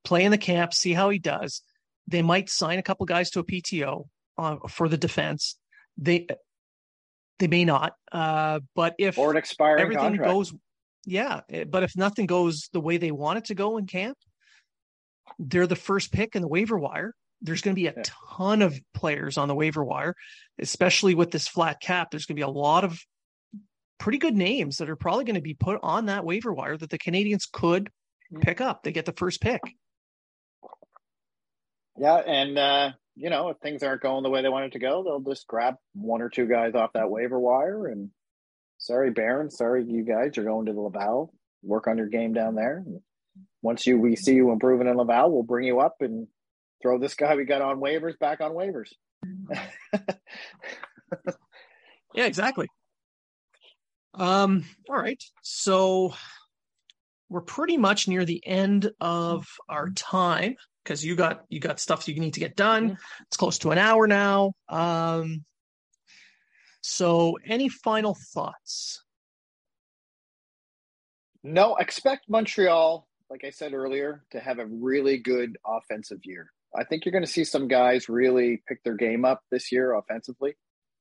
play 0.04 0.24
in 0.24 0.30
the 0.30 0.38
camp, 0.38 0.72
see 0.72 0.92
how 0.92 1.10
he 1.10 1.18
does. 1.18 1.62
They 2.06 2.22
might 2.22 2.48
sign 2.48 2.78
a 2.78 2.82
couple 2.82 3.06
guys 3.06 3.30
to 3.30 3.40
a 3.40 3.44
PTO 3.44 4.04
uh, 4.38 4.56
for 4.68 4.88
the 4.88 4.96
defense. 4.96 5.58
They 5.98 6.26
they 7.38 7.48
may 7.48 7.64
not, 7.64 7.94
uh, 8.12 8.60
but 8.74 8.94
if 8.98 9.18
or 9.18 9.30
an 9.30 9.36
expiring 9.36 9.82
everything 9.82 10.16
contract. 10.16 10.32
goes, 10.32 10.54
yeah. 11.06 11.40
Eh, 11.48 11.64
but 11.64 11.82
if 11.82 11.96
nothing 11.96 12.26
goes 12.26 12.68
the 12.72 12.80
way 12.80 12.98
they 12.98 13.12
want 13.12 13.38
it 13.38 13.44
to 13.46 13.54
go 13.54 13.78
in 13.78 13.86
camp, 13.86 14.18
they're 15.38 15.66
the 15.66 15.76
first 15.76 16.12
pick 16.12 16.36
in 16.36 16.42
the 16.42 16.48
waiver 16.48 16.78
wire. 16.78 17.14
There's 17.40 17.62
going 17.62 17.74
to 17.74 17.80
be 17.80 17.86
a 17.86 17.94
yeah. 17.96 18.02
ton 18.04 18.62
of 18.62 18.78
players 18.94 19.38
on 19.38 19.48
the 19.48 19.54
waiver 19.54 19.84
wire, 19.84 20.14
especially 20.58 21.14
with 21.14 21.30
this 21.30 21.48
flat 21.48 21.80
cap. 21.80 22.10
There's 22.10 22.26
going 22.26 22.36
to 22.36 22.40
be 22.40 22.42
a 22.42 22.48
lot 22.48 22.84
of 22.84 22.98
pretty 23.98 24.18
good 24.18 24.34
names 24.34 24.78
that 24.78 24.90
are 24.90 24.96
probably 24.96 25.24
going 25.24 25.36
to 25.36 25.40
be 25.40 25.54
put 25.54 25.78
on 25.82 26.06
that 26.06 26.24
waiver 26.24 26.52
wire 26.52 26.76
that 26.76 26.90
the 26.90 26.98
Canadians 26.98 27.46
could 27.50 27.90
pick 28.40 28.60
up. 28.60 28.82
They 28.82 28.92
get 28.92 29.04
the 29.04 29.12
first 29.12 29.40
pick. 29.40 29.60
Yeah, 31.98 32.16
and 32.16 32.58
uh, 32.58 32.90
you 33.14 33.30
know, 33.30 33.48
if 33.48 33.58
things 33.58 33.82
aren't 33.82 34.02
going 34.02 34.22
the 34.22 34.30
way 34.30 34.42
they 34.42 34.48
want 34.48 34.66
it 34.66 34.72
to 34.72 34.78
go, 34.78 35.02
they'll 35.02 35.20
just 35.20 35.46
grab 35.46 35.76
one 35.94 36.20
or 36.20 36.28
two 36.28 36.46
guys 36.46 36.74
off 36.74 36.92
that 36.94 37.10
waiver 37.10 37.38
wire. 37.38 37.86
And 37.86 38.10
sorry, 38.78 39.10
Barron, 39.10 39.50
sorry, 39.50 39.84
you 39.84 40.02
guys, 40.02 40.32
you're 40.36 40.44
going 40.44 40.66
to 40.66 40.72
the 40.72 40.80
Laval. 40.80 41.32
Work 41.62 41.86
on 41.88 41.98
your 41.98 42.08
game 42.08 42.32
down 42.32 42.54
there. 42.54 42.84
Once 43.62 43.86
you 43.86 43.98
we 43.98 44.16
see 44.16 44.34
you 44.34 44.52
improving 44.52 44.86
in 44.86 44.96
Laval, 44.96 45.32
we'll 45.32 45.42
bring 45.42 45.66
you 45.66 45.80
up 45.80 45.96
and 46.00 46.28
throw 46.82 46.98
this 46.98 47.14
guy 47.14 47.34
we 47.34 47.44
got 47.44 47.62
on 47.62 47.80
waivers 47.80 48.18
back 48.18 48.40
on 48.40 48.52
waivers. 48.52 48.90
yeah, 52.14 52.26
exactly. 52.26 52.68
Um, 54.14 54.64
all 54.88 54.96
right. 54.96 55.22
So 55.42 56.14
we're 57.28 57.40
pretty 57.40 57.76
much 57.76 58.08
near 58.08 58.24
the 58.24 58.42
end 58.46 58.90
of 59.00 59.46
our 59.68 59.90
time 59.90 60.56
because 60.84 61.04
you 61.04 61.16
got 61.16 61.44
you 61.48 61.60
got 61.60 61.80
stuff 61.80 62.08
you 62.08 62.18
need 62.20 62.34
to 62.34 62.40
get 62.40 62.56
done. 62.56 62.98
It's 63.26 63.36
close 63.36 63.58
to 63.58 63.70
an 63.70 63.78
hour 63.78 64.06
now. 64.06 64.52
Um, 64.68 65.44
so 66.86 67.36
any 67.44 67.68
final 67.68 68.14
thoughts? 68.14 69.02
No, 71.42 71.74
expect 71.76 72.28
Montreal, 72.28 73.08
like 73.28 73.42
I 73.44 73.50
said 73.50 73.72
earlier, 73.72 74.24
to 74.30 74.38
have 74.38 74.60
a 74.60 74.66
really 74.66 75.18
good 75.18 75.58
offensive 75.66 76.20
year. 76.24 76.52
I 76.76 76.84
think 76.84 77.04
you're 77.04 77.12
going 77.12 77.24
to 77.24 77.30
see 77.30 77.42
some 77.42 77.66
guys 77.66 78.08
really 78.08 78.62
pick 78.68 78.84
their 78.84 78.94
game 78.94 79.24
up 79.24 79.42
this 79.50 79.72
year 79.72 79.94
offensively. 79.94 80.54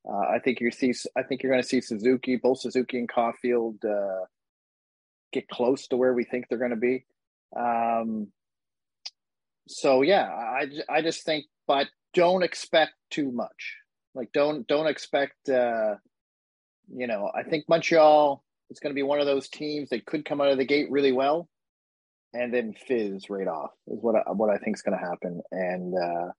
Uh, 0.08 0.36
I 0.36 0.40
think 0.44 0.60
you 0.60 0.72
see. 0.72 0.94
I 1.16 1.22
think 1.22 1.44
you're 1.44 1.52
going 1.52 1.64
to 1.64 1.68
see 1.68 1.82
Suzuki, 1.82 2.36
both 2.36 2.62
Suzuki 2.62 2.98
and 2.98 3.10
Caufield, 3.10 3.84
uh, 3.86 4.26
get 5.34 5.48
close 5.50 5.88
to 5.88 5.98
where 5.98 6.14
we 6.14 6.24
think 6.24 6.48
they're 6.48 6.58
going 6.58 6.72
to 6.72 6.78
be. 6.78 7.06
Um, 7.56 8.28
so 9.68 10.02
yeah, 10.02 10.28
I 10.28 10.68
I 10.90 11.02
just 11.02 11.26
think, 11.26 11.46
but 11.68 11.88
don't 12.14 12.44
expect 12.44 12.94
too 13.12 13.32
much. 13.32 13.78
Like 14.16 14.32
don't 14.32 14.66
don't 14.66 14.88
expect. 14.88 15.50
Uh, 15.50 15.96
you 16.88 17.08
know, 17.08 17.32
I 17.36 17.44
think 17.44 17.66
Montreal 17.68 18.44
is 18.70 18.80
going 18.80 18.92
to 18.92 18.96
be 18.96 19.04
one 19.04 19.20
of 19.20 19.26
those 19.26 19.50
teams 19.50 19.90
that 19.90 20.06
could 20.06 20.26
come 20.26 20.42
out 20.42 20.52
of 20.52 20.58
the 20.58 20.66
gate 20.66 20.90
really 20.90 21.12
well, 21.12 21.50
and 22.34 22.54
then 22.54 22.74
fizz 22.88 23.30
right 23.30 23.48
off 23.48 23.72
is 23.88 24.00
what 24.02 24.16
I, 24.16 24.32
what 24.32 24.50
I 24.50 24.58
think 24.58 24.78
is 24.78 24.82
going 24.82 24.98
to 24.98 25.06
happen. 25.06 25.42
And 25.52 25.94
uh, 25.98 26.32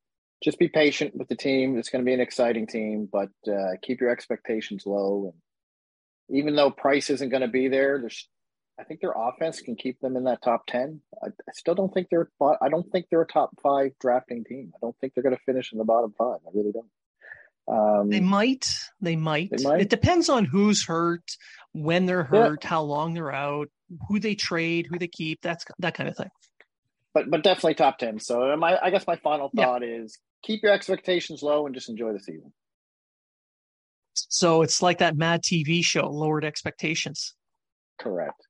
just 0.43 0.59
be 0.59 0.69
patient 0.69 1.15
with 1.15 1.29
the 1.29 1.37
team. 1.37 1.79
It's 1.79 1.91
going 1.91 2.05
to 2.05 2.09
be 2.09 2.15
an 2.15 2.21
exciting 2.21 2.67
team, 2.67 3.09
but 3.13 3.31
uh, 3.47 3.73
keep 3.83 4.01
your 4.01 4.11
expectations 4.11 4.85
low. 4.87 5.33
And 5.33 6.39
even 6.39 6.57
though 6.57 6.71
Price 6.71 7.11
isn't 7.11 7.29
going 7.29 7.43
to 7.43 7.49
be 7.49 7.69
there, 7.69 7.99
there's, 8.01 8.29
I 8.79 8.85
think 8.85 9.01
their 9.01 9.15
offense 9.17 9.61
can 9.61 9.77
keep 9.77 10.01
them 10.01 10.17
in 10.17 10.25
that 10.25 10.43
top 10.43 10.67
ten. 10.67 11.01
I, 11.23 11.29
I 11.29 11.53
still 11.55 11.75
don't 11.75 11.93
think 11.93 12.09
they're. 12.11 12.31
I 12.41 12.69
don't 12.69 12.91
think 12.91 13.07
they're 13.11 13.23
a 13.23 13.27
top 13.27 13.51
five 13.63 13.93
drafting 14.01 14.45
team. 14.45 14.73
I 14.75 14.79
don't 14.81 14.97
think 15.01 15.15
they're 15.15 15.23
going 15.23 15.37
to 15.37 15.43
finish 15.43 15.73
in 15.73 15.79
the 15.79 15.85
bottom 15.85 16.15
five. 16.17 16.39
I 16.47 16.51
really 16.55 16.73
don't. 16.73 16.87
Um, 17.69 18.11
they 18.11 18.21
might. 18.21 18.73
They 19.01 19.17
might. 19.17 19.51
They 19.51 19.65
might. 19.65 19.81
It 19.81 19.91
depends 19.91 20.29
on 20.29 20.45
who's 20.45 20.85
hurt, 20.85 21.25
when 21.73 22.07
they're 22.07 22.25
hurt, 22.25 22.61
yeah. 22.63 22.69
how 22.69 22.83
long 22.83 23.15
they're 23.15 23.33
out, 23.33 23.69
who 24.09 24.21
they 24.21 24.35
trade, 24.35 24.87
who 24.89 24.99
they 24.99 25.09
keep. 25.09 25.41
That's 25.43 25.65
that 25.79 25.95
kind 25.95 26.09
of 26.09 26.17
thing 26.17 26.31
but 27.17 27.31
but 27.31 27.43
definitely 27.43 27.73
top 27.73 27.97
ten. 27.97 28.21
So 28.21 28.55
my 28.59 28.79
I 28.81 28.91
guess 28.91 29.07
my 29.07 29.17
final 29.17 29.51
thought 29.57 29.81
yeah. 29.81 30.03
is 30.03 30.19
keep 30.43 30.63
your 30.63 30.73
expectations 30.73 31.43
low 31.43 31.65
and 31.65 31.75
just 31.75 31.89
enjoy 31.89 32.13
the 32.13 32.21
season. 32.21 32.53
So 34.13 34.61
it's 34.61 34.83
like 34.83 34.99
that 34.99 35.17
Mad 35.17 35.43
TV 35.43 35.83
show, 35.83 36.11
lowered 36.11 36.45
expectations. 36.45 37.35
Correct. 37.99 38.43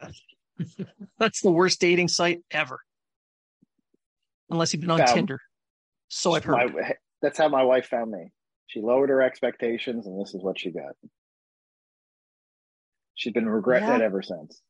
That's 1.18 1.40
the 1.40 1.52
worst 1.52 1.80
dating 1.80 2.08
site 2.08 2.40
ever. 2.50 2.80
Unless 4.50 4.72
you've 4.72 4.80
been 4.80 4.90
on 4.90 4.98
yeah. 4.98 5.14
Tinder. 5.14 5.40
So 6.08 6.34
I've 6.34 6.42
heard. 6.42 6.74
My, 6.74 6.94
that's 7.22 7.38
how 7.38 7.48
my 7.48 7.62
wife 7.62 7.86
found 7.86 8.10
me. 8.10 8.32
She 8.66 8.80
lowered 8.80 9.10
her 9.10 9.22
expectations, 9.22 10.06
and 10.06 10.20
this 10.20 10.34
is 10.34 10.42
what 10.42 10.58
she 10.58 10.70
got. 10.70 10.94
She's 13.14 13.32
been 13.32 13.48
regretting 13.48 13.88
yeah. 13.88 13.96
it 13.96 14.02
ever 14.02 14.22
since. 14.22 14.60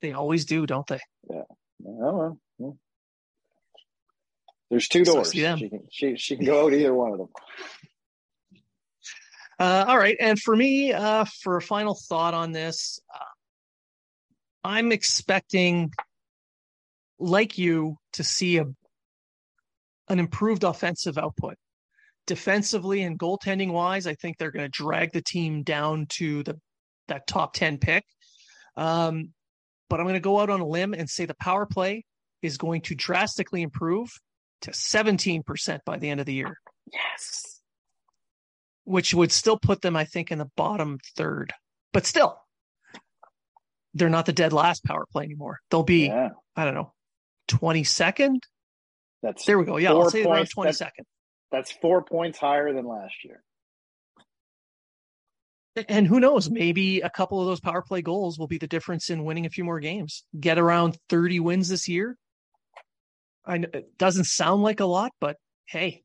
They 0.00 0.12
always 0.12 0.46
do, 0.46 0.66
don't 0.66 0.86
they? 0.86 1.00
Yeah. 1.28 1.42
Oh, 1.86 2.38
well. 2.58 2.78
There's 4.70 4.88
two 4.88 5.04
doors. 5.04 5.32
she 5.32 5.42
can 5.42 5.80
she 5.90 6.16
she 6.16 6.36
can 6.36 6.46
go 6.46 6.66
out 6.66 6.72
either 6.72 6.94
one 6.94 7.12
of 7.12 7.18
them. 7.18 7.28
Uh, 9.58 9.84
all 9.88 9.98
right, 9.98 10.16
and 10.18 10.40
for 10.40 10.56
me, 10.56 10.90
uh, 10.90 11.26
for 11.42 11.58
a 11.58 11.60
final 11.60 11.94
thought 12.08 12.32
on 12.32 12.50
this, 12.50 12.98
uh, 13.14 13.18
I'm 14.64 14.90
expecting, 14.90 15.92
like 17.18 17.58
you, 17.58 17.98
to 18.14 18.24
see 18.24 18.56
a 18.56 18.64
an 20.10 20.18
improved 20.18 20.64
offensive 20.64 21.16
output. 21.16 21.54
Defensively 22.26 23.02
and 23.02 23.18
goaltending 23.18 23.72
wise, 23.72 24.06
I 24.06 24.14
think 24.14 24.36
they're 24.36 24.50
going 24.50 24.70
to 24.70 24.82
drag 24.82 25.12
the 25.12 25.22
team 25.22 25.62
down 25.62 26.06
to 26.10 26.42
the 26.42 26.60
that 27.08 27.26
top 27.26 27.54
ten 27.54 27.78
pick. 27.78 28.04
Um, 28.76 29.30
but 29.88 29.98
I'm 29.98 30.04
going 30.06 30.14
to 30.14 30.20
go 30.20 30.38
out 30.38 30.50
on 30.50 30.60
a 30.60 30.66
limb 30.66 30.94
and 30.94 31.08
say 31.08 31.24
the 31.24 31.34
power 31.34 31.66
play 31.66 32.04
is 32.42 32.58
going 32.58 32.82
to 32.82 32.94
drastically 32.94 33.62
improve 33.62 34.08
to 34.62 34.70
17% 34.70 35.80
by 35.84 35.98
the 35.98 36.08
end 36.08 36.20
of 36.20 36.26
the 36.26 36.34
year. 36.34 36.56
Yes. 36.92 37.60
Which 38.84 39.14
would 39.14 39.32
still 39.32 39.58
put 39.58 39.82
them, 39.82 39.96
I 39.96 40.04
think, 40.04 40.30
in 40.30 40.38
the 40.38 40.50
bottom 40.56 40.98
third. 41.16 41.52
But 41.92 42.06
still, 42.06 42.38
they're 43.94 44.08
not 44.08 44.26
the 44.26 44.32
dead 44.32 44.52
last 44.52 44.84
power 44.84 45.06
play 45.10 45.24
anymore. 45.24 45.58
They'll 45.70 45.82
be, 45.82 46.06
yeah. 46.06 46.30
I 46.54 46.64
don't 46.64 46.74
know, 46.74 46.92
22nd? 47.48 48.38
That's 49.22 49.44
there 49.44 49.58
we 49.58 49.64
go. 49.64 49.76
Yeah, 49.76 49.90
I'll 49.90 50.10
say 50.10 50.24
points, 50.24 50.54
around 50.56 50.68
22nd. 50.68 50.78
That's, 50.78 50.92
that's 51.52 51.72
four 51.72 52.02
points 52.02 52.38
higher 52.38 52.72
than 52.72 52.86
last 52.86 53.14
year. 53.24 53.42
And 55.88 56.06
who 56.06 56.20
knows? 56.20 56.50
Maybe 56.50 57.00
a 57.00 57.10
couple 57.10 57.40
of 57.40 57.46
those 57.46 57.60
power 57.60 57.82
play 57.82 58.02
goals 58.02 58.38
will 58.38 58.48
be 58.48 58.58
the 58.58 58.66
difference 58.66 59.08
in 59.08 59.24
winning 59.24 59.46
a 59.46 59.50
few 59.50 59.64
more 59.64 59.78
games. 59.78 60.24
Get 60.38 60.58
around 60.58 60.98
30 61.08 61.40
wins 61.40 61.68
this 61.68 61.88
year. 61.88 62.16
I 63.44 63.58
know 63.58 63.68
it 63.72 63.96
doesn't 63.96 64.24
sound 64.24 64.62
like 64.62 64.80
a 64.80 64.84
lot, 64.84 65.12
but 65.20 65.36
hey, 65.66 66.02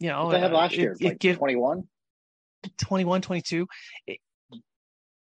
you 0.00 0.08
know, 0.08 0.26
what 0.26 0.32
they 0.32 0.40
had 0.40 0.52
uh, 0.52 0.56
last 0.56 0.76
year, 0.76 0.96
it, 0.98 1.22
like 1.22 1.38
21. 1.38 1.84
21, 2.78 3.22
22, 3.22 3.66
it, 4.06 4.18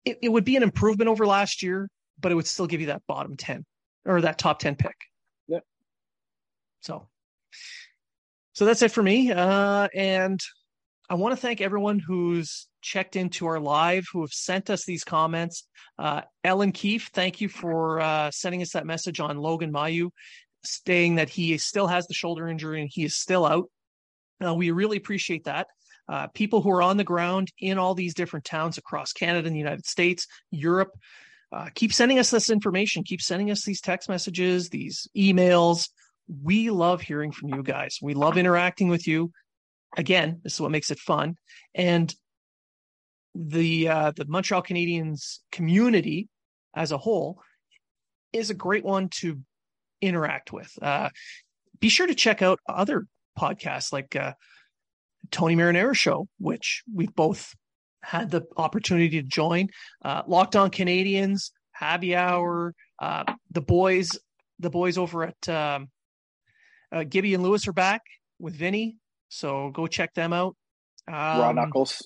it, 0.04 0.18
it 0.22 0.28
would 0.28 0.44
be 0.44 0.56
an 0.56 0.62
improvement 0.62 1.08
over 1.08 1.26
last 1.26 1.62
year, 1.62 1.88
but 2.20 2.32
it 2.32 2.34
would 2.36 2.46
still 2.46 2.66
give 2.66 2.80
you 2.80 2.86
that 2.88 3.02
bottom 3.06 3.36
10 3.36 3.64
or 4.06 4.20
that 4.22 4.38
top 4.38 4.60
10 4.60 4.76
pick. 4.76 4.94
So, 6.88 7.06
so 8.54 8.64
that's 8.64 8.80
it 8.80 8.92
for 8.92 9.02
me. 9.02 9.30
Uh, 9.30 9.88
and 9.94 10.40
I 11.10 11.14
want 11.14 11.32
to 11.32 11.40
thank 11.40 11.60
everyone 11.60 11.98
who's 11.98 12.66
checked 12.80 13.14
into 13.14 13.46
our 13.46 13.60
live, 13.60 14.06
who 14.10 14.22
have 14.22 14.32
sent 14.32 14.70
us 14.70 14.86
these 14.86 15.04
comments. 15.04 15.64
Uh, 15.98 16.22
Ellen 16.42 16.72
Keefe, 16.72 17.10
thank 17.12 17.42
you 17.42 17.50
for 17.50 18.00
uh, 18.00 18.30
sending 18.30 18.62
us 18.62 18.72
that 18.72 18.86
message 18.86 19.20
on 19.20 19.36
Logan 19.36 19.70
Mailloux, 19.70 20.10
saying 20.64 21.16
that 21.16 21.28
he 21.28 21.58
still 21.58 21.88
has 21.88 22.06
the 22.06 22.14
shoulder 22.14 22.48
injury 22.48 22.80
and 22.80 22.90
he 22.90 23.04
is 23.04 23.18
still 23.18 23.44
out. 23.44 23.66
Uh, 24.42 24.54
we 24.54 24.70
really 24.70 24.96
appreciate 24.96 25.44
that. 25.44 25.66
Uh, 26.08 26.28
people 26.28 26.62
who 26.62 26.70
are 26.70 26.80
on 26.80 26.96
the 26.96 27.04
ground 27.04 27.52
in 27.58 27.76
all 27.76 27.94
these 27.94 28.14
different 28.14 28.46
towns 28.46 28.78
across 28.78 29.12
Canada 29.12 29.46
and 29.46 29.54
the 29.54 29.60
United 29.60 29.84
States, 29.84 30.26
Europe, 30.50 30.92
uh, 31.52 31.68
keep 31.74 31.92
sending 31.92 32.18
us 32.18 32.30
this 32.30 32.48
information. 32.48 33.04
Keep 33.04 33.20
sending 33.20 33.50
us 33.50 33.62
these 33.62 33.82
text 33.82 34.08
messages, 34.08 34.70
these 34.70 35.06
emails. 35.14 35.90
We 36.28 36.70
love 36.70 37.00
hearing 37.00 37.32
from 37.32 37.48
you 37.50 37.62
guys. 37.62 37.98
We 38.02 38.14
love 38.14 38.36
interacting 38.36 38.88
with 38.88 39.06
you 39.06 39.32
again, 39.96 40.40
this 40.42 40.54
is 40.54 40.60
what 40.60 40.70
makes 40.70 40.90
it 40.90 40.98
fun. 40.98 41.36
And 41.74 42.14
the 43.34 43.88
uh, 43.88 44.12
the 44.16 44.24
Montreal 44.26 44.62
Canadiens 44.62 45.38
community 45.52 46.28
as 46.74 46.92
a 46.92 46.98
whole 46.98 47.40
is 48.32 48.50
a 48.50 48.54
great 48.54 48.84
one 48.84 49.08
to 49.08 49.40
interact 50.00 50.52
with. 50.52 50.70
Uh, 50.82 51.10
be 51.80 51.88
sure 51.88 52.06
to 52.06 52.14
check 52.14 52.42
out 52.42 52.58
other 52.68 53.06
podcasts 53.38 53.92
like 53.92 54.16
uh, 54.16 54.32
Tony 55.30 55.56
Marinaro 55.56 55.94
Show, 55.94 56.28
which 56.38 56.82
we've 56.92 57.14
both 57.14 57.54
had 58.02 58.30
the 58.30 58.42
opportunity 58.56 59.20
to 59.20 59.22
join. 59.22 59.68
Uh, 60.04 60.22
Locked 60.26 60.56
On 60.56 60.70
Canadiens, 60.70 61.50
Happy 61.72 62.16
Hour, 62.16 62.74
uh, 62.98 63.24
the 63.50 63.60
boys, 63.60 64.18
the 64.58 64.70
boys 64.70 64.98
over 64.98 65.24
at 65.24 65.48
um, 65.48 65.88
uh, 66.92 67.04
Gibby 67.04 67.34
and 67.34 67.42
Lewis 67.42 67.68
are 67.68 67.72
back 67.72 68.02
with 68.38 68.54
Vinny. 68.54 68.96
So 69.28 69.70
go 69.70 69.86
check 69.86 70.14
them 70.14 70.32
out. 70.32 70.56
Um, 71.06 71.14
Raw 71.14 71.52
Knuckles. 71.52 72.02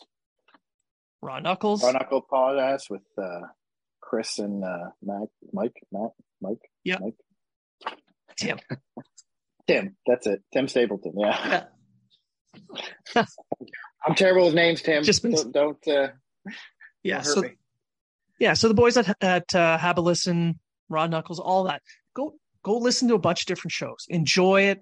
Raw 1.21 1.39
Knuckles. 1.39 1.83
Raw 1.83 1.93
Knuckle 1.93 2.27
podcast 2.31 2.91
with 2.91 3.03
uh, 3.17 3.47
Chris 4.01 4.39
and 4.39 4.65
uh, 4.65 4.91
Mac, 5.03 5.29
Mike, 5.53 5.77
Matt, 5.93 6.11
Mike. 6.41 6.71
Yeah. 6.85 6.99
Mike. 7.01 7.15
Tim. 8.37 8.59
Tim. 9.69 9.97
That's 10.07 10.27
it. 10.27 10.43
Tim 10.53 10.69
Stapleton. 10.69 11.15
Yeah. 11.17 11.65
yeah. 13.15 13.25
I'm 14.07 14.15
terrible 14.15 14.47
with 14.47 14.55
names, 14.55 14.83
Tim. 14.83 15.05
Just 15.05 15.23
don't. 15.23 15.53
don't 15.53 15.89
uh, 15.89 16.09
yeah. 17.03 17.23
Don't 17.23 17.25
so. 17.25 17.41
Me. 17.43 17.51
Yeah. 18.39 18.55
So 18.55 18.69
the 18.69 18.75
boys 18.75 18.97
at 18.97 19.17
at 19.23 19.55
uh, 19.55 19.79
Have 19.79 19.99
a 19.99 20.01
Listen, 20.01 20.59
Raw 20.89 21.07
Knuckles, 21.07 21.39
all 21.39 21.65
that. 21.65 21.83
Go 22.15 22.35
go 22.63 22.79
listen 22.79 23.09
to 23.09 23.15
a 23.15 23.19
bunch 23.19 23.43
of 23.43 23.47
different 23.47 23.73
shows. 23.73 24.07
Enjoy 24.09 24.63
it. 24.63 24.81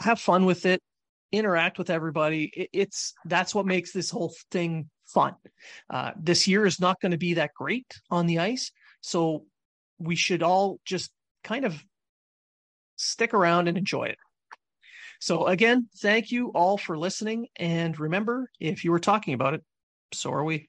Have 0.00 0.20
fun 0.20 0.44
with 0.44 0.66
it 0.66 0.80
interact 1.32 1.78
with 1.78 1.90
everybody. 1.90 2.68
it's 2.72 3.14
that's 3.24 3.54
what 3.54 3.66
makes 3.66 3.92
this 3.92 4.10
whole 4.10 4.32
thing 4.50 4.88
fun. 5.06 5.34
Uh, 5.90 6.12
this 6.20 6.46
year 6.46 6.66
is 6.66 6.78
not 6.78 7.00
going 7.00 7.12
to 7.12 7.18
be 7.18 7.34
that 7.34 7.52
great 7.56 7.86
on 8.10 8.26
the 8.26 8.38
ice, 8.38 8.70
so 9.00 9.44
we 9.98 10.14
should 10.14 10.42
all 10.42 10.78
just 10.84 11.10
kind 11.42 11.64
of 11.64 11.82
stick 12.96 13.34
around 13.34 13.66
and 13.66 13.78
enjoy 13.78 14.04
it. 14.04 14.18
So 15.20 15.46
again, 15.46 15.88
thank 16.00 16.30
you 16.30 16.48
all 16.48 16.76
for 16.76 16.98
listening, 16.98 17.48
and 17.56 17.98
remember, 17.98 18.50
if 18.60 18.84
you 18.84 18.92
were 18.92 19.00
talking 19.00 19.34
about 19.34 19.54
it, 19.54 19.62
so 20.12 20.32
are 20.32 20.44
we. 20.44 20.68